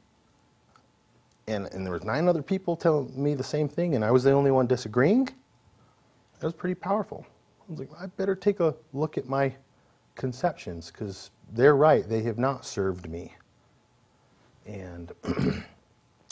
and 1.47 1.67
and 1.73 1.87
there 1.87 1.93
was 1.93 2.03
nine 2.03 2.27
other 2.27 2.43
people 2.43 2.77
telling 2.77 3.11
me 3.23 3.35
the 3.35 3.45
same 3.45 3.69
thing, 3.69 3.95
and 3.95 4.05
I 4.05 4.11
was 4.11 4.25
the 4.25 4.33
only 4.33 4.51
one 4.51 4.67
disagreeing, 4.67 5.27
that 5.27 6.47
was 6.47 6.55
pretty 6.55 6.75
powerful. 6.75 7.25
I 7.61 7.71
was 7.71 7.79
like, 7.79 7.91
I 8.01 8.07
better 8.07 8.35
take 8.35 8.59
a 8.59 8.75
look 8.93 9.17
at 9.17 9.29
my 9.29 9.55
conceptions 10.17 10.91
because 10.91 11.31
they're 11.53 11.77
right; 11.77 12.09
they 12.09 12.23
have 12.23 12.39
not 12.39 12.67
served 12.67 13.09
me. 13.09 13.33
And 14.67 15.13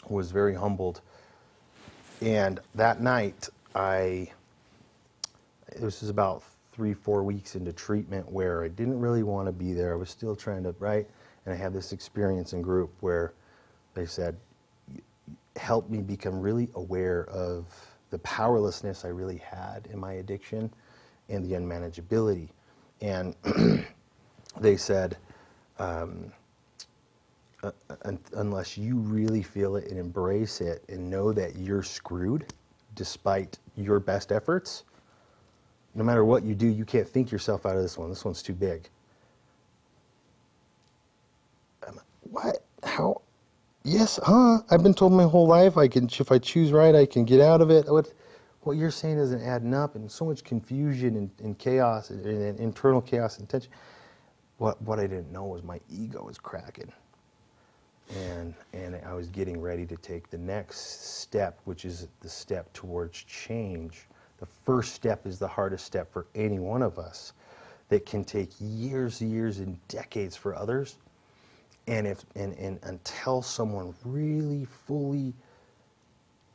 was 0.09 0.33
very 0.33 0.55
humbled. 0.55 1.03
And 2.21 2.61
that 2.75 3.01
night, 3.01 3.49
I, 3.75 4.31
this 5.77 6.01
was 6.01 6.11
about 6.11 6.43
three, 6.73 6.95
four 6.95 7.23
weeks 7.23 7.55
into 7.55 7.73
treatment 7.73 8.31
where 8.31 8.65
I 8.65 8.69
didn't 8.69 8.99
really 8.99 9.23
want 9.23 9.47
to 9.47 9.53
be 9.53 9.73
there. 9.73 9.93
I 9.93 9.97
was 9.97 10.11
still 10.11 10.35
trying 10.35 10.65
to, 10.65 10.75
right? 10.79 11.09
And 11.45 11.55
I 11.55 11.57
had 11.57 11.73
this 11.73 11.93
experience 11.93 12.53
in 12.53 12.63
group 12.63 12.91
where 13.01 13.33
they 13.95 14.07
said, 14.07 14.37
help 15.57 15.89
me 15.89 15.99
become 15.99 16.41
really 16.41 16.69
aware 16.75 17.27
of 17.27 17.67
the 18.11 18.19
powerlessness 18.19 19.05
I 19.05 19.09
really 19.09 19.39
had 19.39 19.89
in 19.93 19.99
my 19.99 20.15
addiction 20.15 20.71
and 21.29 21.45
the 21.45 21.57
unmanageability. 21.57 22.49
And 23.01 23.35
they 24.61 24.77
said, 24.77 25.17
um, 25.79 26.33
uh, 27.63 27.71
un- 28.05 28.19
unless 28.35 28.77
you 28.77 28.97
really 28.97 29.43
feel 29.43 29.77
it 29.77 29.91
and 29.91 29.99
embrace 29.99 30.61
it 30.61 30.85
and 30.89 31.09
know 31.09 31.33
that 31.33 31.57
you're 31.57 31.83
screwed 31.83 32.53
despite 32.95 33.59
your 33.77 34.01
best 34.01 34.33
efforts, 34.33 34.85
no 35.95 36.05
matter 36.05 36.25
what 36.25 36.43
you 36.43 36.55
do, 36.55 36.67
you 36.67 36.85
can't 36.85 37.09
think 37.09 37.31
yourself 37.31 37.67
out 37.67 37.77
of 37.77 37.83
this 37.83 37.97
one. 37.97 38.09
This 38.09 38.25
one's 38.25 38.43
too 38.43 38.55
big. 38.55 38.89
What? 42.31 42.65
How? 42.83 43.21
Yes, 43.85 44.19
huh? 44.23 44.61
I've 44.71 44.83
been 44.83 44.95
told 44.95 45.13
my 45.13 45.25
whole 45.25 45.47
life 45.47 45.77
I 45.77 45.89
can, 45.89 46.07
if 46.07 46.33
I 46.33 46.39
choose 46.39 46.73
right, 46.73 46.95
I 46.95 47.07
can 47.07 47.25
get 47.25 47.41
out 47.41 47.61
of 47.61 47.71
it. 47.71 47.87
What, 47.87 48.13
what 48.63 48.77
you're 48.77 48.91
saying 48.91 49.19
isn't 49.19 49.43
adding 49.43 49.75
up, 49.75 49.95
and 49.95 50.11
so 50.11 50.25
much 50.25 50.43
confusion 50.43 51.17
and, 51.17 51.31
and 51.43 51.59
chaos 51.59 52.11
and, 52.11 52.25
and 52.25 52.59
internal 52.59 53.01
chaos 53.01 53.39
and 53.39 53.49
tension. 53.49 53.71
What, 54.57 54.81
what 54.83 54.99
I 54.99 55.07
didn't 55.07 55.31
know 55.31 55.45
was 55.45 55.63
my 55.63 55.81
ego 55.91 56.25
was 56.25 56.39
cracking 56.39 56.91
and 58.11 58.55
and 58.73 58.97
I 59.07 59.15
was 59.15 59.29
getting 59.29 59.61
ready 59.61 59.87
to 59.87 59.97
take 59.97 60.31
the 60.31 60.39
next 60.39 61.19
step, 61.21 61.59
which 61.65 61.85
is 61.85 62.09
the 62.21 62.29
step 62.29 62.73
towards 62.73 63.23
change. 63.25 64.07
The 64.39 64.47
first 64.47 64.95
step 64.95 65.27
is 65.27 65.39
the 65.39 65.49
hardest 65.49 65.85
step 65.87 66.13
for 66.13 66.27
any 66.35 66.59
one 66.59 66.83
of 66.83 66.99
us 66.99 67.33
that 67.89 68.07
can 68.07 68.25
take 68.25 68.51
years, 68.61 69.21
years, 69.23 69.59
and 69.59 69.79
decades 69.89 70.37
for 70.37 70.55
others. 70.55 70.97
And 71.87 72.07
if 72.07 72.25
and, 72.35 72.55
and 72.59 72.79
until 72.83 73.43
someone 73.43 73.95
really 74.05 74.67
fully 74.87 75.33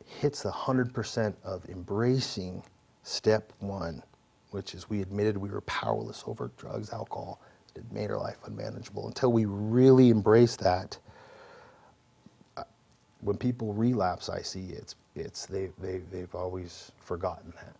hits 0.06 0.44
the 0.44 0.52
hundred 0.52 0.94
percent 0.94 1.36
of 1.44 1.68
embracing 1.70 2.64
step 3.04 3.54
one, 3.60 4.04
which 4.52 4.74
is 4.74 4.90
we 4.90 5.02
admitted 5.02 5.38
we 5.38 5.50
were 5.50 5.62
powerless 5.62 6.24
over 6.28 6.52
drugs, 6.58 6.92
alcohol, 6.92 7.42
it 7.76 7.84
made 7.92 8.12
our 8.12 8.18
life 8.18 8.38
unmanageable. 8.46 9.08
Until 9.08 9.32
we 9.32 9.46
really 9.46 10.10
embrace 10.10 10.56
that, 10.58 10.98
when 13.22 13.38
people 13.38 13.74
relapse, 13.74 14.30
I 14.30 14.42
see 14.42 14.68
it's 14.68 14.96
it's 15.16 15.46
they 15.46 15.70
they 15.80 16.00
they've 16.12 16.34
always 16.36 16.92
forgotten 17.00 17.54
that. 17.58 17.76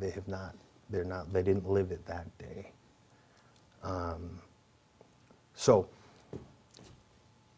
They, 0.00 0.10
have 0.10 0.26
not. 0.26 0.54
They're 0.90 1.04
not. 1.04 1.32
They 1.32 1.42
didn't 1.42 1.68
live 1.68 1.92
it 1.92 2.04
that 2.06 2.26
day. 2.38 2.72
Um, 3.84 4.40
so, 5.54 5.88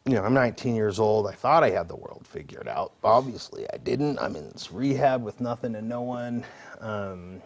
you 0.05 0.15
know, 0.15 0.23
I'm 0.23 0.35
19 0.35 0.75
years 0.75 0.99
old. 1.01 1.27
I 1.27 1.33
thought 1.33 1.65
I 1.65 1.71
had 1.71 1.89
the 1.89 1.97
world 1.97 2.27
figured 2.27 2.69
out. 2.69 2.93
Obviously, 3.03 3.67
I 3.73 3.79
didn't. 3.79 4.19
I'm 4.19 4.37
in 4.37 4.51
this 4.51 4.71
rehab 4.71 5.23
with 5.23 5.41
nothing 5.41 5.75
and 5.77 5.89
no 5.89 6.03
one. 6.03 6.45
Um, 6.81 7.41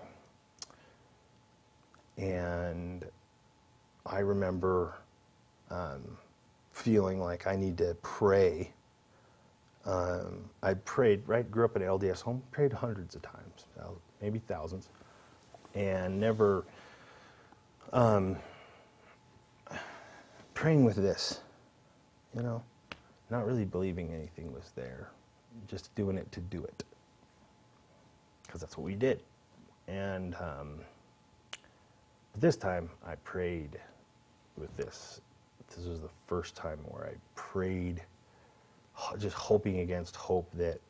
and 2.17 3.05
I 4.07 4.19
remember. 4.19 4.95
Um, 5.71 6.19
feeling 6.75 7.21
like 7.21 7.47
I 7.47 7.55
need 7.55 7.79
to 7.79 7.97
pray. 8.03 8.73
Um, 9.87 10.51
I 10.63 10.75
prayed, 10.75 11.23
right? 11.27 11.49
Grew 11.49 11.65
up 11.65 11.77
in 11.77 11.83
an 11.83 11.89
LDS 11.89 12.21
home, 12.21 12.43
prayed 12.51 12.73
hundreds 12.73 13.15
of 13.15 13.23
times, 13.23 13.67
maybe 14.21 14.41
thousands, 14.41 14.89
and 15.75 16.19
never 16.19 16.65
um, 17.93 18.37
praying 20.55 20.85
with 20.85 20.97
this, 20.97 21.41
you 22.35 22.43
know, 22.43 22.63
not 23.31 23.47
really 23.47 23.65
believing 23.65 24.13
anything 24.13 24.53
was 24.53 24.73
there, 24.75 25.11
just 25.69 25.95
doing 25.95 26.19
it 26.19 26.31
to 26.33 26.41
do 26.41 26.65
it, 26.65 26.83
because 28.43 28.61
that's 28.61 28.77
what 28.77 28.85
we 28.85 28.95
did. 28.97 29.21
And 29.87 30.35
um, 30.37 30.81
this 32.37 32.57
time 32.57 32.91
I 33.07 33.15
prayed 33.17 33.79
with 34.57 34.77
this 34.77 35.21
this 35.69 35.87
was 35.87 36.01
the 36.01 36.11
first 36.27 36.55
time 36.55 36.79
where 36.89 37.07
I 37.07 37.15
prayed, 37.35 38.03
just 39.19 39.37
hoping 39.37 39.81
against 39.81 40.17
hope 40.17 40.51
that 40.55 40.81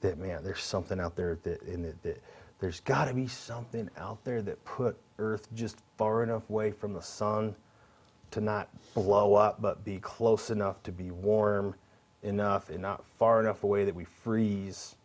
that 0.00 0.18
man, 0.18 0.44
there's 0.44 0.62
something 0.62 1.00
out 1.00 1.16
there 1.16 1.38
that 1.42 1.62
in 1.62 1.84
it 1.84 2.02
that 2.02 2.22
there's 2.60 2.80
got 2.80 3.06
to 3.06 3.14
be 3.14 3.26
something 3.26 3.88
out 3.98 4.22
there 4.24 4.42
that 4.42 4.62
put 4.64 4.96
Earth 5.18 5.48
just 5.54 5.78
far 5.96 6.22
enough 6.22 6.48
away 6.48 6.70
from 6.70 6.92
the 6.92 7.02
sun 7.02 7.54
to 8.30 8.40
not 8.40 8.68
blow 8.94 9.34
up, 9.34 9.60
but 9.60 9.84
be 9.84 9.98
close 9.98 10.50
enough 10.50 10.82
to 10.82 10.92
be 10.92 11.10
warm 11.10 11.74
enough 12.22 12.70
and 12.70 12.80
not 12.80 13.04
far 13.18 13.40
enough 13.40 13.62
away 13.62 13.84
that 13.84 13.94
we 13.94 14.04
freeze 14.04 14.96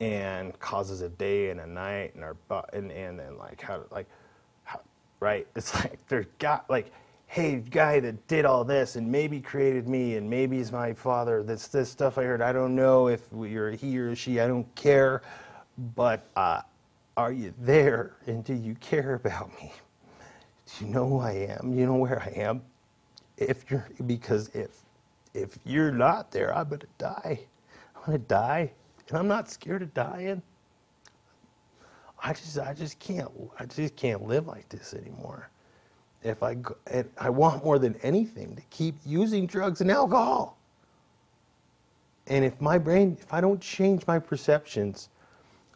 and 0.00 0.58
causes 0.60 1.02
a 1.02 1.08
day 1.08 1.50
and 1.50 1.60
a 1.60 1.66
night 1.66 2.14
and 2.14 2.22
our 2.22 2.36
and 2.72 2.92
and 2.92 3.18
then 3.18 3.36
like 3.36 3.60
how 3.60 3.82
like 3.90 4.06
how, 4.64 4.80
right? 5.20 5.46
It's 5.56 5.74
like 5.82 5.98
there's 6.08 6.26
got 6.38 6.68
like 6.70 6.92
hey, 7.28 7.56
guy 7.56 8.00
that 8.00 8.26
did 8.26 8.46
all 8.46 8.64
this 8.64 8.96
and 8.96 9.06
maybe 9.06 9.38
created 9.38 9.86
me 9.86 10.16
and 10.16 10.28
maybe 10.28 10.56
he's 10.56 10.72
my 10.72 10.94
father. 10.94 11.42
That's 11.42 11.68
this 11.68 11.90
stuff 11.90 12.16
I 12.16 12.24
heard. 12.24 12.40
I 12.40 12.52
don't 12.52 12.74
know 12.74 13.08
if 13.08 13.20
you're 13.32 13.70
he 13.70 13.98
or 13.98 14.16
she. 14.16 14.40
I 14.40 14.48
don't 14.48 14.74
care. 14.74 15.22
But 15.94 16.26
uh, 16.36 16.62
are 17.18 17.30
you 17.30 17.52
there 17.60 18.16
and 18.26 18.42
do 18.42 18.54
you 18.54 18.74
care 18.76 19.14
about 19.14 19.50
me? 19.62 19.72
Do 20.66 20.86
you 20.86 20.90
know 20.90 21.06
who 21.06 21.18
I 21.20 21.32
am? 21.32 21.72
Do 21.72 21.78
you 21.78 21.86
know 21.86 21.96
where 21.96 22.20
I 22.20 22.30
am? 22.40 22.62
If 23.36 23.70
you're 23.70 23.86
because 24.06 24.48
if 24.48 24.70
if 25.34 25.58
you're 25.64 25.92
not 25.92 26.32
there, 26.32 26.56
I'm 26.56 26.68
gonna 26.68 26.82
die. 26.96 27.40
I'm 27.94 28.02
gonna 28.04 28.18
die, 28.18 28.72
and 29.08 29.18
I'm 29.18 29.28
not 29.28 29.48
scared 29.48 29.82
of 29.82 29.94
dying. 29.94 30.42
I 32.22 32.32
just 32.32 32.58
I 32.58 32.74
just 32.74 32.98
can't 32.98 33.30
I 33.60 33.66
just 33.66 33.94
can't 33.94 34.22
live 34.24 34.48
like 34.48 34.68
this 34.68 34.92
anymore 34.92 35.48
if 36.28 36.42
I, 36.42 36.56
I 37.18 37.30
want 37.30 37.64
more 37.64 37.78
than 37.78 37.96
anything 38.02 38.56
to 38.56 38.62
keep 38.70 38.96
using 39.04 39.46
drugs 39.46 39.80
and 39.80 39.90
alcohol. 39.90 40.56
And 42.26 42.44
if 42.44 42.60
my 42.60 42.78
brain, 42.78 43.16
if 43.20 43.32
I 43.32 43.40
don't 43.40 43.60
change 43.60 44.06
my 44.06 44.18
perceptions, 44.18 45.08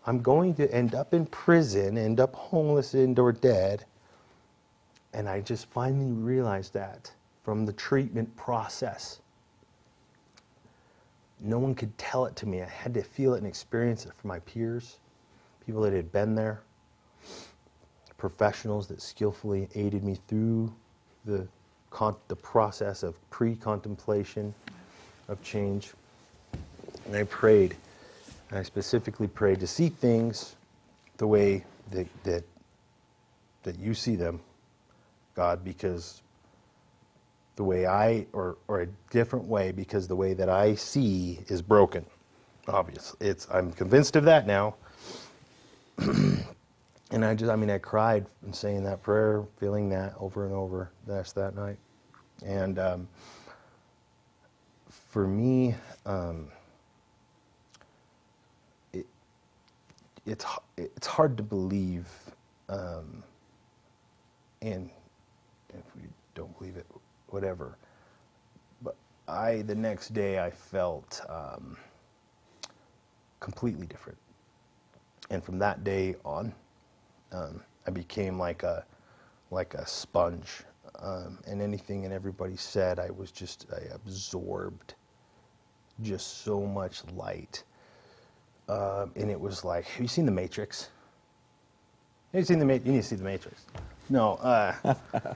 I'm 0.07 0.20
going 0.20 0.55
to 0.57 0.72
end 0.72 0.94
up 0.94 1.14
in 1.14 1.26
prison, 1.26 1.96
end 1.96 2.20
up 2.20 2.34
homeless 2.34 2.94
and 2.94 3.18
or 3.18 3.32
dead. 3.32 3.84
And 5.12 5.28
I 5.28 5.40
just 5.40 5.66
finally 5.66 6.12
realized 6.12 6.74
that 6.74 7.12
from 7.44 7.66
the 7.66 7.72
treatment 7.72 8.34
process. 8.36 9.20
No 11.40 11.59
one 11.59 11.74
could 11.74 11.96
tell 11.98 12.26
it 12.26 12.36
to 12.36 12.46
me. 12.46 12.62
I 12.62 12.66
had 12.66 12.94
to 12.94 13.03
feel 13.03 13.34
it 13.34 13.38
and 13.38 13.46
experience 13.46 14.07
it 14.07 14.12
from 14.14 14.28
my 14.28 14.38
peers, 14.40 14.98
people 15.66 15.82
that 15.82 15.92
had 15.92 16.12
been 16.12 16.34
there 16.34 16.62
professionals 18.23 18.87
that 18.87 19.03
skillfully 19.03 19.68
aided 19.75 20.05
me 20.05 20.16
through 20.29 20.73
the, 21.25 21.45
the 22.29 22.37
process 22.37 23.03
of 23.03 23.16
pre 23.31 23.57
contemplation 23.57 24.55
of 25.27 25.43
change. 25.43 25.91
And 27.05 27.16
I 27.16 27.25
prayed. 27.25 27.75
And 28.49 28.61
I 28.61 28.62
specifically 28.62 29.27
prayed 29.27 29.59
to 29.59 29.66
see 29.66 29.89
things 29.89 30.55
the 31.16 31.27
way 31.27 31.64
that, 31.91 32.07
that, 32.23 32.45
that 33.64 33.77
you 33.81 33.93
see 33.93 34.14
them, 34.14 34.39
God, 35.35 35.64
because 35.64 36.23
the 37.57 37.64
way 37.64 37.87
I, 37.87 38.27
or, 38.33 38.57
or 38.68 38.83
a 38.83 38.87
different 39.11 39.47
way, 39.47 39.73
because 39.73 40.07
the 40.07 40.14
way 40.14 40.33
that 40.33 40.49
I 40.49 40.77
see 40.77 41.41
is 41.49 41.61
broken. 41.61 42.07
Obviously, 42.68 43.27
it's, 43.27 43.49
I'm 43.53 43.73
convinced 43.73 44.14
of 44.14 44.23
that 44.27 44.47
now. 44.47 44.77
and 47.12 47.24
I 47.26 47.34
just, 47.34 47.50
I 47.50 47.56
mean, 47.56 47.70
I 47.70 47.76
cried 47.76 48.24
in 48.44 48.54
saying 48.54 48.84
that 48.84 49.02
prayer, 49.02 49.44
feeling 49.60 49.90
that 49.90 50.14
over 50.18 50.46
and 50.46 50.54
over. 50.54 50.90
That's 51.06 51.32
that 51.32 51.54
night. 51.54 51.76
And 52.44 52.78
um, 52.78 53.08
for 54.88 55.28
me, 55.28 55.74
um, 56.06 56.48
it, 58.94 59.06
it's, 60.24 60.46
it's 60.78 61.06
hard 61.06 61.36
to 61.36 61.42
believe, 61.42 62.08
um, 62.70 63.22
and 64.62 64.88
if 65.74 65.84
we 65.94 66.08
don't 66.34 66.56
believe 66.58 66.78
it, 66.78 66.86
whatever. 67.28 67.76
But 68.80 68.96
I, 69.28 69.62
the 69.62 69.74
next 69.74 70.14
day, 70.14 70.38
I 70.42 70.50
felt 70.50 71.20
um, 71.28 71.76
completely 73.38 73.86
different, 73.86 74.18
and 75.28 75.44
from 75.44 75.58
that 75.58 75.84
day 75.84 76.16
on, 76.24 76.54
um, 77.33 77.62
I 77.87 77.91
became 77.91 78.39
like 78.39 78.62
a 78.62 78.85
like 79.51 79.74
a 79.74 79.87
sponge, 79.87 80.62
um, 81.01 81.39
and 81.47 81.61
anything 81.62 82.05
and 82.05 82.14
everybody 82.14 82.57
said, 82.57 82.99
I 82.99 83.11
was 83.11 83.30
just 83.33 83.66
I 83.74 83.95
absorbed 83.95 84.95
just 86.03 86.45
so 86.45 86.62
much 86.62 87.03
light. 87.14 87.64
Um, 88.68 89.12
and 89.16 89.30
it 89.30 89.39
was 89.41 89.64
like, 89.64 89.85
have 89.87 90.01
you 90.03 90.09
seen 90.09 90.24
The 90.26 90.33
Matrix? 90.33 90.89
Have 92.33 92.41
you 92.41 92.45
seen 92.47 92.59
the 92.59 92.64
Ma- 92.64 92.74
You 92.74 92.93
need 92.93 93.03
to 93.03 93.09
see 93.09 93.16
The 93.16 93.24
Matrix. 93.24 93.62
No, 94.09 94.35
uh, 94.37 94.95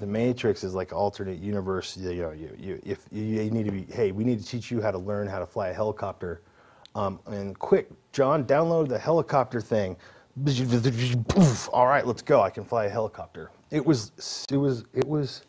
The 0.00 0.06
Matrix 0.06 0.62
is 0.62 0.74
like 0.74 0.92
alternate 0.92 1.40
universe. 1.40 1.96
You 1.96 2.14
know, 2.14 2.30
you, 2.30 2.56
you 2.58 2.80
if 2.84 3.06
you, 3.10 3.24
you 3.24 3.50
need 3.50 3.64
to 3.66 3.72
be, 3.72 3.82
hey, 3.92 4.12
we 4.12 4.22
need 4.24 4.38
to 4.38 4.46
teach 4.46 4.70
you 4.70 4.80
how 4.80 4.92
to 4.92 4.98
learn 4.98 5.26
how 5.26 5.40
to 5.40 5.46
fly 5.46 5.68
a 5.68 5.74
helicopter. 5.74 6.42
Um, 6.94 7.18
and 7.26 7.58
quick, 7.58 7.90
John, 8.12 8.44
download 8.44 8.88
the 8.88 8.98
helicopter 8.98 9.60
thing. 9.60 9.96
All 11.72 11.86
right, 11.86 12.06
let's 12.06 12.22
go. 12.22 12.40
I 12.40 12.50
can 12.50 12.64
fly 12.64 12.86
a 12.86 12.88
helicopter. 12.90 13.50
It 13.70 13.84
was, 13.84 14.12
it 14.50 14.56
was, 14.56 14.84
it 14.94 15.06
was, 15.06 15.42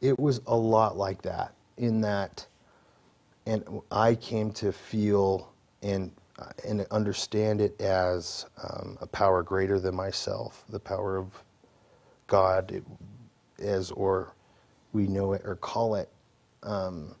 it 0.00 0.18
was 0.18 0.40
a 0.46 0.56
lot 0.56 0.96
like 0.96 1.22
that. 1.22 1.54
In 1.76 2.00
that, 2.02 2.46
and 3.46 3.64
I 3.90 4.14
came 4.16 4.50
to 4.52 4.72
feel 4.72 5.52
and 5.82 6.10
and 6.66 6.86
understand 6.90 7.60
it 7.60 7.80
as 7.80 8.46
um, 8.62 8.96
a 9.00 9.06
power 9.06 9.42
greater 9.42 9.80
than 9.80 9.94
myself, 9.94 10.64
the 10.68 10.78
power 10.78 11.16
of 11.16 11.32
God, 12.26 12.70
it, 12.72 12.84
as 13.60 13.90
or 13.90 14.34
we 14.92 15.06
know 15.06 15.32
it 15.32 15.42
or 15.44 15.56
call 15.56 15.96
it 15.96 16.08
um, 16.62 17.14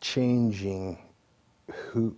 changing 0.00 0.98
who 1.72 2.16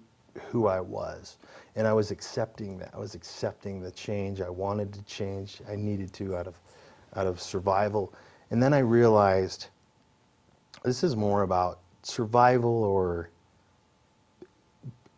who 0.48 0.66
I 0.66 0.80
was, 0.80 1.36
and 1.76 1.86
I 1.86 1.92
was 1.92 2.10
accepting 2.10 2.78
that. 2.78 2.90
I 2.94 2.98
was 2.98 3.14
accepting 3.14 3.80
the 3.80 3.90
change. 3.90 4.40
I 4.40 4.50
wanted 4.50 4.92
to 4.92 5.02
change. 5.02 5.60
I 5.68 5.76
needed 5.76 6.12
to 6.14 6.36
out 6.36 6.46
of 6.46 6.56
out 7.16 7.26
of 7.26 7.40
survival, 7.40 8.14
and 8.50 8.62
then 8.62 8.72
I 8.72 8.78
realized 8.78 9.68
this 10.84 11.02
is 11.02 11.16
more 11.16 11.42
about 11.42 11.80
survival 12.02 12.84
or 12.84 13.30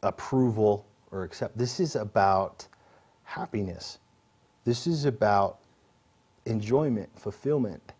approval 0.02 0.86
or 1.10 1.22
accept. 1.22 1.56
This 1.56 1.80
is 1.80 1.96
about 1.96 2.66
happiness. 3.24 3.98
This 4.64 4.86
is 4.86 5.04
about 5.04 5.58
enjoyment, 6.46 7.08
fulfillment. 7.18 7.92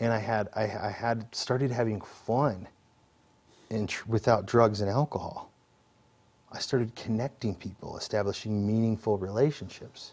And 0.00 0.12
I 0.12 0.18
had 0.18 0.48
I, 0.54 0.62
I 0.62 0.90
had 0.90 1.32
started 1.34 1.70
having 1.70 2.00
fun 2.00 2.66
in 3.70 3.88
without 4.06 4.46
drugs 4.46 4.80
and 4.80 4.90
alcohol. 4.90 5.51
I 6.52 6.58
started 6.58 6.94
connecting 6.94 7.54
people, 7.54 7.96
establishing 7.96 8.66
meaningful 8.66 9.18
relationships 9.18 10.12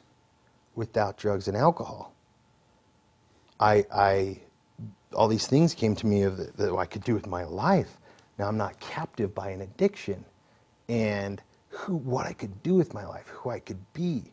without 0.75 1.17
drugs 1.17 1.47
and 1.47 1.57
alcohol. 1.57 2.13
I, 3.59 3.85
I 3.93 4.39
all 5.13 5.27
these 5.27 5.47
things 5.47 5.73
came 5.73 5.95
to 5.95 6.07
me 6.07 6.23
of 6.23 6.37
that, 6.37 6.55
that 6.57 6.73
I 6.75 6.85
could 6.85 7.03
do 7.03 7.13
with 7.13 7.27
my 7.27 7.43
life. 7.43 7.97
Now 8.37 8.47
I'm 8.47 8.57
not 8.57 8.79
captive 8.79 9.35
by 9.35 9.49
an 9.49 9.61
addiction 9.61 10.23
and 10.87 11.41
who 11.69 11.95
what 11.97 12.25
I 12.25 12.33
could 12.33 12.61
do 12.63 12.75
with 12.75 12.93
my 12.93 13.05
life, 13.05 13.27
who 13.27 13.49
I 13.49 13.59
could 13.59 13.79
be. 13.93 14.23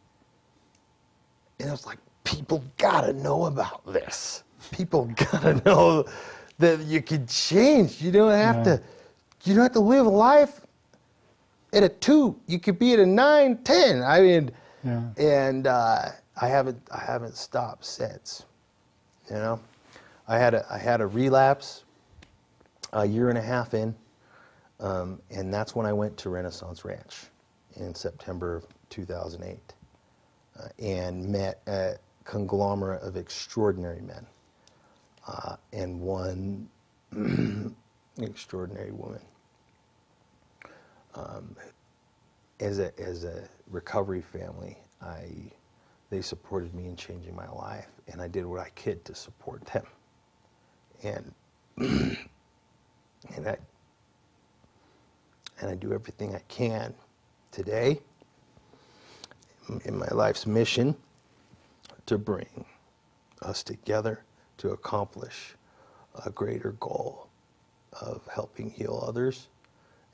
And 1.59 1.69
I 1.69 1.73
was 1.73 1.87
like, 1.87 1.99
people 2.25 2.63
gotta 2.77 3.13
know 3.15 3.47
about 3.47 3.85
this. 3.87 4.45
People 4.71 5.07
gotta 5.33 5.61
know 5.65 6.05
that 6.59 6.81
you 6.81 7.03
can 7.03 7.27
change. 7.27 8.01
You 8.01 8.13
don't 8.13 8.33
have 8.33 8.57
Yeah. 8.57 8.63
to 8.77 8.83
you 9.45 9.55
don't 9.55 9.63
have 9.63 9.73
to 9.73 9.81
live 9.81 10.07
a 10.07 10.11
life 10.11 10.66
at 11.77 11.85
a 11.85 11.89
two. 11.89 12.41
You 12.47 12.59
could 12.59 12.79
be 12.79 12.95
at 12.95 12.99
a 12.99 13.07
nine, 13.07 13.59
ten. 13.65 14.03
I 14.03 14.21
mean 14.21 14.51
Yeah. 14.85 15.03
and 15.19 15.67
uh, 15.67 16.11
I 16.41 16.49
haven't 16.49 16.81
I 16.93 16.99
haven't 17.05 17.37
stopped 17.37 17.85
since. 17.85 18.45
You 19.31 19.37
know, 19.37 19.61
I 20.29 20.39
had 20.39 20.55
a 20.55 20.67
I 20.71 20.79
had 20.79 21.01
a 21.01 21.07
relapse 21.07 21.85
a 22.93 23.05
year 23.05 23.29
and 23.29 23.37
a 23.39 23.43
half 23.43 23.75
in, 23.75 23.95
um, 24.81 25.21
and 25.31 25.53
that's 25.53 25.75
when 25.75 25.87
I 25.87 25.93
went 25.93 26.17
to 26.19 26.31
Renaissance 26.31 26.85
Ranch 26.85 27.27
in 27.77 27.95
September 27.95 28.57
of 28.57 28.67
2008, 28.91 29.59
uh, 30.59 30.69
and 30.79 31.27
met 31.29 31.61
a 31.67 31.97
conglomerate 32.25 33.03
of 33.03 33.17
extraordinary 33.17 34.01
men, 34.01 34.27
uh, 35.27 35.57
and 35.73 36.01
one 36.01 36.69
extraordinary 38.19 38.93
woman. 38.93 39.21
Um, 41.17 41.57
as 42.61 42.79
a 42.79 42.99
as 43.01 43.25
a 43.25 43.49
recovery 43.71 44.23
family, 44.23 44.77
I 45.03 45.29
they 46.11 46.21
supported 46.23 46.75
me 46.75 46.87
in 46.87 46.97
changing 46.97 47.35
my 47.35 47.49
life, 47.49 47.89
and 48.09 48.21
I 48.21 48.29
did 48.29 48.45
what 48.47 48.61
I 48.61 48.69
could 48.71 49.05
to 49.07 49.15
support 49.15 49.65
them. 49.67 49.87
And 51.03 51.35
and 51.79 53.49
I 53.49 53.57
and 55.61 55.71
I 55.71 55.75
do 55.75 55.93
everything 55.93 56.35
I 56.35 56.43
can 56.49 56.95
today 57.51 58.01
in 59.85 59.99
my 59.99 60.09
life's 60.09 60.47
mission 60.47 60.95
to 62.07 62.19
bring 62.19 62.65
us 63.43 63.63
together 63.63 64.23
to 64.59 64.71
accomplish 64.71 65.55
a 66.25 66.31
greater 66.31 66.73
goal 66.73 67.29
of 68.01 68.27
helping 68.33 68.71
heal 68.71 69.03
others 69.07 69.49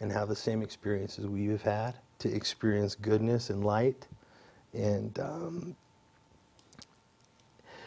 and 0.03 0.11
have 0.11 0.29
the 0.29 0.37
same 0.37 0.63
experiences 0.63 1.27
we 1.27 1.47
have 1.47 1.63
had 1.63 1.95
to 2.19 2.31
experience 2.35 2.97
goodness 2.97 3.51
and 3.51 3.65
light 3.65 4.09
and 4.75 5.19
um, 5.21 5.77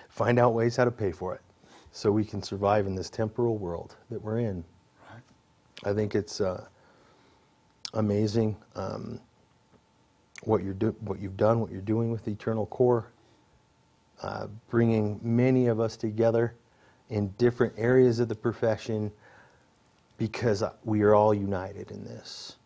find 0.07 0.39
out 0.39 0.53
ways 0.53 0.78
how 0.78 0.86
to 0.86 0.91
pay 0.91 1.11
for 1.11 1.36
it 1.36 1.41
so 1.91 2.09
we 2.09 2.24
can 2.24 2.41
survive 2.41 2.88
in 2.88 2.95
this 2.95 3.09
temporal 3.09 3.57
world 3.57 3.95
that 4.09 4.22
we're 4.22 4.39
in. 4.39 4.63
I 5.84 5.93
think 5.93 6.16
it's 6.16 6.39
uh, 6.39 6.66
amazing 7.93 8.55
um, 8.76 9.20
what 10.43 10.63
you're 10.63 10.74
do- 10.74 10.95
what 11.01 11.20
you've 11.20 11.38
done, 11.38 11.59
what 11.59 11.70
you're 11.70 11.82
doing 11.82 12.11
with 12.11 12.24
the 12.24 12.32
Eternal 12.32 12.66
Core, 12.68 13.07
uh, 14.22 14.47
bringing 14.70 15.20
many 15.22 15.68
of 15.68 15.82
us 15.82 15.97
together 15.97 16.55
in 17.09 17.28
different 17.38 17.74
areas 17.78 18.20
of 18.22 18.30
the 18.30 18.36
profession 18.36 19.11
because 20.18 20.63
we 20.84 21.01
are 21.01 21.16
all 21.16 21.34
united 21.34 21.91
in 21.91 22.03
this. 22.03 22.57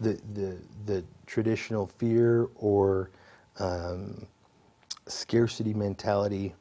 The 0.00 0.20
the 0.34 0.58
the 0.86 1.04
traditional 1.26 1.86
fear 1.86 2.48
or 2.56 3.10
um, 3.58 4.26
scarcity 5.06 5.72
mentality 5.72 6.54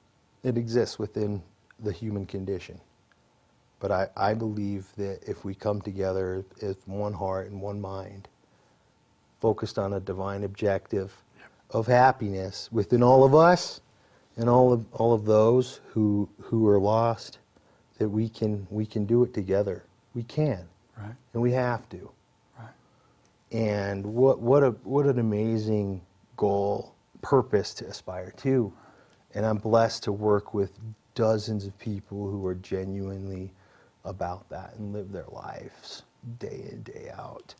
it 0.43 0.57
exists 0.57 0.99
within 0.99 1.41
the 1.79 1.91
human 1.91 2.25
condition. 2.25 2.79
But 3.79 3.91
I, 3.91 4.07
I 4.15 4.33
believe 4.33 4.87
that 4.97 5.19
if 5.27 5.43
we 5.43 5.55
come 5.55 5.81
together 5.81 6.45
as 6.61 6.77
one 6.85 7.13
heart 7.13 7.49
and 7.49 7.61
one 7.61 7.81
mind, 7.81 8.27
focused 9.41 9.77
on 9.77 9.93
a 9.93 9.99
divine 9.99 10.43
objective 10.43 11.13
of 11.71 11.87
happiness 11.87 12.69
within 12.71 13.03
all 13.03 13.23
of 13.23 13.35
us 13.35 13.81
and 14.37 14.49
all 14.49 14.71
of 14.71 14.85
all 14.93 15.13
of 15.13 15.25
those 15.25 15.81
who 15.89 16.29
who 16.41 16.67
are 16.67 16.79
lost, 16.79 17.39
that 17.99 18.09
we 18.09 18.29
can 18.29 18.67
we 18.71 18.85
can 18.85 19.05
do 19.05 19.23
it 19.23 19.33
together. 19.33 19.85
We 20.15 20.23
can. 20.23 20.67
Right. 20.97 21.15
And 21.33 21.41
we 21.43 21.51
have 21.53 21.89
to. 21.89 22.11
Right. 22.59 22.69
And 23.51 24.05
what 24.05 24.39
what 24.41 24.63
a 24.63 24.71
what 24.83 25.05
an 25.07 25.19
amazing 25.19 26.01
goal, 26.37 26.95
purpose 27.21 27.73
to 27.75 27.87
aspire 27.87 28.31
to. 28.39 28.73
And 29.35 29.45
I'm 29.45 29.57
blessed 29.57 30.03
to 30.03 30.11
work 30.13 30.53
with 30.53 30.71
dozens 31.15 31.65
of 31.65 31.77
people 31.79 32.29
who 32.31 32.45
are 32.47 32.55
genuinely 32.55 33.53
about 34.05 34.49
that 34.49 34.75
and 34.77 34.93
live 34.93 35.11
their 35.11 35.27
lives 35.31 36.03
day 36.39 36.69
in 36.71 36.83
day 36.83 37.11
out. 37.17 37.55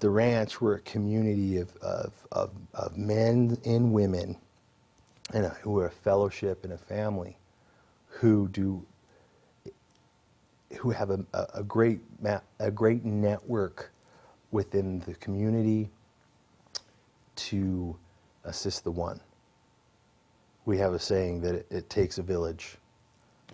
the 0.00 0.10
ranch, 0.10 0.60
we're 0.60 0.76
a 0.76 0.80
community 0.80 1.58
of, 1.58 1.74
of, 1.78 2.12
of, 2.32 2.52
of 2.74 2.96
men 2.96 3.58
and 3.64 3.92
women 3.92 4.36
and 5.34 5.46
a, 5.46 5.50
who 5.62 5.78
are 5.78 5.86
a 5.86 5.90
fellowship 5.90 6.64
and 6.64 6.72
a 6.72 6.78
family 6.78 7.38
who 8.08 8.48
do 8.48 8.84
who 10.76 10.90
have 10.90 11.10
a, 11.10 11.24
a, 11.54 11.62
great 11.62 12.00
a 12.58 12.70
great 12.70 13.04
network 13.04 13.92
within 14.50 15.00
the 15.00 15.14
community 15.14 15.90
to 17.36 17.96
assist 18.44 18.84
the 18.84 18.90
one. 18.90 19.20
We 20.66 20.76
have 20.78 20.92
a 20.92 20.98
saying 20.98 21.40
that 21.42 21.54
it, 21.54 21.66
it 21.70 21.90
takes 21.90 22.18
a 22.18 22.22
village. 22.22 22.76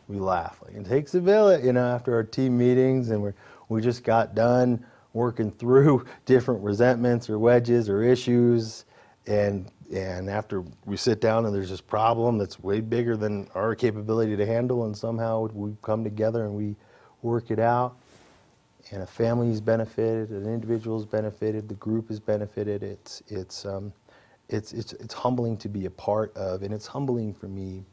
We 0.08 0.18
laugh 0.18 0.60
like 0.62 0.74
it 0.74 0.84
takes 0.84 1.14
a 1.14 1.20
village, 1.20 1.64
you 1.64 1.72
know, 1.72 1.86
after 1.86 2.14
our 2.14 2.24
team 2.24 2.58
meetings, 2.58 3.10
and 3.10 3.22
we 3.22 3.30
we 3.68 3.80
just 3.80 4.04
got 4.04 4.34
done 4.34 4.84
working 5.12 5.50
through 5.58 6.04
different 6.26 6.62
resentments 6.62 7.30
or 7.30 7.38
wedges 7.38 7.88
or 7.88 8.02
issues, 8.02 8.84
and 9.26 9.70
and 9.94 10.28
after 10.28 10.64
we 10.84 10.96
sit 10.96 11.20
down 11.20 11.46
and 11.46 11.54
there's 11.54 11.70
this 11.70 11.80
problem 11.80 12.38
that's 12.38 12.58
way 12.58 12.80
bigger 12.80 13.16
than 13.16 13.48
our 13.54 13.74
capability 13.74 14.36
to 14.36 14.44
handle, 14.44 14.84
and 14.84 14.96
somehow 14.96 15.48
we 15.52 15.74
come 15.82 16.02
together 16.02 16.44
and 16.44 16.54
we 16.54 16.74
work 17.24 17.50
it 17.50 17.58
out, 17.60 17.96
and 18.92 19.02
a 19.02 19.06
family's 19.06 19.60
benefited, 19.60 20.30
an 20.30 20.46
individual's 20.46 21.06
benefited, 21.06 21.68
the 21.68 21.74
group 21.76 22.10
is 22.10 22.20
benefited. 22.20 22.82
It's 22.84 23.22
it's 23.28 23.66
um, 23.66 23.92
it's 24.48 24.72
it's 24.72 24.92
it's 24.94 25.14
humbling 25.14 25.56
to 25.58 25.68
be 25.68 25.86
a 25.86 25.90
part 25.90 26.36
of, 26.36 26.62
and 26.62 26.74
it's 26.74 26.86
humbling 26.86 27.34
for 27.34 27.48
me. 27.48 27.84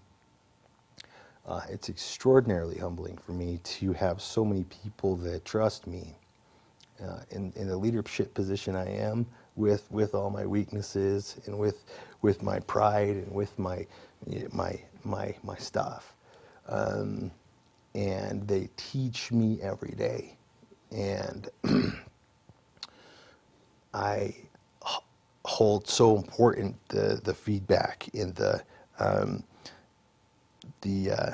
Uh, 1.47 1.61
it's 1.69 1.89
extraordinarily 1.89 2.77
humbling 2.77 3.17
for 3.17 3.33
me 3.33 3.59
to 3.63 3.93
have 3.93 4.21
so 4.21 4.45
many 4.45 4.65
people 4.65 5.15
that 5.17 5.45
trust 5.45 5.87
me 5.87 6.15
uh, 7.03 7.21
in 7.31 7.53
in 7.55 7.67
the 7.67 7.77
leadership 7.77 8.33
position 8.33 8.75
I 8.75 8.89
am 8.89 9.25
with 9.55 9.91
with 9.91 10.15
all 10.15 10.29
my 10.29 10.45
weaknesses 10.45 11.37
and 11.45 11.57
with 11.57 11.85
with 12.21 12.43
my 12.43 12.59
pride 12.61 13.17
and 13.17 13.31
with 13.33 13.57
my 13.59 13.87
my 14.51 14.79
my 15.03 15.35
my 15.43 15.57
stuff. 15.57 16.15
Um, 16.67 17.31
and 17.95 18.47
they 18.47 18.69
teach 18.77 19.31
me 19.31 19.59
every 19.61 19.93
day. 19.95 20.37
And 20.91 21.49
I 23.93 24.35
hold 25.45 25.87
so 25.87 26.17
important 26.17 26.75
the, 26.89 27.19
the 27.23 27.33
feedback 27.33 28.07
in 28.13 28.33
the 28.33 28.63
um, 28.99 29.43
the 30.81 31.11
uh, 31.11 31.31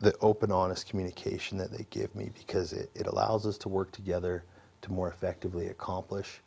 the 0.00 0.14
open, 0.20 0.52
honest 0.52 0.88
communication 0.88 1.56
that 1.58 1.72
they 1.72 1.86
give 1.90 2.14
me 2.14 2.30
because 2.36 2.72
it, 2.72 2.90
it 2.94 3.06
allows 3.06 3.46
us 3.46 3.56
to 3.58 3.68
work 3.68 3.92
together 3.92 4.44
to 4.82 4.92
more 4.92 5.08
effectively 5.08 5.68
accomplish 5.68 6.42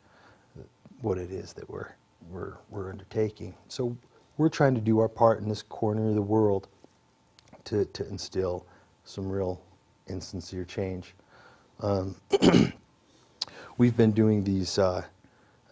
what 1.00 1.18
it 1.18 1.30
is 1.30 1.52
that 1.54 1.68
we're 1.68 1.90
we're 2.30 2.54
we're 2.70 2.90
undertaking. 2.90 3.54
So 3.68 3.96
we're 4.36 4.48
trying 4.50 4.74
to 4.74 4.80
do 4.80 5.00
our 5.00 5.08
part 5.08 5.40
in 5.40 5.48
this 5.48 5.62
corner 5.62 6.08
of 6.08 6.14
the 6.14 6.22
world 6.22 6.68
to 7.64 7.84
to 7.86 8.08
instill 8.08 8.66
some 9.06 9.30
real 9.30 9.62
insincere 10.08 10.64
change. 10.64 11.14
Um, 11.80 12.16
we've 13.78 13.96
been 13.96 14.12
doing 14.12 14.44
these. 14.44 14.78
Uh, 14.78 15.02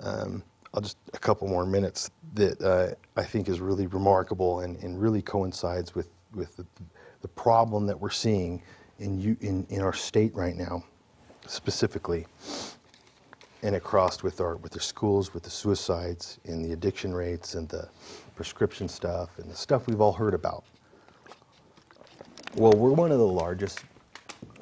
um, 0.00 0.42
I'll 0.72 0.80
just 0.80 0.96
a 1.12 1.18
couple 1.18 1.46
more 1.46 1.66
minutes 1.66 2.10
that 2.34 2.60
uh, 2.62 2.94
I 3.20 3.24
think 3.24 3.48
is 3.48 3.60
really 3.60 3.86
remarkable 3.86 4.60
and, 4.60 4.76
and 4.82 5.00
really 5.00 5.22
coincides 5.22 5.94
with 5.94 6.08
with 6.34 6.56
the, 6.56 6.66
the 7.20 7.28
problem 7.28 7.86
that 7.86 7.98
we're 7.98 8.10
seeing 8.10 8.62
in 8.98 9.20
you 9.20 9.36
in, 9.40 9.66
in 9.70 9.80
our 9.82 9.92
state 9.92 10.34
right 10.34 10.56
now, 10.56 10.84
specifically, 11.46 12.26
and 13.62 13.76
across 13.76 14.22
with 14.22 14.40
our 14.40 14.56
with 14.56 14.72
the 14.72 14.80
schools, 14.80 15.34
with 15.34 15.42
the 15.42 15.50
suicides 15.50 16.38
and 16.44 16.64
the 16.64 16.72
addiction 16.72 17.14
rates 17.14 17.54
and 17.54 17.68
the 17.68 17.88
prescription 18.36 18.88
stuff 18.88 19.38
and 19.38 19.50
the 19.50 19.56
stuff 19.56 19.86
we've 19.86 20.00
all 20.00 20.12
heard 20.12 20.34
about. 20.34 20.64
Well, 22.56 22.72
we're 22.74 22.92
one 22.92 23.10
of 23.10 23.18
the 23.18 23.26
largest 23.26 23.80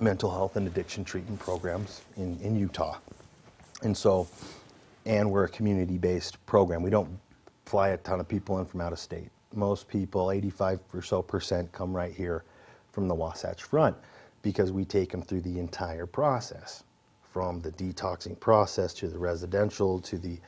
mental 0.01 0.31
health 0.31 0.57
and 0.57 0.67
addiction 0.67 1.05
treatment 1.05 1.39
programs 1.39 2.01
in, 2.17 2.39
in 2.41 2.57
Utah. 2.57 2.97
And 3.83 3.95
so, 3.95 4.27
and 5.05 5.31
we're 5.31 5.45
a 5.45 5.49
community 5.49 5.99
based 5.99 6.45
program. 6.47 6.83
We 6.83 6.89
don't 6.89 7.11
fly 7.67 7.91
a 7.91 7.99
ton 7.99 8.19
of 8.19 8.27
people 8.27 8.59
in 8.61 8.65
from 8.65 8.81
out 8.81 8.95
of 8.95 8.99
state. 8.99 9.29
Most 9.55 9.89
people, 9.89 10.31
85 10.31 10.81
or 10.95 11.03
so 11.03 11.21
percent, 11.21 11.71
come 11.73 11.95
right 11.95 12.15
here 12.15 12.45
from 12.93 13.09
the 13.09 13.15
Wasatch 13.15 13.63
Front 13.63 13.95
because 14.41 14.73
we 14.73 14.87
take 14.87 15.11
them 15.11 15.21
through 15.21 15.43
the 15.43 15.59
entire 15.59 16.07
process 16.07 16.85
from 17.31 17.61
the 17.61 17.73
detoxing 17.73 18.41
process 18.41 18.95
to 18.95 19.09
the 19.09 19.19
residential 19.19 20.01
to 20.01 20.17
the, 20.17 20.39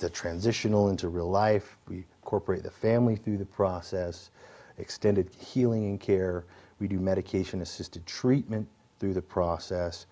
the 0.00 0.10
transitional 0.10 0.90
into 0.90 1.08
real 1.08 1.30
life. 1.30 1.78
We 1.88 2.04
incorporate 2.20 2.62
the 2.62 2.70
family 2.70 3.16
through 3.16 3.38
the 3.38 3.46
process, 3.46 4.28
extended 4.76 5.30
healing 5.38 5.86
and 5.86 5.98
care 5.98 6.44
we 6.84 6.88
do 6.88 7.00
medication 7.00 7.62
assisted 7.62 8.04
treatment 8.04 8.68
through 9.00 9.14
the 9.14 9.22
process. 9.22 10.04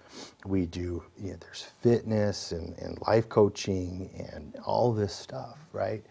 We 0.47 0.65
do, 0.65 1.05
you 1.21 1.33
know, 1.33 1.37
there's 1.39 1.65
fitness 1.83 2.53
and, 2.53 2.79
and 2.79 2.99
life 3.07 3.29
coaching 3.29 4.09
and 4.33 4.57
all 4.65 4.91
this 4.91 5.15
stuff, 5.15 5.59
right? 5.75 6.03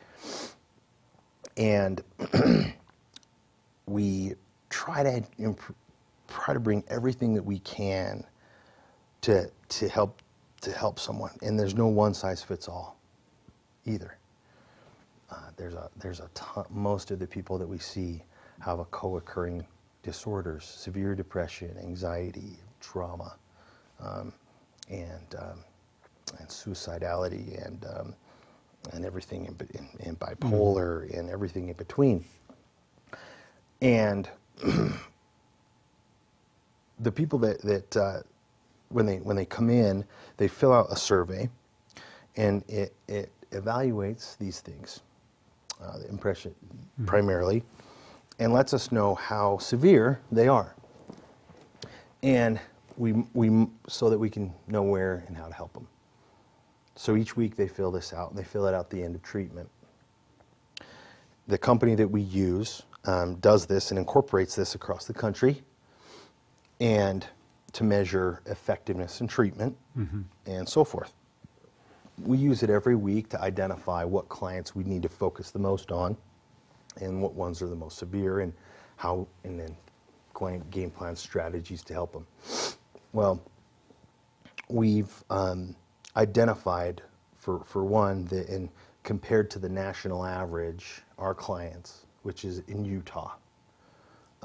And 1.58 2.04
we 3.88 4.36
try 4.70 5.02
to 5.02 5.24
imp- 5.40 5.76
try 6.28 6.54
to 6.54 6.60
bring 6.60 6.84
everything 6.90 7.34
that 7.34 7.44
we 7.44 7.58
can 7.58 8.24
to 9.22 9.50
to 9.70 9.90
help 9.90 10.22
to 10.62 10.72
help 10.72 11.00
someone. 11.00 11.32
And 11.42 11.60
there's 11.60 11.74
no 11.74 11.88
one 11.88 12.14
size 12.14 12.44
fits 12.44 12.68
all 12.68 13.00
either. 13.88 14.16
Uh, 15.32 15.38
there's 15.58 15.74
a 15.74 15.90
there's 15.98 16.20
a 16.20 16.30
ton, 16.36 16.66
most 16.70 17.10
of 17.10 17.18
the 17.18 17.26
people 17.26 17.58
that 17.58 17.68
we 17.68 17.80
see 17.80 18.22
have 18.60 18.78
a 18.78 18.86
co-occurring 18.86 19.66
disorders, 20.04 20.66
severe 20.66 21.16
depression, 21.16 21.76
anxiety, 21.80 22.58
trauma, 22.80 23.36
um, 24.00 24.34
and, 24.90 25.36
um, 25.40 25.64
and 26.40 26.48
suicidality, 26.48 27.66
and, 27.66 27.86
um, 27.98 28.16
and 28.94 29.06
everything 29.06 29.46
in, 29.46 29.56
in, 29.78 29.88
in 30.08 30.16
bipolar, 30.16 31.08
mm. 31.08 31.20
and 31.20 31.30
everything 31.30 31.70
in 31.70 31.76
between. 31.76 32.26
And 33.82 34.30
the 37.00 37.12
people 37.12 37.40
that, 37.40 37.62
that 37.62 37.98
uh, 37.98 38.22
when, 38.90 39.06
they, 39.06 39.18
when 39.18 39.36
they 39.36 39.46
come 39.46 39.70
in, 39.70 40.04
they 40.38 40.48
fill 40.48 40.74
out 40.74 40.88
a 40.90 40.96
survey, 40.96 41.50
and 42.38 42.64
it, 42.68 42.94
it 43.08 43.32
evaluates 43.52 44.38
these 44.38 44.62
things, 44.62 45.02
uh, 45.82 46.00
the 46.00 46.10
impression 46.10 46.56
mm. 47.00 47.06
primarily, 47.06 47.64
and 48.40 48.54
lets 48.54 48.74
us 48.74 48.92
know 48.92 49.16
how 49.16 49.58
severe 49.58 50.20
they 50.32 50.48
are. 50.48 50.76
And 52.24 52.60
we, 52.98 53.14
we, 53.34 53.68
so 53.88 54.10
that 54.10 54.18
we 54.18 54.30
can 54.30 54.54
know 54.68 54.84
where 54.84 55.24
and 55.28 55.36
how 55.36 55.48
to 55.48 55.54
help 55.54 55.74
them. 55.74 55.88
So 56.96 57.16
each 57.16 57.36
week 57.36 57.56
they 57.56 57.68
fill 57.68 57.92
this 57.92 58.14
out 58.14 58.30
and 58.30 58.38
they 58.38 58.44
fill 58.44 58.68
it 58.68 58.74
out 58.74 58.86
at 58.86 58.90
the 58.90 59.04
end 59.04 59.16
of 59.16 59.24
treatment. 59.24 59.70
The 61.48 61.58
company 61.58 61.96
that 61.96 62.08
we 62.08 62.22
use 62.22 62.84
um, 63.06 63.36
does 63.36 63.66
this 63.66 63.92
and 63.92 63.98
incorporates 63.98 64.56
this 64.56 64.76
across 64.76 65.06
the 65.06 65.14
country 65.14 65.64
and 66.80 67.26
to 67.74 67.84
measure 67.84 68.42
effectiveness 68.46 69.22
in 69.22 69.28
treatment 69.28 69.76
mm-hmm. 69.98 70.22
and 70.46 70.68
so 70.68 70.84
forth. 70.84 71.14
We 72.24 72.38
use 72.38 72.62
it 72.62 72.70
every 72.70 72.96
week 72.96 73.30
to 73.30 73.42
identify 73.42 74.04
what 74.04 74.30
clients 74.30 74.76
we 74.76 74.84
need 74.84 75.02
to 75.04 75.10
focus 75.10 75.52
the 75.52 75.60
most 75.60 75.92
on 75.92 76.18
and 77.00 77.22
what 77.22 77.34
ones 77.34 77.62
are 77.62 77.68
the 77.68 77.76
most 77.76 77.98
severe 77.98 78.42
and 78.42 78.54
how, 78.98 79.28
and 79.44 79.60
then 79.60 79.76
game 80.72 80.90
plan 80.90 81.16
strategies 81.16 81.84
to 81.84 81.94
help 81.94 82.14
them. 82.14 82.26
Well, 83.14 83.42
we've 84.70 85.12
um, 85.30 85.76
identified 86.16 87.02
for, 87.36 87.64
for 87.66 87.84
one 87.84 88.26
that 88.26 88.50
in 88.50 88.70
compared 89.04 89.50
to 89.52 89.60
the 89.60 89.70
national 89.70 90.26
average, 90.26 91.02
our 91.18 91.34
clients, 91.34 92.06
which 92.24 92.46
is 92.46 92.60
in 92.68 92.86
Utah, 92.86 93.32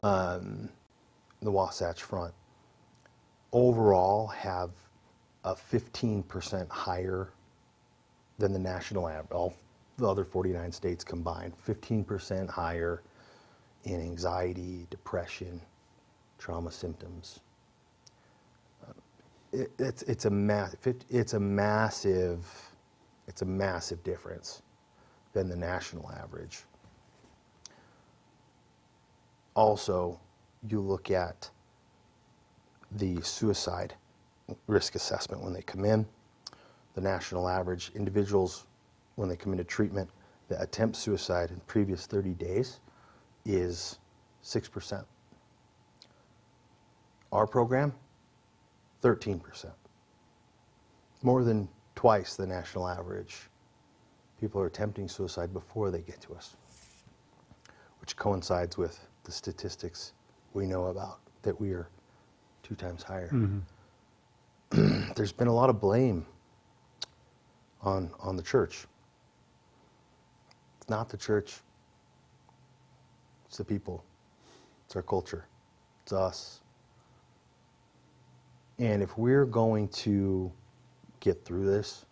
um, 0.02 0.68
the 1.42 1.50
Wasatch 1.50 2.02
Front, 2.02 2.32
overall 3.52 4.26
have 4.28 4.70
a 5.44 5.54
15% 5.54 6.68
higher 6.70 7.30
than 8.38 8.52
the 8.52 8.58
national 8.58 9.08
average, 9.08 9.32
the 9.98 10.08
other 10.08 10.24
49 10.24 10.72
states 10.72 11.04
combined, 11.04 11.54
15% 11.66 12.50
higher 12.50 13.02
in 13.84 14.00
anxiety, 14.00 14.86
depression, 14.90 15.60
trauma 16.38 16.72
symptoms. 16.72 17.40
Uh, 18.86 18.92
it, 19.52 19.72
it's, 19.78 20.02
it's, 20.04 20.26
a 20.26 20.30
ma- 20.30 20.68
it's 21.10 21.34
a 21.34 21.40
massive, 21.40 22.46
it's 23.28 23.42
a 23.42 23.46
massive 23.46 24.02
difference 24.04 24.62
than 25.34 25.48
the 25.48 25.56
national 25.56 26.10
average. 26.12 26.60
Also, 29.56 30.20
you 30.68 30.80
look 30.80 31.10
at 31.10 31.50
the 32.92 33.20
suicide 33.22 33.94
risk 34.68 34.94
assessment 34.96 35.42
when 35.42 35.52
they 35.54 35.62
come 35.62 35.84
in. 35.84 36.06
the 36.94 37.02
national 37.02 37.48
average, 37.48 37.92
individuals, 37.96 38.65
when 39.16 39.28
they 39.28 39.36
come 39.36 39.52
into 39.52 39.64
treatment, 39.64 40.08
that 40.48 40.62
attempt 40.62 40.96
suicide 40.96 41.50
in 41.50 41.60
previous 41.66 42.06
30 42.06 42.34
days 42.34 42.80
is 43.44 43.98
6%. 44.44 45.04
Our 47.32 47.46
program, 47.46 47.92
13%. 49.02 49.70
More 51.22 51.42
than 51.42 51.68
twice 51.94 52.36
the 52.36 52.46
national 52.46 52.86
average. 52.88 53.36
People 54.40 54.60
are 54.60 54.66
attempting 54.66 55.08
suicide 55.08 55.52
before 55.52 55.90
they 55.90 56.02
get 56.02 56.20
to 56.20 56.34
us, 56.34 56.56
which 58.00 58.16
coincides 58.16 58.76
with 58.76 59.00
the 59.24 59.32
statistics 59.32 60.12
we 60.52 60.66
know 60.66 60.86
about 60.86 61.18
that 61.42 61.58
we 61.60 61.72
are 61.72 61.88
two 62.62 62.74
times 62.74 63.02
higher. 63.02 63.30
Mm-hmm. 63.32 65.12
There's 65.16 65.32
been 65.32 65.48
a 65.48 65.54
lot 65.54 65.70
of 65.70 65.80
blame 65.80 66.26
on, 67.82 68.10
on 68.20 68.36
the 68.36 68.42
church. 68.42 68.86
It's 70.86 70.90
not 70.92 71.08
the 71.08 71.16
church, 71.16 71.56
it's 73.46 73.58
the 73.58 73.64
people, 73.64 74.04
it's 74.84 74.94
our 74.94 75.02
culture, 75.02 75.44
it's 76.04 76.12
us. 76.12 76.60
And 78.78 79.02
if 79.02 79.18
we're 79.18 79.46
going 79.46 79.88
to 79.88 80.52
get 81.18 81.44
through 81.44 81.66
this, 81.66 82.06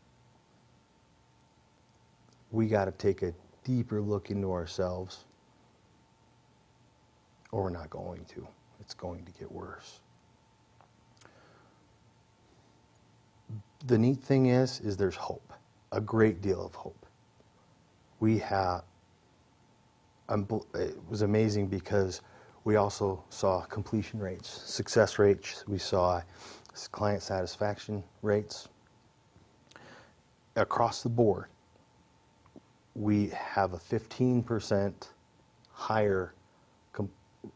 we 2.50 2.66
got 2.66 2.86
to 2.86 2.90
take 2.90 3.22
a 3.22 3.32
deeper 3.62 4.02
look 4.02 4.32
into 4.32 4.50
ourselves, 4.50 5.26
or 7.52 7.62
we're 7.62 7.70
not 7.70 7.90
going 7.90 8.24
to. 8.24 8.44
It's 8.80 8.94
going 8.94 9.24
to 9.24 9.30
get 9.38 9.52
worse. 9.52 10.00
The 13.86 13.96
neat 13.96 14.18
thing 14.18 14.46
is, 14.46 14.80
is 14.80 14.96
there's 14.96 15.14
hope, 15.14 15.52
a 15.92 16.00
great 16.00 16.42
deal 16.42 16.66
of 16.66 16.74
hope. 16.74 17.03
We 18.20 18.38
have. 18.38 18.84
I'm 20.28 20.46
it 20.74 20.96
was 21.08 21.22
amazing 21.22 21.68
because 21.68 22.22
we 22.64 22.76
also 22.76 23.22
saw 23.28 23.60
completion 23.62 24.18
rates, 24.18 24.48
success 24.48 25.18
rates. 25.18 25.64
We 25.68 25.78
saw 25.78 26.22
client 26.90 27.22
satisfaction 27.22 28.02
rates 28.22 28.68
across 30.56 31.02
the 31.02 31.08
board. 31.08 31.46
We 32.94 33.28
have 33.28 33.74
a 33.74 33.78
15% 33.78 34.92
higher 35.72 36.34
com- 36.92 37.10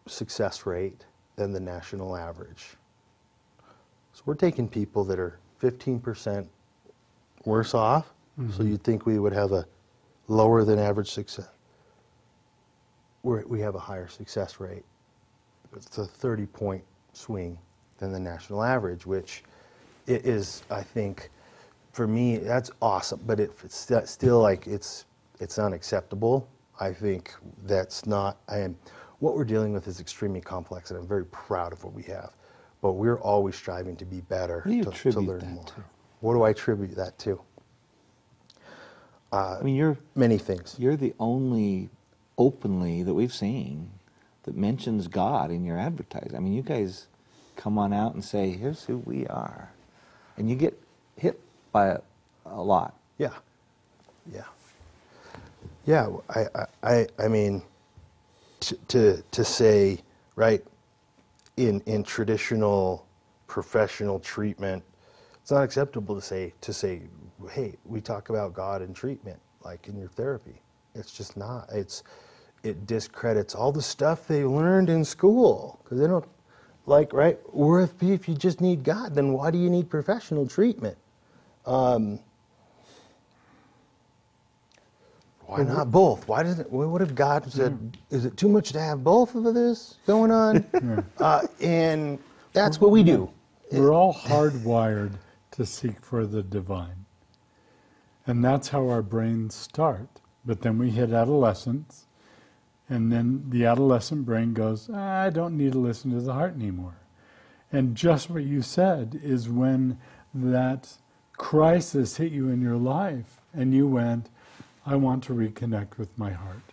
success 0.06 0.66
rate 0.66 1.04
than 1.36 1.52
the 1.52 1.60
national 1.60 2.16
average. 2.16 2.76
So 4.12 4.22
we're 4.26 4.34
taking 4.34 4.68
people 4.68 5.04
that 5.04 5.18
are 5.18 5.38
15% 5.62 6.46
worse 7.44 7.74
off. 7.74 8.12
So 8.36 8.42
mm-hmm. 8.42 8.68
you'd 8.68 8.82
think 8.82 9.06
we 9.06 9.18
would 9.18 9.32
have 9.32 9.52
a 9.52 9.66
lower 10.28 10.64
than 10.64 10.78
average 10.78 11.10
success. 11.10 11.48
We're, 13.22 13.44
we 13.46 13.60
have 13.60 13.74
a 13.74 13.78
higher 13.80 14.08
success 14.08 14.60
rate. 14.60 14.84
It's 15.76 15.98
a 15.98 16.04
30 16.04 16.46
point 16.46 16.84
swing 17.12 17.58
than 17.98 18.12
the 18.12 18.20
national 18.20 18.62
average, 18.62 19.04
which 19.06 19.42
i- 20.06 20.12
is, 20.12 20.62
I 20.70 20.82
think, 20.82 21.30
for 21.92 22.06
me, 22.06 22.36
that's 22.38 22.70
awesome. 22.80 23.20
But 23.26 23.40
it, 23.40 23.50
it's 23.64 23.76
st- 23.76 24.08
still 24.08 24.40
like 24.40 24.66
it's 24.66 25.04
it's 25.40 25.58
unacceptable. 25.58 26.48
I 26.80 26.92
think 26.92 27.34
that's 27.64 28.06
not. 28.06 28.38
And 28.48 28.76
what 29.18 29.34
we're 29.34 29.44
dealing 29.44 29.72
with 29.72 29.88
is 29.88 30.00
extremely 30.00 30.40
complex, 30.40 30.90
and 30.90 30.98
I'm 31.00 31.08
very 31.08 31.24
proud 31.26 31.72
of 31.72 31.82
what 31.82 31.92
we 31.92 32.04
have. 32.04 32.34
But 32.80 32.92
we're 32.92 33.20
always 33.20 33.56
striving 33.56 33.96
to 33.96 34.04
be 34.04 34.20
better, 34.22 34.62
What 34.64 34.70
do 34.70 34.76
you 34.76 34.84
to, 34.84 35.12
to 35.12 35.20
learn 35.20 35.54
more. 35.54 35.64
to? 35.64 35.84
What 36.20 36.34
do 36.34 36.42
I 36.42 36.50
attribute 36.50 36.94
that 36.96 37.18
to? 37.20 37.40
Uh, 39.32 39.58
I 39.60 39.62
mean, 39.64 39.76
you're 39.76 39.98
Many 40.16 40.38
things. 40.38 40.76
you're 40.78 40.96
the 40.96 41.14
only 41.20 41.90
openly 42.38 43.02
that 43.02 43.14
we've 43.14 43.34
seen 43.34 43.90
that 44.44 44.56
mentions 44.56 45.08
God 45.08 45.50
in 45.50 45.64
your 45.64 45.78
advertising. 45.78 46.36
I 46.36 46.40
mean, 46.40 46.54
you 46.54 46.62
guys 46.62 47.08
come 47.56 47.78
on 47.78 47.92
out 47.92 48.14
and 48.14 48.24
say, 48.24 48.50
"Here's 48.52 48.84
who 48.84 48.98
we 48.98 49.26
are," 49.28 49.72
and 50.36 50.50
you 50.50 50.56
get 50.56 50.78
hit 51.16 51.40
by 51.72 51.92
it 51.92 52.04
a 52.46 52.62
lot. 52.62 52.94
Yeah, 53.18 53.34
yeah, 54.32 54.44
yeah. 55.86 56.08
I, 56.30 56.46
I, 56.54 56.66
I, 56.82 57.06
I 57.18 57.28
mean, 57.28 57.62
to, 58.60 58.76
to 58.88 59.22
to 59.32 59.44
say 59.44 60.00
right 60.36 60.64
in 61.56 61.80
in 61.86 62.04
traditional 62.04 63.06
professional 63.48 64.20
treatment, 64.20 64.84
it's 65.42 65.50
not 65.52 65.64
acceptable 65.64 66.14
to 66.16 66.22
say 66.22 66.54
to 66.62 66.72
say, 66.72 67.02
hey, 67.50 67.76
we 67.84 68.00
talk 68.00 68.30
about 68.30 68.54
God 68.54 68.82
in 68.82 68.94
treatment, 68.94 69.38
like 69.64 69.88
in 69.88 69.98
your 69.98 70.08
therapy. 70.08 70.60
It's 70.94 71.12
just 71.12 71.36
not. 71.36 71.68
It's 71.72 72.02
it 72.64 72.86
discredits 72.86 73.54
all 73.54 73.72
the 73.72 73.82
stuff 73.82 74.28
they 74.28 74.44
learned 74.44 74.90
in 74.90 75.04
school 75.04 75.80
because 75.84 76.00
they 76.00 76.06
don't 76.08 76.24
like 76.86 77.12
right. 77.12 77.38
Or 77.52 77.82
if 77.82 78.02
if 78.02 78.28
you 78.28 78.34
just 78.34 78.60
need 78.60 78.84
God, 78.84 79.14
then 79.14 79.32
why 79.32 79.50
do 79.50 79.58
you 79.58 79.70
need 79.70 79.90
professional 79.90 80.46
treatment? 80.46 80.98
Why 85.46 85.62
not 85.64 85.90
both? 85.90 86.28
Why 86.28 86.42
doesn't? 86.42 86.70
What 86.72 87.02
if 87.02 87.14
God 87.14 87.50
said, 87.52 87.98
"Is 88.10 88.24
it 88.26 88.36
too 88.36 88.48
much 88.48 88.72
to 88.72 88.80
have 88.80 89.04
both 89.04 89.34
of 89.34 89.54
this 89.54 89.96
going 90.06 90.30
on?" 90.30 90.66
uh, 91.20 91.46
and 91.62 92.18
that's 92.52 92.80
what 92.80 92.90
we 92.92 93.02
do. 93.02 93.30
We're 93.72 93.92
all 93.94 94.14
hardwired 94.14 95.14
to 95.52 95.66
seek 95.66 96.00
for 96.02 96.26
the 96.26 96.42
divine. 96.42 97.06
And 98.28 98.44
that's 98.44 98.68
how 98.68 98.88
our 98.88 99.00
brains 99.00 99.54
start. 99.54 100.20
But 100.44 100.60
then 100.60 100.78
we 100.78 100.90
hit 100.90 101.12
adolescence, 101.12 102.06
and 102.88 103.10
then 103.10 103.44
the 103.48 103.64
adolescent 103.64 104.26
brain 104.26 104.52
goes, 104.52 104.90
"Ah, 104.92 105.22
I 105.22 105.30
don't 105.30 105.56
need 105.56 105.72
to 105.72 105.78
listen 105.78 106.10
to 106.12 106.20
the 106.20 106.34
heart 106.34 106.54
anymore. 106.54 106.98
And 107.72 107.96
just 107.96 108.30
what 108.30 108.44
you 108.44 108.62
said 108.62 109.18
is 109.22 109.48
when 109.48 109.98
that 110.34 110.98
crisis 111.38 112.18
hit 112.18 112.32
you 112.32 112.50
in 112.50 112.60
your 112.60 112.76
life, 112.76 113.40
and 113.54 113.72
you 113.72 113.86
went, 113.86 114.28
I 114.84 114.96
want 114.96 115.24
to 115.24 115.34
reconnect 115.34 115.96
with 115.96 116.16
my 116.18 116.32
heart. 116.32 116.72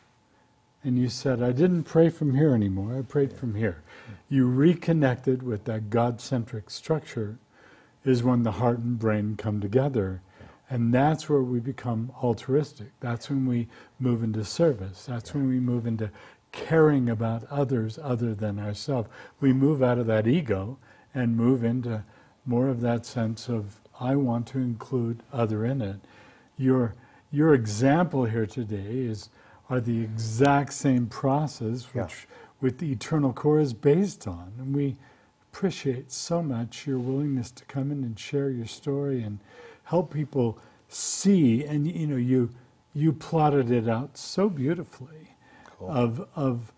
And 0.84 1.00
you 1.00 1.10
said, 1.10 1.42
I 1.42 1.52
didn't 1.52 1.84
pray 1.84 2.10
from 2.10 2.36
here 2.36 2.54
anymore, 2.54 2.98
I 2.98 3.02
prayed 3.02 3.34
from 3.34 3.56
here. 3.56 3.82
You 4.28 4.48
reconnected 4.48 5.42
with 5.42 5.64
that 5.66 5.90
God 5.90 6.20
centric 6.20 6.70
structure, 6.70 7.40
is 8.04 8.24
when 8.24 8.44
the 8.44 8.54
heart 8.54 8.80
and 8.80 9.00
brain 9.00 9.36
come 9.38 9.60
together. 9.62 10.22
And 10.70 10.94
that's 10.94 11.30
where 11.30 11.42
we 11.44 11.60
become 11.60 12.12
altruistic. 12.24 12.88
That's 13.00 13.30
when 13.30 13.46
we 13.46 13.68
move 14.00 14.24
into 14.24 14.44
service. 14.44 15.06
That's 15.06 15.34
when 15.34 15.48
we 15.48 15.60
move 15.60 15.86
into 15.86 16.10
caring 16.52 17.10
about 17.10 17.44
others 17.52 18.00
other 18.02 18.34
than 18.34 18.60
ourselves. 18.60 19.10
We 19.40 19.54
move 19.54 19.84
out 19.84 20.00
of 20.00 20.08
that 20.08 20.28
ego 20.28 20.78
and 21.14 21.38
move 21.38 21.64
into 21.64 22.04
more 22.46 22.68
of 22.68 22.82
that 22.82 23.06
sense 23.06 23.48
of, 23.50 23.80
I 24.00 24.16
want 24.16 24.48
to 24.48 24.60
include 24.60 25.22
other 25.32 25.66
in 25.66 25.82
it. 25.82 25.98
Your, 26.58 26.96
your 27.32 27.54
example 27.54 28.26
here 28.26 28.46
today 28.46 28.78
is 29.06 29.30
are 29.70 29.82
the 29.82 30.02
exact 30.02 30.74
same 30.74 31.08
process 31.08 31.88
Yeah. 31.94 32.04
which 32.04 32.28
with 32.62 32.78
the 32.80 32.92
eternal 32.92 33.34
core 33.34 33.60
is 33.60 33.74
based 33.74 34.28
on. 34.28 34.54
And 34.60 34.76
we 34.76 34.96
appreciate 35.52 36.12
so 36.12 36.42
much 36.42 36.88
your 36.88 37.00
willingness 37.00 37.52
to 37.52 37.66
come 37.66 37.92
in 37.92 38.04
and 38.04 38.18
share 38.20 38.50
your 38.50 38.66
story 38.68 39.22
and 39.24 39.40
help 39.86 40.14
people 40.14 40.58
see 40.88 41.64
and 41.66 41.88
you 41.88 42.06
know 42.08 42.16
you 42.16 42.50
you 42.94 43.12
plotted 43.12 43.72
it 43.72 43.88
out 43.90 44.18
so 44.18 44.50
beautifully 44.50 45.30
Cool. 45.78 45.90
of 45.92 46.28
of 46.36 46.72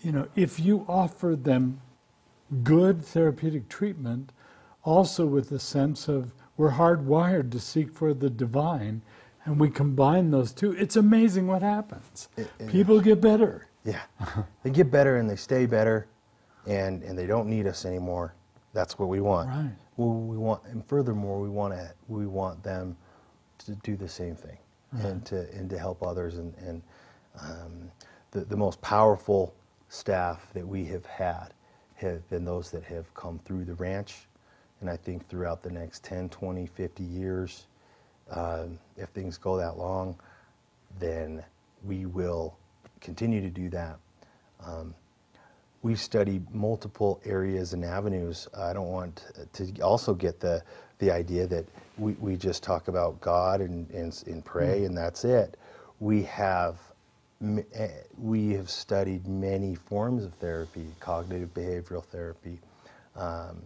you 0.00 0.12
know 0.12 0.26
if 0.34 0.58
you 0.60 0.84
offer 0.88 1.36
them 1.36 1.80
good 2.62 3.04
therapeutic 3.04 3.68
treatment 3.68 4.32
also 4.82 5.26
with 5.26 5.48
the 5.48 5.58
sense 5.60 6.08
of 6.08 6.32
we're 6.56 6.72
hardwired 6.72 7.50
to 7.52 7.60
seek 7.60 7.92
for 7.92 8.12
the 8.14 8.30
divine 8.30 9.02
and 9.44 9.58
we 9.60 9.70
combine 9.70 10.30
those 10.30 10.52
two 10.52 10.72
it's 10.72 10.96
amazing 10.96 11.46
what 11.46 11.62
happens 11.62 12.28
It- 12.36 12.50
it 12.58 12.68
people 12.68 13.00
get 13.00 13.20
better 13.20 13.68
Yeah, 13.84 14.02
they 14.64 14.70
get 14.70 14.90
better 14.90 15.16
and 15.18 15.30
they 15.30 15.36
stay 15.36 15.64
better, 15.66 16.08
and 16.66 17.04
and 17.04 17.16
they 17.16 17.26
don't 17.26 17.48
need 17.48 17.68
us 17.68 17.84
anymore. 17.84 18.34
That's 18.72 18.98
what 18.98 19.08
we 19.08 19.20
want. 19.20 19.48
Right. 19.48 19.76
Well, 19.96 20.14
we 20.14 20.36
want, 20.36 20.62
and 20.66 20.86
furthermore, 20.86 21.40
we 21.40 21.48
want 21.48 21.74
to 21.74 21.92
we 22.08 22.26
want 22.26 22.62
them 22.62 22.96
to 23.58 23.74
do 23.76 23.96
the 23.96 24.08
same 24.08 24.36
thing 24.36 24.58
and 24.92 25.24
to 25.26 25.50
and 25.52 25.70
to 25.70 25.78
help 25.78 26.02
others. 26.02 26.36
And 26.38 26.54
and 26.58 26.82
um, 27.40 27.90
the 28.32 28.40
the 28.40 28.56
most 28.56 28.80
powerful 28.82 29.54
staff 29.88 30.52
that 30.54 30.66
we 30.66 30.84
have 30.86 31.06
had 31.06 31.48
have 31.94 32.28
been 32.28 32.44
those 32.44 32.70
that 32.70 32.84
have 32.84 33.12
come 33.14 33.38
through 33.44 33.64
the 33.64 33.74
ranch, 33.74 34.26
and 34.80 34.90
I 34.90 34.96
think 34.96 35.26
throughout 35.28 35.62
the 35.62 35.70
next 35.70 36.04
10, 36.04 36.28
20, 36.28 36.66
50 36.66 37.02
years, 37.04 37.66
um, 38.30 38.78
if 38.98 39.08
things 39.10 39.38
go 39.38 39.56
that 39.56 39.78
long, 39.78 40.18
then 40.98 41.42
we 41.84 42.04
will 42.04 42.58
continue 43.00 43.40
to 43.40 43.48
do 43.48 43.70
that. 43.70 43.98
Um, 44.64 44.94
we 45.86 45.94
study 45.94 46.42
multiple 46.52 47.20
areas 47.24 47.72
and 47.72 47.84
avenues. 47.84 48.48
I 48.58 48.72
don't 48.72 48.90
want 48.90 49.24
to 49.52 49.80
also 49.80 50.14
get 50.14 50.40
the 50.40 50.60
the 50.98 51.12
idea 51.12 51.46
that 51.46 51.64
we, 51.96 52.14
we 52.14 52.36
just 52.36 52.62
talk 52.62 52.88
about 52.88 53.20
God 53.20 53.60
and, 53.60 53.88
and, 53.90 54.24
and 54.26 54.44
pray 54.44 54.84
and 54.86 54.96
that's 54.96 55.24
it. 55.24 55.56
We 56.00 56.24
have 56.24 56.80
eh, 57.74 57.88
we 58.18 58.50
have 58.54 58.68
studied 58.68 59.28
many 59.28 59.76
forms 59.76 60.24
of 60.24 60.34
therapy, 60.34 60.88
cognitive 60.98 61.54
behavioral 61.54 62.04
therapy, 62.04 62.58
um, 63.14 63.62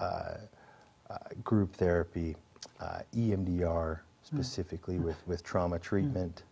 uh, 0.00 0.02
uh, 0.02 1.16
group 1.44 1.72
therapy, 1.74 2.34
uh, 2.80 3.02
EMDR 3.14 4.00
specifically 4.24 4.98
with, 4.98 5.24
with 5.28 5.44
trauma 5.44 5.78
treatment. 5.78 6.42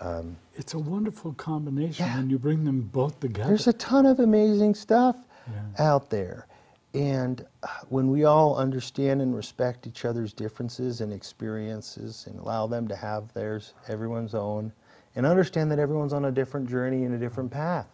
Um, 0.00 0.36
It's 0.54 0.74
a 0.74 0.78
wonderful 0.78 1.32
combination 1.34 2.06
Yeah. 2.06 2.16
when 2.16 2.30
you 2.30 2.38
bring 2.38 2.64
them 2.64 2.88
both 2.92 3.20
together. 3.20 3.48
there's 3.48 3.66
a 3.66 3.72
ton 3.74 4.06
of 4.06 4.20
amazing 4.20 4.74
stuff 4.74 5.16
Yeah. 5.50 5.62
out 5.92 6.10
there. 6.10 6.46
And 6.94 7.44
uh, 7.62 7.66
when 7.90 8.10
we 8.10 8.24
all 8.24 8.56
understand 8.56 9.20
and 9.20 9.36
respect 9.36 9.86
each 9.86 10.04
other's 10.06 10.32
differences 10.32 11.02
and 11.02 11.12
experiences 11.12 12.26
and 12.26 12.38
allow 12.40 12.66
them 12.66 12.88
to 12.88 12.96
have 12.96 13.32
theirs, 13.34 13.74
everyone's 13.88 14.34
own, 14.34 14.72
and 15.14 15.26
understand 15.26 15.70
that 15.72 15.78
everyone's 15.78 16.12
on 16.14 16.24
a 16.26 16.32
different 16.32 16.68
journey 16.68 17.04
and 17.04 17.14
a 17.14 17.18
different 17.18 17.50
path. 17.50 17.88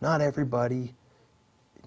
Not 0.00 0.20
everybody 0.20 0.94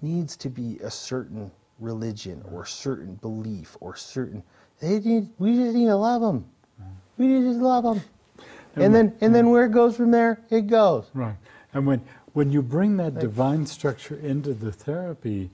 needs 0.02 0.36
to 0.38 0.50
be 0.50 0.78
a 0.80 0.90
certain 0.90 1.50
religion 1.78 2.42
or 2.52 2.64
certain 2.66 3.14
belief 3.16 3.76
or 3.80 3.94
certain. 3.96 4.42
They 4.80 4.98
need. 5.00 5.30
We 5.38 5.54
just 5.56 5.74
need 5.76 5.86
to 5.86 5.96
love 5.96 6.20
them. 6.20 6.44
We 7.16 7.26
need 7.28 7.42
to 7.42 7.50
just 7.50 7.60
love 7.60 7.84
them. 7.84 8.02
And 8.76 8.94
then, 8.94 9.16
and 9.20 9.34
then 9.34 9.50
where 9.50 9.64
it 9.66 9.72
goes 9.72 9.96
from 9.96 10.10
there, 10.10 10.40
it 10.50 10.62
goes. 10.62 11.10
Right. 11.14 11.36
And 11.72 11.86
when, 11.86 12.02
when 12.32 12.50
you 12.50 12.62
bring 12.62 12.96
that 12.98 13.18
divine 13.18 13.66
structure 13.66 14.16
into 14.16 14.54
the 14.54 14.72
therapy, 14.72 15.50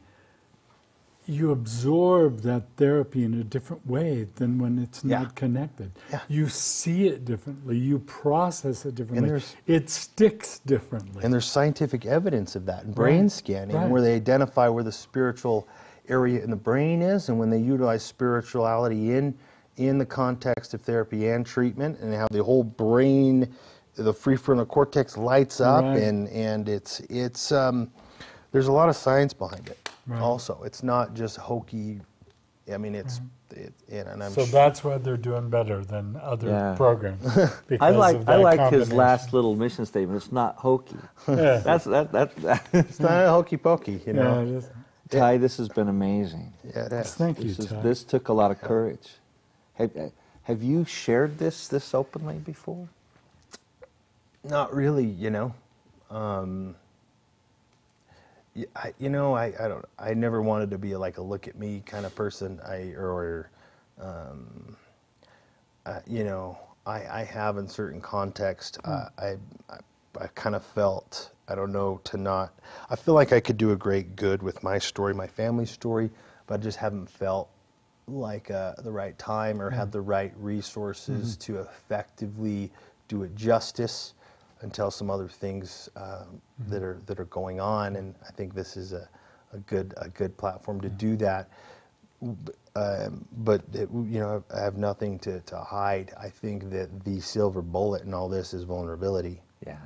you 1.26 1.52
absorb 1.52 2.40
that 2.40 2.64
therapy 2.76 3.22
in 3.24 3.34
a 3.34 3.44
different 3.44 3.86
way 3.86 4.26
than 4.36 4.58
when 4.58 4.78
it's 4.78 5.04
Yeah. 5.04 5.20
not 5.22 5.34
connected. 5.36 5.92
Yeah. 6.10 6.20
You 6.28 6.48
see 6.48 7.06
it 7.06 7.24
differently, 7.24 7.76
you 7.76 8.00
process 8.00 8.84
it 8.84 8.96
differently, 8.96 9.40
it 9.66 9.88
sticks 9.90 10.58
differently. 10.60 11.22
And 11.22 11.32
there's 11.32 11.46
scientific 11.46 12.04
evidence 12.04 12.56
of 12.56 12.66
that 12.66 12.84
in 12.84 12.92
brain 12.92 13.22
Right, 13.22 13.30
scanning, 13.30 13.76
right. 13.76 13.88
where 13.90 14.02
they 14.02 14.16
identify 14.16 14.68
where 14.68 14.82
the 14.82 14.90
spiritual 14.92 15.68
area 16.08 16.42
in 16.42 16.50
the 16.50 16.56
brain 16.56 17.00
is, 17.00 17.28
and 17.28 17.38
when 17.38 17.50
they 17.50 17.58
utilize 17.58 18.02
spirituality 18.02 19.12
in 19.12 19.34
in 19.80 19.98
the 19.98 20.06
context 20.06 20.74
of 20.74 20.82
therapy 20.82 21.28
and 21.28 21.44
treatment, 21.44 21.98
and 22.00 22.14
how 22.14 22.26
the 22.30 22.44
whole 22.44 22.62
brain, 22.62 23.52
the 23.96 24.12
prefrontal 24.12 24.68
cortex 24.68 25.16
lights 25.16 25.60
up, 25.60 25.82
Right. 25.84 26.02
and 26.02 26.28
and 26.28 26.68
it's 26.68 27.00
it's 27.08 27.50
um, 27.50 27.90
there's 28.52 28.68
a 28.68 28.72
lot 28.72 28.88
of 28.88 28.96
science 28.96 29.32
behind 29.32 29.68
it. 29.68 29.88
Right. 30.06 30.20
Also, 30.20 30.60
it's 30.64 30.82
not 30.82 31.14
just 31.14 31.36
hokey. 31.38 32.00
I 32.72 32.76
mean, 32.76 32.94
it's 32.94 33.20
it, 33.52 33.72
and, 33.90 34.06
and 34.08 34.22
I'm 34.22 34.30
so 34.32 34.44
su- 34.44 34.52
that's 34.52 34.84
why 34.84 34.98
they're 34.98 35.16
doing 35.16 35.48
better 35.50 35.82
than 35.84 36.16
other 36.22 36.48
Yeah. 36.48 36.74
programs. 36.76 37.26
I 37.80 37.90
like 37.90 38.28
I 38.28 38.36
like 38.36 38.70
his 38.72 38.92
last 38.92 39.32
little 39.32 39.56
mission 39.56 39.86
statement. 39.86 40.22
It's 40.22 40.30
not 40.32 40.56
hokey. 40.56 40.96
Yeah. 41.26 41.56
That's 41.64 41.84
that 41.86 42.12
that. 42.12 42.36
that 42.36 42.68
it's 42.72 43.00
not 43.00 43.24
a 43.24 43.30
hokey 43.30 43.56
pokey, 43.56 43.92
you 43.92 44.00
Yeah, 44.08 44.12
know. 44.12 44.42
it 44.42 44.48
is. 44.48 44.70
Ty, 45.10 45.38
this 45.38 45.56
has 45.56 45.68
been 45.68 45.88
amazing. 45.88 46.52
Yeah, 46.64 46.86
it 46.86 46.92
is. 46.92 47.14
Thank 47.14 47.40
you, 47.42 47.50
is, 47.50 47.56
Ty. 47.66 47.80
this 47.82 48.04
took 48.04 48.28
a 48.28 48.32
lot 48.32 48.52
of 48.52 48.60
courage. 48.60 49.08
Have, 49.80 50.12
have 50.42 50.62
you 50.62 50.84
shared 50.84 51.38
this 51.38 51.68
this 51.68 51.94
openly 51.94 52.38
before? 52.38 52.88
Not 54.44 54.74
really, 54.74 55.06
you 55.06 55.30
know. 55.30 55.54
Um, 56.10 56.76
I, 58.76 58.92
you 58.98 59.08
know, 59.08 59.34
I, 59.34 59.46
I 59.58 59.68
don't. 59.68 59.84
I 59.98 60.12
never 60.14 60.42
wanted 60.42 60.70
to 60.72 60.78
be 60.78 60.96
like 60.96 61.18
a 61.18 61.22
look 61.22 61.48
at 61.48 61.58
me 61.58 61.82
kind 61.86 62.04
of 62.04 62.14
person. 62.14 62.60
I 62.66 62.92
or, 62.96 63.48
um, 64.00 64.76
uh, 65.86 66.00
you 66.06 66.24
know, 66.24 66.58
I, 66.84 67.20
I 67.20 67.24
have 67.24 67.56
in 67.56 67.66
certain 67.68 68.00
context. 68.00 68.78
Uh, 68.84 69.06
I, 69.18 69.36
I 69.70 69.78
I 70.20 70.26
kind 70.34 70.54
of 70.54 70.64
felt 70.64 71.30
I 71.48 71.54
don't 71.54 71.72
know 71.72 72.00
to 72.04 72.18
not. 72.18 72.52
I 72.90 72.96
feel 72.96 73.14
like 73.14 73.32
I 73.32 73.40
could 73.40 73.56
do 73.56 73.72
a 73.72 73.76
great 73.76 74.16
good 74.16 74.42
with 74.42 74.62
my 74.62 74.78
story, 74.78 75.14
my 75.14 75.26
family 75.26 75.66
story, 75.66 76.10
but 76.46 76.60
I 76.60 76.62
just 76.62 76.78
haven't 76.78 77.08
felt 77.08 77.48
like 78.10 78.50
uh, 78.50 78.74
the 78.78 78.90
right 78.90 79.18
time 79.18 79.60
or 79.60 79.70
had 79.70 79.92
the 79.92 80.00
right 80.00 80.32
resources 80.36 81.36
to 81.38 81.58
effectively 81.60 82.70
do 83.08 83.22
it 83.22 83.34
justice 83.36 84.14
until 84.62 84.90
some 84.90 85.10
other 85.10 85.28
things 85.28 85.88
um, 85.96 86.40
that 86.68 86.82
are 86.82 86.98
that 87.06 87.18
are 87.18 87.24
going 87.26 87.60
on, 87.60 87.96
and 87.96 88.14
I 88.26 88.30
think 88.32 88.54
this 88.54 88.76
is 88.76 88.92
a, 88.92 89.08
a 89.52 89.58
good 89.58 89.94
a 89.98 90.08
good 90.08 90.36
platform 90.36 90.80
to 90.82 90.88
do 90.88 91.16
that. 91.16 91.48
Um, 92.76 93.26
but 93.38 93.62
it, 93.72 93.88
you 93.92 94.20
know, 94.20 94.44
I 94.54 94.60
have 94.60 94.76
nothing 94.76 95.18
to, 95.20 95.40
to 95.40 95.58
hide. 95.58 96.12
I 96.20 96.28
think 96.28 96.70
that 96.70 97.04
the 97.04 97.20
silver 97.20 97.62
bullet 97.62 98.02
in 98.02 98.14
all 98.14 98.28
this 98.28 98.54
is 98.54 98.62
vulnerability 98.64 99.40
Yeah. 99.66 99.78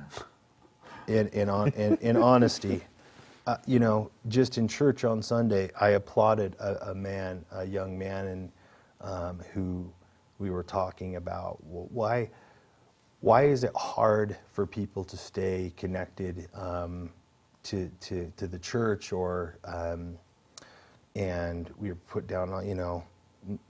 in 1.07 1.27
in 1.29 1.49
on 1.49 1.69
in, 1.69 1.97
in 2.01 2.17
honesty. 2.31 2.83
Uh, 3.47 3.57
you 3.67 3.77
know, 3.77 4.09
just 4.27 4.57
in 4.57 4.67
church 4.67 5.03
on 5.03 5.21
Sunday, 5.21 5.69
I 5.79 5.89
applauded 5.89 6.55
a, 6.59 6.89
a 6.91 6.95
man, 6.95 7.45
a 7.51 7.63
young 7.63 7.97
man, 7.97 8.27
and 8.27 8.51
um, 9.01 9.39
who 9.53 9.91
we 10.39 10.49
were 10.49 10.63
talking 10.63 11.15
about 11.17 11.57
well, 11.63 11.87
why 11.91 12.29
why 13.21 13.43
is 13.43 13.63
it 13.63 13.71
hard 13.75 14.35
for 14.51 14.65
people 14.65 15.03
to 15.03 15.17
stay 15.17 15.71
connected 15.77 16.47
um, 16.55 17.11
to, 17.63 17.89
to 17.99 18.31
to 18.37 18.47
the 18.47 18.59
church 18.59 19.11
or 19.11 19.57
um, 19.63 20.17
and 21.15 21.71
we 21.77 21.89
were 21.89 21.95
put 22.07 22.27
down 22.27 22.51
on 22.51 22.67
you 22.67 22.75
know 22.75 23.03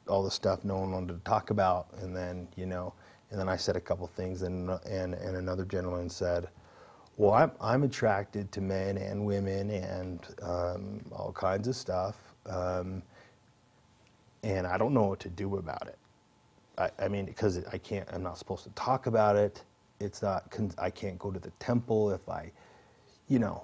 all 0.07 0.23
the 0.23 0.31
stuff 0.31 0.63
no 0.63 0.77
one 0.77 0.91
wanted 0.91 1.13
to 1.13 1.19
talk 1.29 1.49
about. 1.49 1.87
And 2.01 2.15
then 2.15 2.47
you 2.55 2.65
know 2.65 2.93
and 3.29 3.39
then 3.39 3.49
I 3.49 3.57
said 3.57 3.75
a 3.75 3.81
couple 3.81 4.07
things 4.07 4.41
and 4.41 4.69
and 4.89 5.13
and 5.13 5.35
another 5.35 5.65
gentleman 5.65 6.09
said 6.09 6.47
well 7.17 7.33
I'm 7.33 7.51
I'm 7.61 7.83
attracted 7.83 8.51
to 8.53 8.61
men 8.61 8.97
and 8.97 9.25
women 9.25 9.71
and 9.71 10.27
um, 10.41 11.01
all 11.11 11.33
kinds 11.33 11.67
of 11.67 11.75
stuff 11.75 12.17
um, 12.47 13.03
and 14.43 14.67
I 14.67 14.77
don't 14.77 14.93
know 14.93 15.05
what 15.05 15.19
to 15.21 15.29
do 15.29 15.57
about 15.57 15.87
it. 15.87 15.97
I, 16.77 16.91
I 16.99 17.07
mean 17.09 17.25
because 17.25 17.63
I 17.71 17.77
can't 17.79 18.07
I'm 18.13 18.23
not 18.23 18.37
supposed 18.39 18.63
to 18.65 18.71
talk 18.71 19.07
about 19.07 19.35
it. 19.35 19.63
It's 19.99 20.21
not 20.21 20.53
I 20.77 20.89
can't 20.91 21.19
go 21.19 21.31
to 21.31 21.39
the 21.39 21.51
temple 21.59 22.11
if 22.11 22.27
I 22.29 22.51
you 23.29 23.39
know 23.39 23.63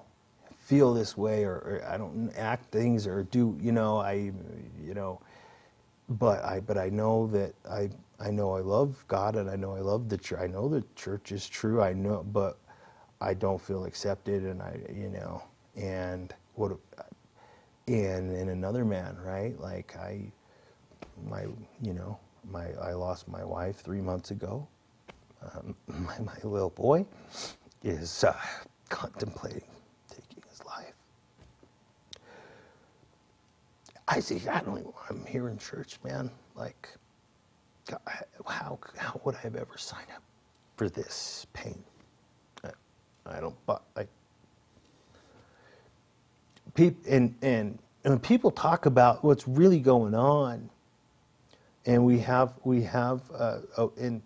feel 0.56 0.94
this 0.94 1.16
way 1.16 1.44
or, 1.44 1.54
or 1.54 1.84
I 1.88 1.98
don't 1.98 2.32
act 2.36 2.72
things 2.72 3.06
or 3.06 3.24
do 3.24 3.56
you 3.60 3.72
know 3.72 3.98
I 3.98 4.32
you 4.82 4.94
know 4.94 5.20
but 6.08 6.44
I 6.44 6.60
but 6.60 6.78
I 6.78 6.90
know 6.90 7.28
that 7.28 7.54
I 7.70 7.90
I 8.20 8.30
know 8.30 8.54
I 8.56 8.60
love 8.60 9.04
God 9.08 9.36
and 9.36 9.50
I 9.50 9.56
know 9.56 9.76
I 9.76 9.80
love 9.80 10.08
the 10.08 10.18
church 10.18 10.40
I 10.40 10.48
know 10.48 10.68
the 10.68 10.84
church 10.96 11.32
is 11.32 11.48
true 11.48 11.82
I 11.82 11.92
know 11.94 12.24
but 12.32 12.58
I 13.22 13.34
don't 13.34 13.60
feel 13.60 13.84
accepted 13.86 14.44
and 14.44 14.62
I 14.62 14.78
you 14.94 15.10
know 15.10 15.42
and 15.76 16.34
what 16.54 16.72
and 17.88 18.30
and 18.30 18.50
another 18.50 18.84
man 18.84 19.16
right 19.24 19.58
like 19.60 19.96
I 19.96 20.32
my 21.28 21.46
you 21.82 21.94
know 21.94 22.18
my 22.50 22.68
I 22.82 22.92
lost 22.92 23.28
my 23.28 23.44
wife 23.44 23.76
three 23.80 24.00
months 24.00 24.30
ago 24.32 24.66
um, 25.42 25.74
my, 25.88 26.18
my 26.20 26.36
little 26.44 26.70
boy 26.70 27.06
is 27.82 28.24
uh, 28.24 28.36
contemplating 28.88 29.64
taking 30.08 30.42
his 30.48 30.64
life. 30.64 30.94
I 34.08 34.20
say, 34.20 34.40
I 34.50 34.60
don't 34.60 34.94
I'm 35.08 35.24
here 35.26 35.48
in 35.48 35.58
church, 35.58 35.98
man. 36.04 36.30
Like, 36.54 36.88
how, 38.46 38.78
how 38.96 39.20
would 39.24 39.34
I 39.36 39.40
have 39.40 39.56
ever 39.56 39.78
signed 39.78 40.08
up 40.14 40.22
for 40.76 40.88
this 40.88 41.46
pain? 41.52 41.82
I, 43.32 43.38
I 43.38 43.40
don't, 43.40 43.56
but 43.66 43.82
like, 43.96 44.08
people, 46.74 47.02
and, 47.10 47.34
and, 47.42 47.78
and 48.04 48.12
when 48.14 48.20
people 48.20 48.50
talk 48.50 48.86
about 48.86 49.24
what's 49.24 49.48
really 49.48 49.80
going 49.80 50.14
on, 50.14 50.70
and 51.86 52.04
we 52.04 52.18
have, 52.20 52.54
we 52.64 52.82
have, 52.82 53.22
uh, 53.34 53.58
oh, 53.78 53.92
and 53.98 54.22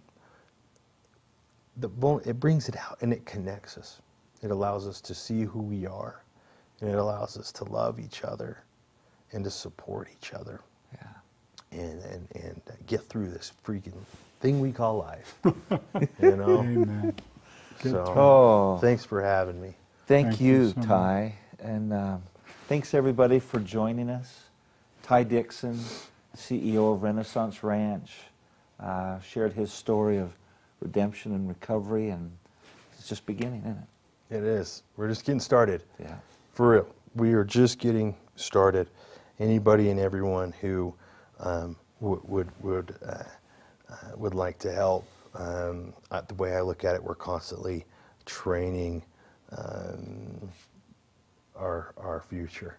the 1.78 1.88
it 2.26 2.40
brings 2.40 2.68
it 2.68 2.76
out 2.76 2.98
and 3.02 3.12
it 3.12 3.24
connects 3.26 3.78
us. 3.78 4.00
It 4.42 4.50
allows 4.50 4.86
us 4.86 5.00
to 5.02 5.14
see 5.14 5.42
who 5.44 5.60
we 5.60 5.86
are, 5.86 6.22
and 6.80 6.90
it 6.90 6.96
allows 6.96 7.36
us 7.36 7.52
to 7.52 7.64
love 7.64 8.00
each 8.00 8.24
other 8.24 8.64
and 9.32 9.44
to 9.44 9.50
support 9.50 10.08
each 10.12 10.32
other 10.34 10.60
Yeah. 10.94 11.08
and 11.72 12.02
and 12.02 12.28
and 12.34 12.62
get 12.86 13.02
through 13.02 13.28
this 13.30 13.52
freaking 13.64 13.94
thing 14.40 14.60
we 14.60 14.72
call 14.72 14.98
life. 14.98 15.38
you 16.20 16.36
know. 16.36 16.60
Amen. 16.60 17.14
So 17.82 18.04
Oh. 18.16 18.78
thanks 18.80 19.04
for 19.04 19.22
having 19.22 19.60
me. 19.60 19.74
Thank, 20.06 20.28
Thank 20.28 20.40
you 20.40 20.52
you, 20.52 20.68
so 20.70 20.80
much. 20.80 20.88
Ty. 20.88 21.34
And 21.58 21.92
um, 21.92 22.22
thanks 22.68 22.94
everybody 22.94 23.38
for 23.38 23.60
joining 23.60 24.08
us. 24.10 24.44
Ty 25.02 25.24
Dixon, 25.24 25.78
CEO 26.36 26.94
of 26.94 27.02
Renaissance 27.02 27.62
Ranch, 27.62 28.12
uh, 28.80 29.20
shared 29.20 29.52
his 29.52 29.72
story 29.72 30.18
of 30.18 30.36
redemption 30.80 31.34
and 31.34 31.48
recovery, 31.48 32.10
and 32.10 32.30
it's 32.92 33.08
just 33.08 33.24
beginning, 33.26 33.60
isn't 33.60 33.78
it? 34.30 34.36
It 34.38 34.42
is. 34.44 34.82
We're 34.96 35.08
just 35.08 35.24
getting 35.24 35.40
started. 35.40 35.82
Yeah. 35.98 36.16
For 36.52 36.70
real, 36.70 36.86
we 37.14 37.32
are 37.34 37.44
just 37.44 37.78
getting 37.78 38.14
started. 38.34 38.88
Anybody 39.38 39.90
and 39.90 40.00
everyone 40.00 40.52
who 40.60 40.94
um, 41.40 41.76
would 42.00 42.20
would 42.24 42.48
would, 42.62 42.94
uh, 43.06 43.22
uh, 43.90 43.94
would 44.16 44.34
like 44.34 44.58
to 44.60 44.72
help. 44.72 45.06
Um, 45.36 45.94
the 46.28 46.34
way 46.36 46.54
I 46.56 46.60
look 46.62 46.84
at 46.84 46.94
it, 46.94 47.02
we're 47.02 47.14
constantly 47.14 47.84
training 48.26 49.04
um, 49.56 50.50
our 51.56 51.94
our 51.96 52.20
future. 52.20 52.78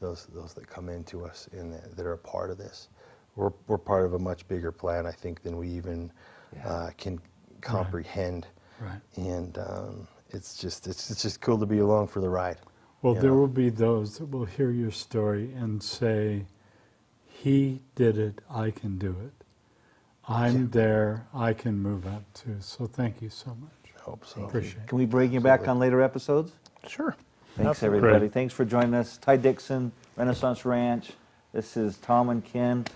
Those 0.00 0.26
those 0.34 0.54
that 0.54 0.66
come 0.68 0.88
into 0.88 1.24
us 1.24 1.48
and 1.52 1.72
that, 1.72 1.96
that 1.96 2.06
are 2.06 2.14
a 2.14 2.18
part 2.18 2.50
of 2.50 2.58
this. 2.58 2.88
We're 3.36 3.52
we're 3.66 3.78
part 3.78 4.04
of 4.06 4.14
a 4.14 4.18
much 4.18 4.46
bigger 4.48 4.72
plan, 4.72 5.06
I 5.06 5.12
think, 5.12 5.42
than 5.42 5.56
we 5.56 5.68
even 5.68 6.12
Yeah. 6.54 6.68
uh, 6.68 6.90
can 6.98 7.20
comprehend. 7.60 8.46
Right. 8.80 9.00
And 9.16 9.58
um, 9.58 10.08
it's 10.30 10.56
just 10.56 10.86
it's, 10.86 11.10
it's 11.10 11.22
just 11.22 11.40
cool 11.40 11.58
to 11.58 11.66
be 11.66 11.78
along 11.78 12.08
for 12.08 12.20
the 12.20 12.28
ride. 12.28 12.58
Well, 13.02 13.14
there 13.14 13.30
know. 13.30 13.36
will 13.36 13.48
be 13.48 13.70
those 13.70 14.18
that 14.18 14.26
will 14.26 14.44
hear 14.44 14.70
your 14.70 14.90
story 14.92 15.52
and 15.54 15.82
say, 15.82 16.46
He 17.26 17.82
did 17.94 18.18
it, 18.18 18.40
I 18.50 18.70
can 18.70 18.98
do 18.98 19.16
it. 19.24 19.41
I'm 20.32 20.62
Yeah. 20.62 20.66
there, 20.70 21.26
I 21.34 21.52
can 21.52 21.78
move 21.78 22.06
up 22.06 22.22
too. 22.34 22.56
So 22.60 22.86
thank 22.86 23.20
you 23.22 23.28
so 23.28 23.50
much. 23.60 23.70
I 23.96 24.00
hope 24.02 24.24
so. 24.26 24.42
Appreciate 24.44 24.82
it. 24.82 24.88
Can 24.88 24.98
we 24.98 25.06
bring 25.06 25.32
you 25.32 25.40
back 25.40 25.68
on 25.68 25.78
later 25.78 26.02
episodes? 26.02 26.52
Sure. 26.88 27.14
Thanks, 27.56 27.68
Absolutely. 27.70 27.98
everybody. 27.98 28.18
Great. 28.26 28.32
Thanks 28.32 28.54
for 28.54 28.64
joining 28.64 28.94
us. 28.94 29.18
Ty 29.18 29.36
Dixon, 29.36 29.92
Renaissance 30.16 30.64
Ranch. 30.64 31.12
This 31.52 31.76
is 31.76 31.98
Tom 31.98 32.30
and 32.30 32.42
Ken. 32.44 32.86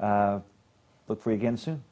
Uh, 0.00 0.40
look 1.08 1.22
for 1.22 1.30
you 1.30 1.36
again 1.36 1.56
soon. 1.56 1.82